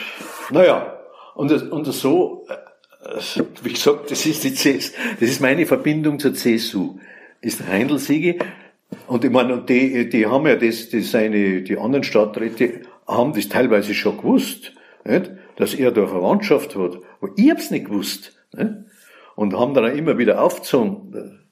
naja, 0.51 0.99
und, 1.35 1.51
und 1.71 1.85
so, 1.85 2.45
äh, 2.49 3.41
wie 3.63 3.73
gesagt, 3.73 4.11
das 4.11 4.25
ist, 4.25 4.43
die 4.43 4.53
CS, 4.53 4.93
das 5.19 5.29
ist 5.29 5.41
meine 5.41 5.65
Verbindung 5.65 6.19
zur 6.19 6.33
CSU. 6.33 6.99
Ist 7.41 7.65
Heindl-Siege. 7.67 8.39
Und 9.07 9.23
ich 9.23 9.31
meine, 9.31 9.61
die, 9.61 10.09
die 10.09 10.25
haben 10.25 10.47
ja 10.47 10.55
das, 10.55 10.89
das 10.89 11.11
seine, 11.11 11.61
die 11.61 11.77
anderen 11.77 12.03
Stadträte 12.03 12.81
haben 13.07 13.33
das 13.33 13.49
teilweise 13.49 13.93
schon 13.93 14.17
gewusst, 14.17 14.73
nicht? 15.05 15.31
dass 15.55 15.73
er 15.73 15.91
da 15.91 16.07
Verwandtschaft 16.07 16.75
hat. 16.75 16.97
Aber 17.21 17.31
ich 17.35 17.49
hab's 17.49 17.71
nicht 17.71 17.85
gewusst. 17.85 18.35
Nicht? 18.53 18.71
Und 19.35 19.53
haben 19.57 19.73
dann 19.73 19.85
auch 19.85 19.95
immer 19.95 20.17
wieder 20.17 20.41
aufgezogen. 20.41 21.46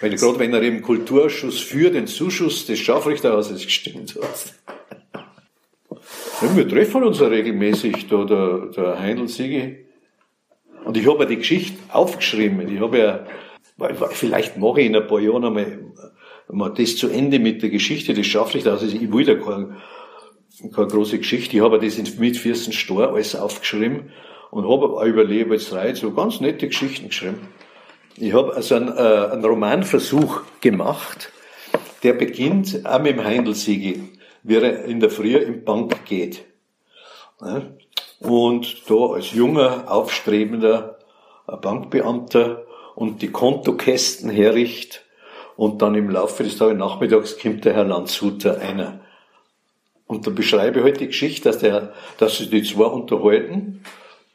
Weil 0.00 0.14
gerade 0.14 0.38
wenn 0.38 0.54
er 0.54 0.62
im 0.62 0.82
Kulturausschuss 0.82 1.58
für 1.60 1.90
den 1.90 2.06
Zuschuss 2.06 2.66
des 2.66 2.78
Scharfrichterhauses 2.78 3.64
gestimmt 3.64 4.16
hat. 4.20 4.54
Wir 6.54 6.68
treffen 6.68 7.02
uns 7.02 7.18
ja 7.18 7.26
regelmäßig, 7.26 8.06
da, 8.06 8.24
der, 8.24 8.66
der 8.76 9.00
Heindl 9.00 9.26
Siege. 9.26 9.78
Und 10.84 10.96
ich 10.96 11.06
habe 11.08 11.24
ja 11.24 11.24
die 11.24 11.36
Geschichte 11.36 11.76
aufgeschrieben. 11.88 12.72
Ich 12.72 12.80
habe 12.80 12.98
ja, 12.98 13.26
vielleicht 14.10 14.56
mache 14.56 14.80
ich 14.80 14.86
in 14.86 14.96
ein 14.96 15.06
paar 15.06 15.20
Jahren 15.20 15.44
einmal, 15.44 15.78
mal 16.48 16.70
das 16.70 16.96
zu 16.96 17.08
Ende 17.08 17.40
mit 17.40 17.62
der 17.62 17.70
Geschichte 17.70 18.14
des 18.14 18.26
Scharfrichterhauses. 18.28 18.94
Ich 18.94 19.12
will 19.12 19.24
da 19.24 19.34
kein, 19.34 19.76
keine 20.72 20.86
große 20.86 21.18
Geschichte. 21.18 21.56
Ich 21.56 21.62
habe 21.62 21.80
das 21.80 21.98
mit 22.18 22.36
Fürsten 22.36 22.72
Stor 22.72 23.12
alles 23.12 23.34
aufgeschrieben 23.34 24.10
und 24.50 24.68
habe 24.68 25.08
über 25.08 25.24
Leopoldstreit 25.24 25.96
so 25.96 26.12
ganz 26.12 26.40
nette 26.40 26.68
Geschichten 26.68 27.08
geschrieben. 27.08 27.48
Ich 28.20 28.32
habe 28.32 28.54
also 28.54 28.74
einen, 28.74 28.88
äh, 28.88 29.28
einen 29.32 29.44
Romanversuch 29.44 30.42
gemacht, 30.60 31.30
der 32.02 32.14
beginnt 32.14 32.84
auch 32.84 33.00
mit 33.00 33.16
dem 33.16 33.24
Heindelsiegel, 33.24 34.08
wie 34.42 34.56
er 34.56 34.84
in 34.84 34.98
der 34.98 35.10
Früh 35.10 35.36
in 35.36 35.64
Bank 35.64 36.04
geht. 36.04 36.44
Und 38.18 38.90
da 38.90 38.94
als 38.94 39.32
junger, 39.32 39.84
aufstrebender 39.86 40.98
Bankbeamter 41.46 42.64
und 42.96 43.22
die 43.22 43.30
Kontokästen 43.30 44.30
herricht 44.30 45.04
und 45.56 45.80
dann 45.80 45.94
im 45.94 46.10
Laufe 46.10 46.42
des 46.42 46.58
Tages 46.58 46.76
nachmittags 46.76 47.38
kommt 47.38 47.64
der 47.64 47.74
Herr 47.74 47.84
Landshuter 47.84 48.60
einer. 48.60 49.00
Und 50.08 50.26
da 50.26 50.30
beschreibe 50.30 50.80
ich 50.80 50.84
halt 50.84 51.00
die 51.00 51.06
Geschichte, 51.06 51.50
dass, 51.50 51.58
der, 51.58 51.92
dass 52.18 52.38
sich 52.38 52.50
die 52.50 52.64
zwei 52.64 52.86
unterhalten, 52.86 53.84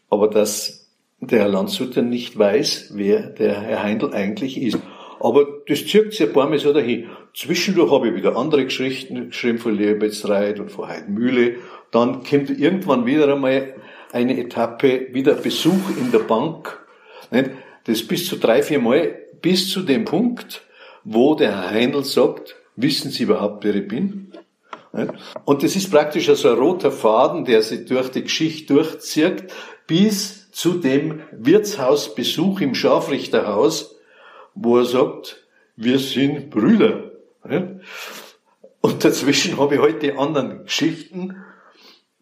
aber 0.10 0.30
dass 0.30 0.83
der 1.28 1.40
Herr 1.40 1.50
Landshuter 1.50 2.02
nicht 2.02 2.38
weiß, 2.38 2.92
wer 2.94 3.22
der 3.22 3.62
Herr 3.62 3.84
Heindl 3.84 4.14
eigentlich 4.14 4.62
ist. 4.62 4.78
Aber 5.20 5.46
das 5.68 5.86
zirkt 5.86 6.14
sich 6.14 6.28
ein 6.28 6.34
paar 6.34 6.50
Mal 6.50 6.60
so 6.60 6.74
dahin. 6.74 7.10
Zwischendurch 7.34 7.92
habe 7.92 8.10
ich 8.10 8.16
wieder 8.16 8.36
andere 8.36 8.66
Geschichten 8.66 9.30
geschrieben 9.30 9.58
von 9.58 9.76
Leopoldstreit 9.76 10.60
und 10.60 10.70
von 10.70 10.88
Heidmühle. 10.88 11.56
Dann 11.92 12.24
kommt 12.24 12.50
irgendwann 12.50 13.06
wieder 13.06 13.32
einmal 13.34 13.74
eine 14.12 14.38
Etappe, 14.38 15.08
wieder 15.12 15.36
Besuch 15.36 15.98
in 15.98 16.12
der 16.12 16.20
Bank. 16.20 16.80
Das 17.86 18.04
bis 18.04 18.28
zu 18.28 18.36
drei, 18.36 18.62
vier 18.62 18.80
Mal, 18.80 19.18
bis 19.42 19.70
zu 19.70 19.82
dem 19.82 20.06
Punkt, 20.06 20.64
wo 21.04 21.36
der 21.36 21.52
Herr 21.52 21.72
Heindl 21.72 22.04
sagt, 22.04 22.56
wissen 22.76 23.12
Sie 23.12 23.24
überhaupt, 23.24 23.64
wer 23.64 23.76
ich 23.76 23.88
bin? 23.88 24.32
Und 25.46 25.64
das 25.64 25.76
ist 25.76 25.90
praktisch 25.90 26.28
so 26.28 26.50
ein 26.50 26.58
roter 26.58 26.92
Faden, 26.92 27.46
der 27.46 27.62
sich 27.62 27.86
durch 27.86 28.10
die 28.10 28.24
Geschichte 28.24 28.76
durchzieht, 28.76 29.46
bis 29.88 30.43
zu 30.54 30.76
dem 30.76 31.22
Wirtshausbesuch 31.32 32.62
im 32.62 32.76
Scharfrichterhaus, 32.76 33.96
wo 34.54 34.78
er 34.78 34.86
sagt, 34.86 35.44
wir 35.76 35.98
sind 35.98 36.52
Brüder. 36.52 37.12
Und 38.80 39.04
dazwischen 39.04 39.58
habe 39.58 39.76
ich 39.76 39.82
heute 39.82 39.94
halt 39.94 40.04
die 40.04 40.12
anderen 40.14 40.64
Geschichten. 40.64 41.44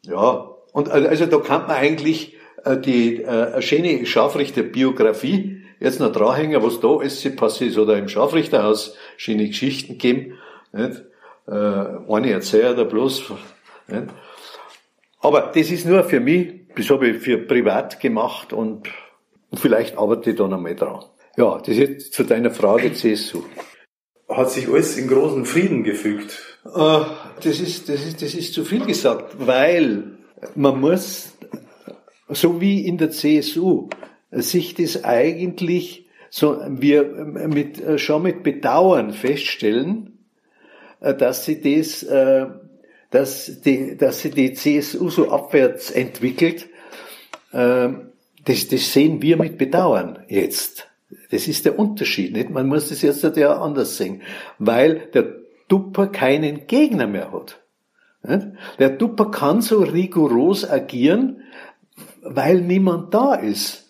Ja, 0.03 0.49
und 0.71 0.89
also 0.89 1.25
da 1.25 1.37
kann 1.39 1.63
man 1.63 1.71
eigentlich 1.71 2.37
äh, 2.63 2.77
die 2.77 3.21
äh, 3.21 3.27
eine 3.27 3.61
schöne 3.61 4.05
Scharfrichter-Biografie 4.05 5.63
jetzt 5.79 5.99
noch 5.99 6.13
dranhängen, 6.13 6.63
was 6.63 6.79
da 6.79 6.87
alles 6.87 7.35
passiert 7.35 7.71
ist, 7.71 7.77
oder 7.77 7.97
im 7.97 8.07
Scharfrichterhaus 8.07 8.95
schöne 9.17 9.47
Geschichten 9.47 9.97
geben. 9.97 10.37
Nicht? 10.71 11.03
Äh, 11.47 11.51
eine 11.51 12.31
erzählt 12.31 12.77
da 12.77 12.85
bloß. 12.85 13.33
Nicht? 13.87 14.05
Aber 15.19 15.51
das 15.53 15.69
ist 15.69 15.85
nur 15.85 16.03
für 16.03 16.19
mich, 16.19 16.60
das 16.75 16.89
habe 16.89 17.09
ich 17.09 17.17
für 17.17 17.37
privat 17.37 17.99
gemacht 17.99 18.53
und, 18.53 18.89
vielleicht 19.53 19.97
arbeite 19.97 20.31
ich 20.31 20.37
da 20.37 20.47
noch 20.47 20.59
mal 20.59 20.75
dran. 20.75 21.03
Ja, 21.37 21.57
das 21.57 21.69
ist 21.69 21.77
jetzt 21.77 22.13
zu 22.13 22.23
deiner 22.23 22.51
Frage 22.51 22.93
CSU. 22.93 23.43
Hat 24.29 24.51
sich 24.51 24.67
alles 24.67 24.97
in 24.97 25.07
großen 25.07 25.45
Frieden 25.45 25.83
gefügt? 25.83 26.59
Äh, 26.65 27.01
das 27.43 27.59
ist, 27.59 27.89
das 27.89 28.05
ist, 28.05 28.21
das 28.21 28.33
ist 28.33 28.53
zu 28.53 28.63
viel 28.63 28.85
gesagt, 28.85 29.35
weil 29.45 30.17
man 30.55 30.79
muss, 30.79 31.37
so 32.29 32.61
wie 32.61 32.85
in 32.85 32.97
der 32.97 33.11
CSU, 33.11 33.89
sich 34.31 34.73
das 34.75 35.03
eigentlich 35.03 36.09
so, 36.29 36.61
wir 36.65 37.03
mit, 37.03 37.99
schon 37.99 38.23
mit 38.23 38.43
Bedauern 38.43 39.11
feststellen, 39.11 40.19
dass 41.01 41.45
sie 41.45 41.59
das, 41.59 42.03
dass 43.11 43.61
die, 43.61 43.97
dass 43.97 44.21
sie 44.21 44.31
die 44.31 44.53
CSU 44.53 45.09
so 45.09 45.29
abwärts 45.29 45.91
entwickelt. 45.91 46.67
Das, 47.51 48.67
das 48.69 48.93
sehen 48.93 49.21
wir 49.21 49.37
mit 49.37 49.57
Bedauern 49.57 50.19
jetzt. 50.27 50.87
Das 51.29 51.47
ist 51.47 51.65
der 51.65 51.77
Unterschied, 51.77 52.33
nicht? 52.33 52.49
Man 52.49 52.67
muss 52.67 52.89
das 52.89 53.01
jetzt 53.01 53.23
ja 53.35 53.61
anders 53.61 53.97
sehen, 53.97 54.21
weil 54.59 55.09
der 55.13 55.35
Dupper 55.67 56.07
keinen 56.07 56.67
Gegner 56.67 57.07
mehr 57.07 57.31
hat. 57.31 57.59
Der 58.79 58.89
Dupper 58.89 59.31
kann 59.31 59.61
so 59.61 59.79
rigoros 59.79 60.69
agieren, 60.69 61.41
weil 62.21 62.61
niemand 62.61 63.13
da 63.13 63.35
ist. 63.35 63.89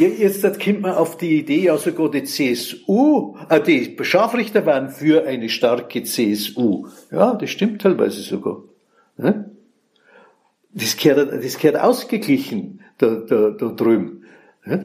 Jetzt 0.00 0.42
kommt 0.60 0.80
man 0.80 0.92
auf 0.92 1.18
die 1.18 1.38
Idee, 1.38 1.64
ja 1.64 1.76
sogar 1.76 2.10
die 2.10 2.24
CSU, 2.24 3.36
äh, 3.50 3.60
die 3.60 3.96
Scharfrichter 4.00 4.64
waren 4.64 4.88
für 4.88 5.26
eine 5.26 5.50
starke 5.50 6.02
CSU. 6.02 6.86
Ja, 7.12 7.34
das 7.34 7.50
stimmt 7.50 7.82
teilweise 7.82 8.22
sogar. 8.22 8.62
Das 10.72 10.96
gehört, 10.96 11.44
das 11.44 11.58
gehört 11.58 11.82
ausgeglichen 11.82 12.80
da, 12.96 13.16
da, 13.16 13.50
da 13.50 13.68
drüben. 13.68 14.24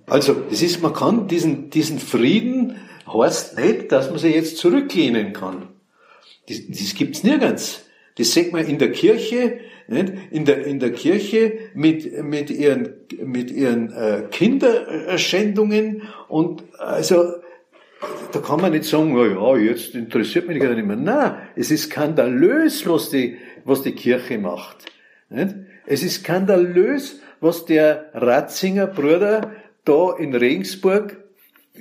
Also, 0.05 0.33
das 0.49 0.61
ist, 0.61 0.81
man 0.81 0.93
kann 0.93 1.27
diesen, 1.27 1.69
diesen 1.69 1.99
Frieden 1.99 2.77
heißt 3.07 3.57
nicht, 3.57 3.91
dass 3.91 4.09
man 4.09 4.19
sich 4.19 4.35
jetzt 4.35 4.57
zurücklehnen 4.57 5.31
kann. 5.31 5.69
Das, 6.49 6.57
das 6.67 6.93
gibt's 6.95 7.23
nirgends. 7.23 7.85
Das 8.17 8.31
sieht 8.31 8.51
man 8.51 8.65
in 8.65 8.79
der 8.79 8.91
Kirche, 8.91 9.59
In 9.87 10.45
der, 10.45 10.65
in 10.65 10.79
der 10.79 10.91
Kirche 10.93 11.53
mit, 11.75 12.23
mit 12.23 12.49
ihren, 12.49 12.89
mit 13.23 13.51
ihren 13.51 13.93
äh, 13.93 14.23
Kinderschändungen 14.31 16.03
und 16.27 16.63
also, 16.79 17.35
da 18.31 18.39
kann 18.39 18.61
man 18.61 18.71
nicht 18.71 18.85
sagen, 18.85 19.15
oh 19.15 19.55
ja, 19.55 19.69
jetzt 19.69 19.93
interessiert 19.93 20.47
mich 20.47 20.59
gar 20.59 20.73
nicht 20.73 20.87
mehr. 20.87 20.95
Nein, 20.95 21.35
es 21.55 21.69
ist 21.69 21.91
skandalös, 21.91 22.87
was 22.87 23.09
die, 23.09 23.37
was 23.63 23.83
die 23.83 23.93
Kirche 23.93 24.37
macht. 24.39 24.85
Nicht? 25.29 25.55
Es 25.85 26.03
ist 26.03 26.23
skandalös, 26.23 27.19
was 27.39 27.65
der 27.65 28.09
Ratzinger 28.13 28.87
Bruder 28.87 29.51
da 29.83 30.15
in 30.17 30.33
Regensburg 30.33 31.17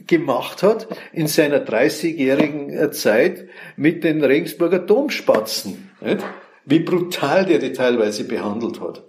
gemacht 0.07 0.63
hat 0.63 0.89
in 1.13 1.27
seiner 1.27 1.65
30-jährigen 1.65 2.71
äh, 2.71 2.91
Zeit 2.91 3.49
mit 3.77 4.05
den 4.05 4.23
Regensburger 4.23 4.81
Domspatzen. 4.81 5.91
Nicht? 6.01 6.25
Wie 6.67 6.81
brutal 6.81 7.45
der 7.45 7.59
die 7.59 7.73
teilweise 7.73 8.25
behandelt 8.25 8.81
hat. 8.81 9.05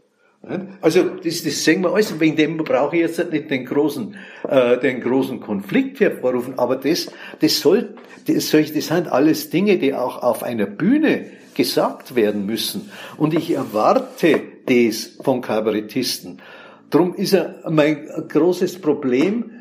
Also 0.82 1.04
das, 1.04 1.44
das 1.44 1.64
sehen 1.64 1.82
wir 1.82 1.94
alles. 1.94 2.20
Wegen 2.20 2.36
dem 2.36 2.58
brauche 2.58 2.96
ich 2.96 3.02
jetzt 3.02 3.32
nicht 3.32 3.50
den 3.50 3.66
großen, 3.66 4.16
äh, 4.48 4.78
den 4.78 5.02
großen 5.02 5.40
Konflikt 5.40 6.00
hervorrufen. 6.00 6.60
Aber 6.60 6.76
das, 6.76 7.12
das 7.40 7.60
soll, 7.60 7.96
das, 8.28 8.50
soll, 8.50 8.64
das 8.66 8.88
sind 8.88 9.08
alles 9.08 9.50
Dinge, 9.50 9.78
die 9.80 9.94
auch 9.94 10.22
auf 10.22 10.44
einer 10.44 10.68
Bühne 10.68 11.26
gesagt 11.56 12.16
werden 12.16 12.46
müssen. 12.46 12.92
Und 13.18 13.34
ich 13.34 13.52
erwarte 13.52 14.42
das 14.68 15.18
von 15.24 15.42
Kabarettisten. 15.42 16.42
Drum 16.92 17.16
ist 17.16 17.34
er 17.34 17.62
mein 17.70 18.08
großes 18.30 18.82
Problem, 18.82 19.52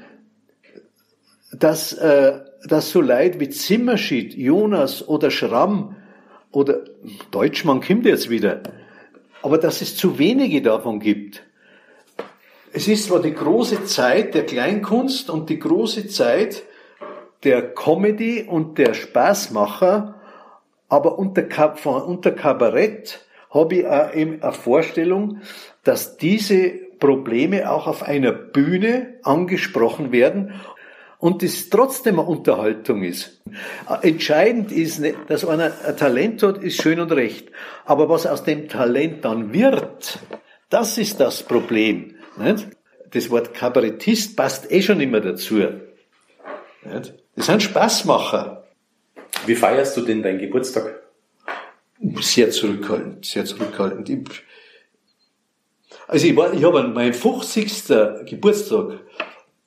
dass, 1.52 1.94
äh, 1.94 2.40
dass 2.68 2.90
so 2.90 3.00
Leute 3.00 3.40
wie 3.40 3.48
Zimmerschied, 3.48 4.34
Jonas 4.34 5.06
oder 5.06 5.30
Schramm 5.30 5.96
oder 6.54 6.80
Deutschmann 7.30 7.80
kommt 7.80 8.06
jetzt 8.06 8.30
wieder, 8.30 8.62
aber 9.42 9.58
dass 9.58 9.80
es 9.80 9.96
zu 9.96 10.18
wenige 10.18 10.62
davon 10.62 11.00
gibt. 11.00 11.42
Es 12.72 12.88
ist 12.88 13.06
zwar 13.06 13.20
die 13.20 13.34
große 13.34 13.84
Zeit 13.84 14.34
der 14.34 14.46
Kleinkunst 14.46 15.30
und 15.30 15.48
die 15.50 15.58
große 15.58 16.08
Zeit 16.08 16.62
der 17.44 17.74
Comedy 17.74 18.42
und 18.48 18.78
der 18.78 18.94
Spaßmacher, 18.94 20.20
aber 20.88 21.18
unter, 21.18 21.44
unter 22.06 22.32
Kabarett 22.32 23.26
habe 23.50 23.74
ich 23.76 23.86
auch 23.86 24.12
eben 24.14 24.42
eine 24.42 24.52
Vorstellung, 24.52 25.40
dass 25.84 26.16
diese 26.16 26.70
Probleme 26.98 27.70
auch 27.70 27.86
auf 27.86 28.02
einer 28.02 28.32
Bühne 28.32 29.14
angesprochen 29.22 30.10
werden 30.10 30.54
und 31.18 31.42
das 31.42 31.68
trotzdem 31.68 32.18
eine 32.18 32.28
Unterhaltung 32.28 33.02
ist. 33.02 33.43
Entscheidend 34.02 34.72
ist, 34.72 35.02
dass 35.28 35.44
einer 35.44 35.72
ein 35.86 35.96
Talent 35.96 36.42
hat, 36.42 36.62
ist 36.62 36.80
schön 36.80 36.98
und 36.98 37.12
recht. 37.12 37.50
Aber 37.84 38.08
was 38.08 38.26
aus 38.26 38.42
dem 38.42 38.68
Talent 38.68 39.24
dann 39.24 39.52
wird, 39.52 40.18
das 40.70 40.98
ist 40.98 41.20
das 41.20 41.42
Problem. 41.42 42.16
Nicht? 42.38 42.68
Das 43.10 43.30
Wort 43.30 43.54
Kabarettist 43.54 44.36
passt 44.36 44.72
eh 44.72 44.82
schon 44.82 45.00
immer 45.00 45.20
dazu. 45.20 45.56
Nicht? 45.56 47.14
Das 47.36 47.46
sind 47.46 47.62
Spaßmacher. 47.62 48.64
Wie 49.46 49.54
feierst 49.54 49.96
du 49.96 50.00
denn 50.00 50.22
deinen 50.22 50.38
Geburtstag? 50.38 51.02
Sehr 52.20 52.50
zurückhaltend, 52.50 53.24
sehr 53.24 53.44
zurückhaltend. 53.44 54.08
Ich, 54.08 54.18
also 56.08 56.26
ich, 56.26 56.36
war, 56.36 56.52
ich 56.52 56.64
habe 56.64 56.88
meinen 56.88 57.14
50. 57.14 58.26
Geburtstag 58.26 59.00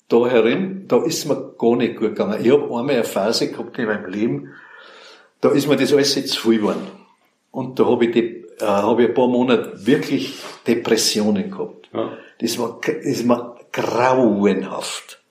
da 0.10 0.28
herin, 0.28 0.86
da 0.88 1.04
ist 1.04 1.26
mir 1.26 1.54
gar 1.58 1.76
nicht 1.76 1.98
gut 1.98 2.10
gegangen. 2.10 2.44
Ich 2.44 2.52
habe 2.52 2.64
einmal 2.64 2.90
eine 2.90 3.04
Phase 3.04 3.50
gehabt 3.50 3.78
in 3.78 3.88
meinem 3.88 4.06
Leben, 4.06 4.54
da 5.42 5.50
ist 5.50 5.68
mir 5.68 5.76
das 5.76 5.94
alles 5.94 6.16
jetzt 6.16 6.34
zu 6.34 6.50
viel 6.50 6.60
geworden. 6.60 6.88
Und 7.52 7.80
da 7.80 7.86
habe 7.86 8.06
ich, 8.06 8.12
die, 8.12 8.46
äh, 8.60 8.66
hab 8.66 9.00
ich 9.00 9.08
ein 9.08 9.14
paar 9.14 9.28
Monate 9.28 9.86
wirklich 9.86 10.40
Depressionen 10.66 11.52
gehabt. 11.52 11.90
Ja. 11.94 12.12
Das 12.40 12.58
war, 12.58 12.80
das 12.82 13.24
mir 13.24 13.56
grauenhaft. 13.72 15.22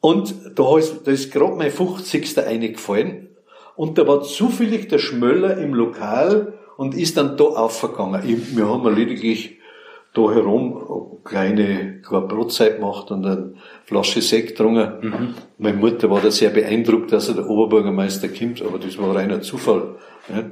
Und 0.00 0.34
da 0.54 0.76
ist, 0.78 1.06
da 1.06 1.10
ist 1.10 1.32
gerade 1.32 1.54
mein 1.54 1.70
50. 1.70 2.38
eingefallen. 2.38 3.28
Und 3.76 3.98
da 3.98 4.06
war 4.06 4.22
zufällig 4.22 4.88
der 4.88 4.98
Schmöller 4.98 5.56
im 5.58 5.74
Lokal 5.74 6.58
und 6.76 6.94
ist 6.94 7.16
dann 7.16 7.36
da 7.36 7.44
aufgegangen. 7.44 8.22
Ich, 8.28 8.56
wir 8.56 8.68
haben 8.68 8.94
lediglich 8.94 9.58
da 10.14 10.32
herum 10.32 10.76
eine 10.76 11.18
kleine, 11.24 12.00
kleine 12.00 12.26
Brotzeit 12.26 12.76
gemacht 12.76 13.10
und 13.10 13.26
eine 13.26 13.54
Flasche 13.84 14.22
Sekt 14.22 14.50
getrunken. 14.50 14.92
Mhm. 15.02 15.34
Meine 15.58 15.76
Mutter 15.76 16.08
war 16.08 16.20
da 16.20 16.30
sehr 16.30 16.50
beeindruckt, 16.50 17.12
dass 17.12 17.28
er 17.28 17.34
der 17.34 17.50
Oberbürgermeister 17.50 18.28
kommt, 18.28 18.62
aber 18.62 18.78
das 18.78 18.96
war 18.96 19.14
reiner 19.14 19.42
Zufall. 19.42 19.96
Ja. 20.28 20.44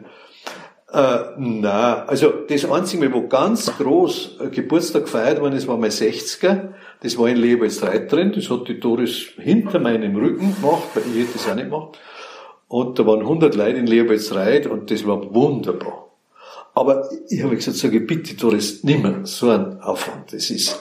Äh, 0.92 1.24
na, 1.38 2.04
also 2.04 2.30
das 2.48 2.70
Einzige, 2.70 3.10
wo 3.14 3.26
ganz 3.28 3.78
groß 3.78 4.40
Geburtstag 4.50 5.04
gefeiert 5.04 5.40
worden 5.40 5.54
ist, 5.54 5.66
war 5.66 5.78
mein 5.78 5.90
60er. 5.90 6.74
Das 7.00 7.16
war 7.16 7.28
in 7.28 7.38
Leopoldstreit 7.38 8.12
drin. 8.12 8.32
Das 8.34 8.50
hat 8.50 8.68
die 8.68 8.78
Doris 8.78 9.30
hinter 9.38 9.78
meinem 9.78 10.16
Rücken 10.16 10.54
gemacht, 10.54 10.88
weil 10.94 11.04
ich 11.04 11.22
hätte 11.22 11.32
das 11.34 11.48
auch 11.48 11.54
nicht 11.54 11.70
gemacht. 11.70 11.98
Und 12.68 12.98
da 12.98 13.06
waren 13.06 13.20
100 13.20 13.54
Leute 13.54 13.78
in 13.78 13.86
Leopoldstreit 13.86 14.66
und 14.66 14.90
das 14.90 15.06
war 15.06 15.34
wunderbar. 15.34 16.11
Aber 16.74 17.08
ich 17.28 17.42
habe 17.42 17.56
gesagt, 17.56 17.76
sage, 17.76 18.00
bitte 18.00 18.34
Doris, 18.34 18.82
nimm 18.82 19.02
mehr 19.02 19.20
so 19.24 19.50
einen 19.50 19.80
Aufwand. 19.80 20.32
Das 20.32 20.50
ist, 20.50 20.80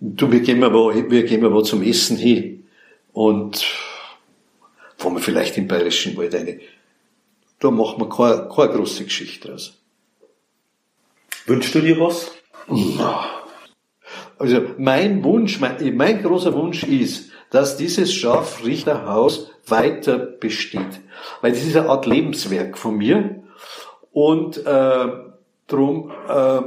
du, 0.00 0.30
wir 0.30 0.40
gehen 0.40 0.58
mal 0.58 0.72
wo, 0.72 0.92
wir 0.92 1.24
gehen 1.24 1.40
mal 1.40 1.52
wo 1.52 1.62
zum 1.62 1.82
Essen 1.82 2.16
hin. 2.16 2.66
Und 3.12 3.64
fahren 4.96 5.14
wir 5.14 5.20
vielleicht 5.20 5.56
im 5.56 5.68
Bayerischen 5.68 6.16
Wald 6.16 6.34
eine. 6.34 6.60
Da 7.60 7.70
machen 7.70 8.00
wir 8.00 8.08
keine, 8.08 8.48
keine 8.54 8.72
große 8.72 9.04
Geschichte 9.04 9.48
draus. 9.48 9.78
Wünschst 11.46 11.74
du 11.74 11.80
dir 11.80 11.98
was? 11.98 12.30
Also 14.38 14.60
mein 14.78 15.24
Wunsch, 15.24 15.58
mein, 15.60 15.96
mein 15.96 16.22
großer 16.22 16.54
Wunsch 16.54 16.84
ist, 16.84 17.30
dass 17.50 17.76
dieses 17.76 18.12
Scharfrichterhaus 18.12 19.50
weiter 19.66 20.18
besteht. 20.18 21.00
Weil 21.40 21.52
das 21.52 21.64
ist 21.64 21.76
eine 21.76 21.88
Art 21.88 22.06
Lebenswerk 22.06 22.78
von 22.78 22.96
mir. 22.96 23.37
Und 24.18 24.66
äh, 24.66 25.06
drum 25.68 26.10
äh, 26.28 26.60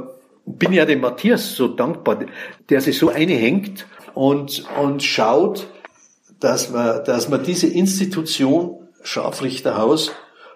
bin 0.46 0.72
ja 0.72 0.86
dem 0.86 1.02
Matthias 1.02 1.54
so 1.54 1.68
dankbar, 1.68 2.24
der 2.70 2.80
sich 2.80 2.96
so 2.96 3.10
einhängt 3.10 3.86
und, 4.14 4.64
und 4.80 5.02
schaut, 5.02 5.68
dass 6.40 6.70
man, 6.70 7.04
dass 7.04 7.28
man 7.28 7.44
diese 7.44 7.66
Institution 7.66 8.88
Scharfrichterhaus 9.02 10.12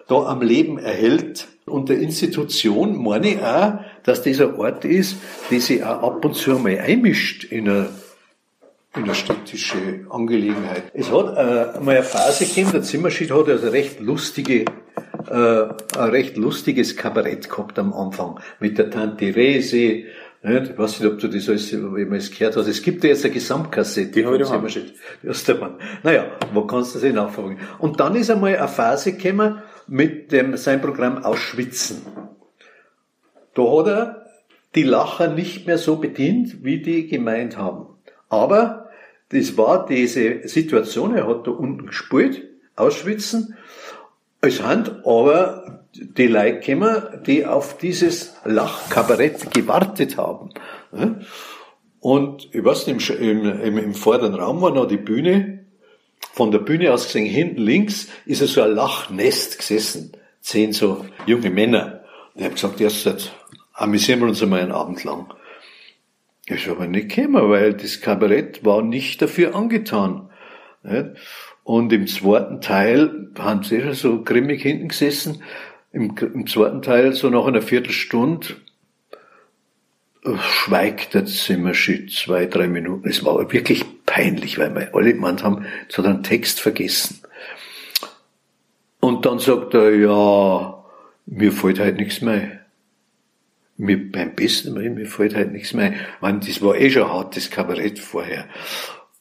da 0.08 0.24
am 0.24 0.40
Leben 0.40 0.78
erhält. 0.78 1.48
Und 1.66 1.90
der 1.90 1.98
Institution 1.98 2.96
meine 2.96 3.28
ich 3.28 3.42
auch, 3.42 3.74
dass 4.04 4.22
dieser 4.22 4.58
Ort 4.58 4.86
ist, 4.86 5.18
der 5.50 5.60
sich 5.60 5.84
auch 5.84 6.02
ab 6.02 6.24
und 6.24 6.34
zu 6.34 6.56
einmal 6.56 6.78
einmischt 6.78 7.44
in 7.44 7.68
eine, 7.68 7.88
in 8.94 9.02
eine 9.02 9.14
städtische 9.14 10.06
Angelegenheit. 10.08 10.84
Es 10.94 11.12
hat 11.12 11.36
äh, 11.36 11.78
mal 11.78 11.96
eine 11.96 12.02
Phase 12.04 12.46
gegeben, 12.46 12.70
der 12.72 12.82
Zimmerschied 12.82 13.30
hat 13.32 13.50
also 13.50 13.68
recht 13.68 14.00
lustige 14.00 14.64
äh, 15.30 15.98
ein 15.98 16.10
recht 16.10 16.36
lustiges 16.36 16.96
Kabarett 16.96 17.48
gehabt 17.48 17.78
am 17.78 17.92
Anfang 17.92 18.40
mit 18.60 18.78
der 18.78 18.90
Tante 18.90 19.34
Rese. 19.34 20.04
Nicht? 20.42 20.70
Ich 20.70 20.78
weiß 20.78 21.00
nicht, 21.00 21.12
ob 21.12 21.18
du 21.18 21.28
das 21.28 21.48
alles 21.48 21.70
jemals 21.70 22.30
gehört 22.30 22.56
hast. 22.56 22.68
Es 22.68 22.82
gibt 22.82 23.02
ja 23.02 23.10
jetzt 23.10 23.24
eine 23.24 23.34
Gesamtkassette. 23.34 24.12
Die 24.12 24.26
habe 24.26 24.36
ich 24.36 24.48
noch 24.48 25.30
Ostermann. 25.30 25.74
Naja, 26.02 26.26
wo 26.52 26.66
kannst 26.66 26.94
du 26.94 27.00
das 27.00 27.12
nachfragen? 27.12 27.58
Und 27.78 27.98
dann 27.98 28.14
ist 28.14 28.30
einmal 28.30 28.56
eine 28.56 28.68
Phase 28.68 29.14
gekommen 29.14 29.58
mit 29.88 30.30
dem, 30.32 30.56
sein 30.56 30.80
Programm 30.80 31.24
Ausschwitzen. 31.24 32.02
Da 33.54 33.62
hat 33.62 33.86
er 33.86 34.26
die 34.74 34.82
Lacher 34.82 35.28
nicht 35.28 35.66
mehr 35.66 35.78
so 35.78 35.96
bedient, 35.96 36.62
wie 36.62 36.80
die 36.80 37.08
gemeint 37.08 37.56
haben. 37.56 37.86
Aber 38.28 38.90
das 39.30 39.56
war 39.56 39.86
diese 39.86 40.46
Situation, 40.46 41.14
er 41.14 41.26
hat 41.26 41.46
da 41.46 41.50
unten 41.50 41.86
gespielt, 41.86 42.42
Ausschwitzen, 42.76 43.56
sind 44.50 45.04
aber 45.04 45.84
die 45.92 46.26
Leute 46.26 46.60
gekommen, 46.60 47.22
die 47.26 47.46
auf 47.46 47.78
dieses 47.78 48.34
Lachkabarett 48.44 49.52
gewartet 49.52 50.16
haben. 50.16 50.50
Und 52.00 52.48
ich 52.52 52.64
weiß 52.64 52.86
nicht, 52.88 53.10
im, 53.10 53.60
im, 53.60 53.78
im 53.78 53.94
vorderen 53.94 54.34
Raum 54.34 54.60
war 54.60 54.70
noch 54.70 54.86
die 54.86 54.96
Bühne. 54.96 55.66
Von 56.32 56.50
der 56.50 56.58
Bühne 56.58 56.92
aus 56.92 57.06
gesehen, 57.06 57.26
hinten 57.26 57.62
links 57.62 58.08
ist 58.26 58.46
so 58.46 58.62
ein 58.62 58.72
Lachnest 58.72 59.58
gesessen. 59.58 60.12
Zehn 60.40 60.72
so 60.72 61.04
junge 61.26 61.50
Männer. 61.50 62.04
Und 62.34 62.40
ich 62.40 62.44
habe 62.44 62.54
gesagt, 62.54 62.80
erst 62.80 63.32
amüsieren 63.72 64.20
wir 64.20 64.28
uns 64.28 64.42
einmal 64.42 64.60
einen 64.60 64.72
Abend 64.72 65.02
lang. 65.04 65.32
Ich 66.46 66.68
aber 66.68 66.86
nicht 66.86 67.14
gekommen, 67.14 67.50
weil 67.50 67.74
das 67.74 68.00
Kabarett 68.00 68.64
war 68.64 68.82
nicht 68.82 69.20
dafür 69.20 69.54
angetan. 69.56 70.30
Und 71.66 71.92
im 71.92 72.06
zweiten 72.06 72.60
Teil 72.60 73.32
haben 73.36 73.64
sie 73.64 73.80
schon 73.80 73.94
so 73.94 74.22
grimmig 74.22 74.62
hinten 74.62 74.86
gesessen. 74.86 75.42
Im, 75.92 76.14
Im, 76.16 76.46
zweiten 76.46 76.80
Teil, 76.80 77.12
so 77.12 77.28
nach 77.28 77.44
einer 77.44 77.60
Viertelstunde, 77.60 78.54
schweigt 80.38 81.14
der 81.14 81.26
Zimmerschied 81.26 82.12
zwei, 82.12 82.46
drei 82.46 82.68
Minuten. 82.68 83.08
Es 83.08 83.24
war 83.24 83.52
wirklich 83.52 83.84
peinlich, 84.06 84.60
weil 84.60 84.76
wir 84.76 84.94
alle 84.94 85.14
gemeint 85.14 85.42
haben, 85.42 85.66
er 85.92 86.04
einen 86.04 86.22
Text 86.22 86.60
vergessen. 86.60 87.18
Und 89.00 89.26
dann 89.26 89.40
sagt 89.40 89.74
er, 89.74 89.92
ja, 89.92 90.84
mir 91.26 91.50
fällt 91.50 91.80
halt 91.80 91.96
nichts 91.96 92.20
mehr. 92.20 92.60
Mir, 93.76 94.12
beim 94.12 94.36
besten 94.36 94.72
Mal, 94.72 94.88
mir 94.90 95.06
fällt 95.06 95.34
halt 95.34 95.50
nichts 95.50 95.74
mehr. 95.74 95.94
Man, 96.20 96.38
das 96.38 96.62
war 96.62 96.76
eh 96.76 96.90
schon 96.90 97.12
hartes 97.12 97.50
Kabarett 97.50 97.98
vorher. 97.98 98.44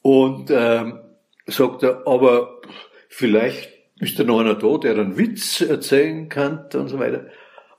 Und 0.04 0.52
ähm, 0.52 1.00
sagt 1.48 1.84
er, 1.84 2.08
aber 2.08 2.62
vielleicht 3.10 3.70
ist 4.00 4.20
da 4.20 4.24
noch 4.24 4.40
einer 4.40 4.56
da, 4.56 4.78
der 4.78 4.94
einen 4.94 5.18
Witz 5.18 5.62
erzählen 5.62 6.28
kann 6.30 6.66
und 6.74 6.90
so 6.90 7.00
weiter. 7.00 7.28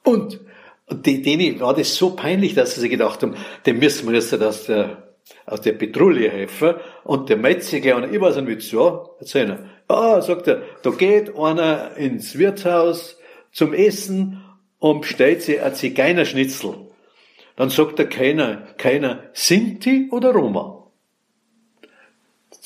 Und 0.05 0.41
denen 0.89 1.61
war 1.61 1.75
das 1.75 1.97
so 1.97 2.11
peinlich, 2.11 2.55
dass 2.55 2.75
sie 2.75 2.81
sich 2.81 2.91
gedacht 2.91 3.23
haben, 3.23 3.35
dem 3.67 3.79
müssen 3.79 4.07
wir 4.09 4.15
jetzt 4.15 4.33
aus 4.41 4.67
der, 4.67 5.15
aus 5.45 5.61
der 5.61 5.73
Petrouille 5.73 6.31
helfen. 6.31 6.75
Und 7.05 7.29
der 7.29 7.37
Metzger, 7.37 7.97
und 7.97 8.15
ich 8.15 8.21
weiß 8.21 8.37
einen 8.37 8.47
Witz, 8.47 8.71
ja, 8.71 9.05
erzähl 9.19 9.51
er. 9.51 9.59
Ah, 9.89 10.21
sagt 10.21 10.49
er, 10.49 10.63
da 10.83 10.91
geht 10.91 11.37
einer 11.37 11.97
ins 11.97 12.39
Wirtshaus 12.39 13.19
zum 13.53 13.73
Essen 13.73 14.43
und 14.79 15.03
bestellt 15.03 15.43
sich 15.43 15.61
ein 15.61 15.75
Zigeunerschnitzel. 15.75 16.75
Dann 17.57 17.71
sagt 17.71 17.99
der 17.99 18.09
keiner, 18.09 18.67
keiner, 18.77 19.25
Sinti 19.33 20.09
oder 20.11 20.33
Roma? 20.33 20.76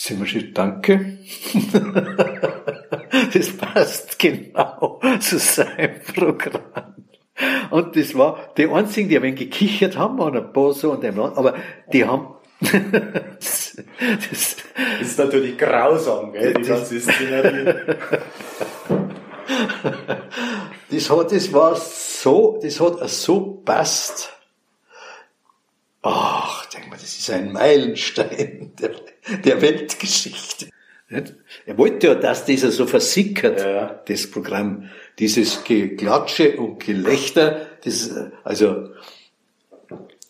Zimmerschied, 0.01 0.57
danke. 0.57 1.19
das 3.35 3.53
passt 3.55 4.19
genau 4.19 4.99
zu 5.21 5.39
seinem 5.39 6.01
Programm. 6.15 6.95
Und 7.71 7.97
das 7.97 8.15
war, 8.15 8.51
die 8.57 8.67
einzigen, 8.67 9.11
die 9.11 9.19
ein 9.19 9.23
wenig 9.23 9.41
gekichert 9.41 9.99
haben, 9.99 10.19
waren 10.19 10.39
ein 10.39 10.55
paar 10.55 10.73
so 10.73 10.93
und 10.93 11.05
ein 11.05 11.19
aber 11.19 11.55
die 11.93 12.07
haben, 12.07 12.29
das, 12.63 13.77
das, 14.31 14.57
ist 15.03 15.19
natürlich 15.19 15.59
grausam, 15.59 16.33
gell, 16.33 16.55
die 16.55 16.63
ganze 16.63 16.99
Szenerie. 16.99 17.75
das 20.91 21.11
hat, 21.11 21.33
das 21.33 21.53
war 21.53 21.77
so, 21.77 22.59
das 22.63 22.81
hat 22.81 23.07
so 23.11 23.61
passt. 23.67 24.33
Ach, 26.01 26.60
denk 26.81 26.91
mal, 26.91 26.99
das 27.01 27.19
ist 27.19 27.31
ein 27.31 27.53
Meilenstein 27.53 28.73
der, 28.81 28.91
der 29.45 29.63
Weltgeschichte. 29.63 30.69
Er 31.67 31.77
wollte 31.77 32.07
ja, 32.07 32.15
dass 32.15 32.45
dieser 32.45 32.71
so 32.71 32.87
versickert, 32.87 33.61
ja. 33.61 34.01
das 34.07 34.31
Programm, 34.31 34.91
dieses 35.19 35.65
Geklatsche 35.65 36.57
und 36.57 36.79
Gelächter, 36.79 37.67
das, 37.85 38.15
also, 38.45 38.91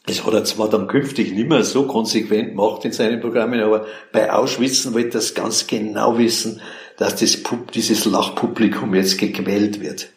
das 0.07 0.24
hat 0.24 0.32
er 0.32 0.44
zwar 0.44 0.70
dann 0.70 0.86
künftig 0.88 1.32
nicht 1.32 1.51
mehr 1.51 1.64
so 1.64 1.86
konsequent 1.86 2.51
gemacht 2.51 2.86
in 2.86 2.92
seinen 2.92 3.20
Programmen, 3.20 3.61
aber 3.61 3.86
bei 4.11 4.32
Auschwitz 4.32 4.90
wollte 4.94 5.09
er 5.09 5.12
das 5.12 5.34
ganz 5.34 5.66
genau 5.66 6.16
wissen, 6.16 6.62
dass 6.96 7.16
das, 7.16 7.42
dieses 7.74 8.07
Lachpublikum 8.07 8.94
jetzt 8.94 9.18
gequält 9.18 9.82
wird. 9.82 10.09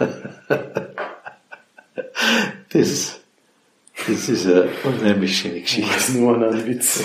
das, 2.70 3.20
das 4.06 4.28
ist 4.28 4.46
eine 4.46 4.68
unheimlich 4.84 5.38
schöne 5.38 5.60
Geschichte. 5.60 5.90
Das 5.92 6.08
ist 6.08 6.14
nur 6.16 6.36
ein 6.36 6.66
Witz. 6.66 7.02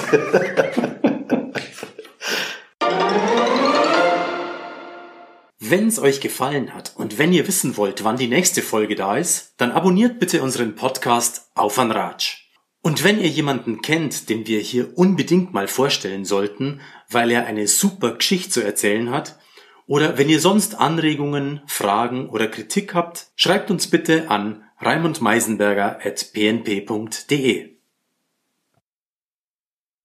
Wenn 5.59 5.87
es 5.87 5.99
euch 5.99 6.19
gefallen 6.19 6.73
hat 6.73 6.93
und 6.97 7.17
wenn 7.17 7.31
ihr 7.31 7.47
wissen 7.47 7.77
wollt, 7.77 8.03
wann 8.03 8.17
die 8.17 8.27
nächste 8.27 8.61
Folge 8.61 8.95
da 8.95 9.15
ist, 9.15 9.53
dann 9.57 9.71
abonniert 9.71 10.19
bitte 10.19 10.41
unseren 10.41 10.75
Podcast 10.75 11.49
auf 11.55 11.79
an 11.79 11.91
Ratsch. 11.91 12.49
Und 12.81 13.03
wenn 13.03 13.19
ihr 13.19 13.29
jemanden 13.29 13.81
kennt, 13.81 14.27
den 14.29 14.47
wir 14.47 14.59
hier 14.59 14.97
unbedingt 14.97 15.53
mal 15.53 15.67
vorstellen 15.67 16.25
sollten, 16.25 16.81
weil 17.09 17.31
er 17.31 17.45
eine 17.45 17.67
super 17.67 18.15
Geschichte 18.15 18.49
zu 18.49 18.61
erzählen 18.61 19.11
hat, 19.11 19.39
oder 19.87 20.17
wenn 20.17 20.29
ihr 20.29 20.39
sonst 20.39 20.79
Anregungen, 20.79 21.61
Fragen 21.67 22.29
oder 22.29 22.47
Kritik 22.47 22.93
habt, 22.93 23.27
schreibt 23.35 23.71
uns 23.71 23.87
bitte 23.87 24.29
an 24.29 24.63
raimundmeisenberger 24.85 25.95
at 26.01 26.29
pnp.de. 26.33 27.70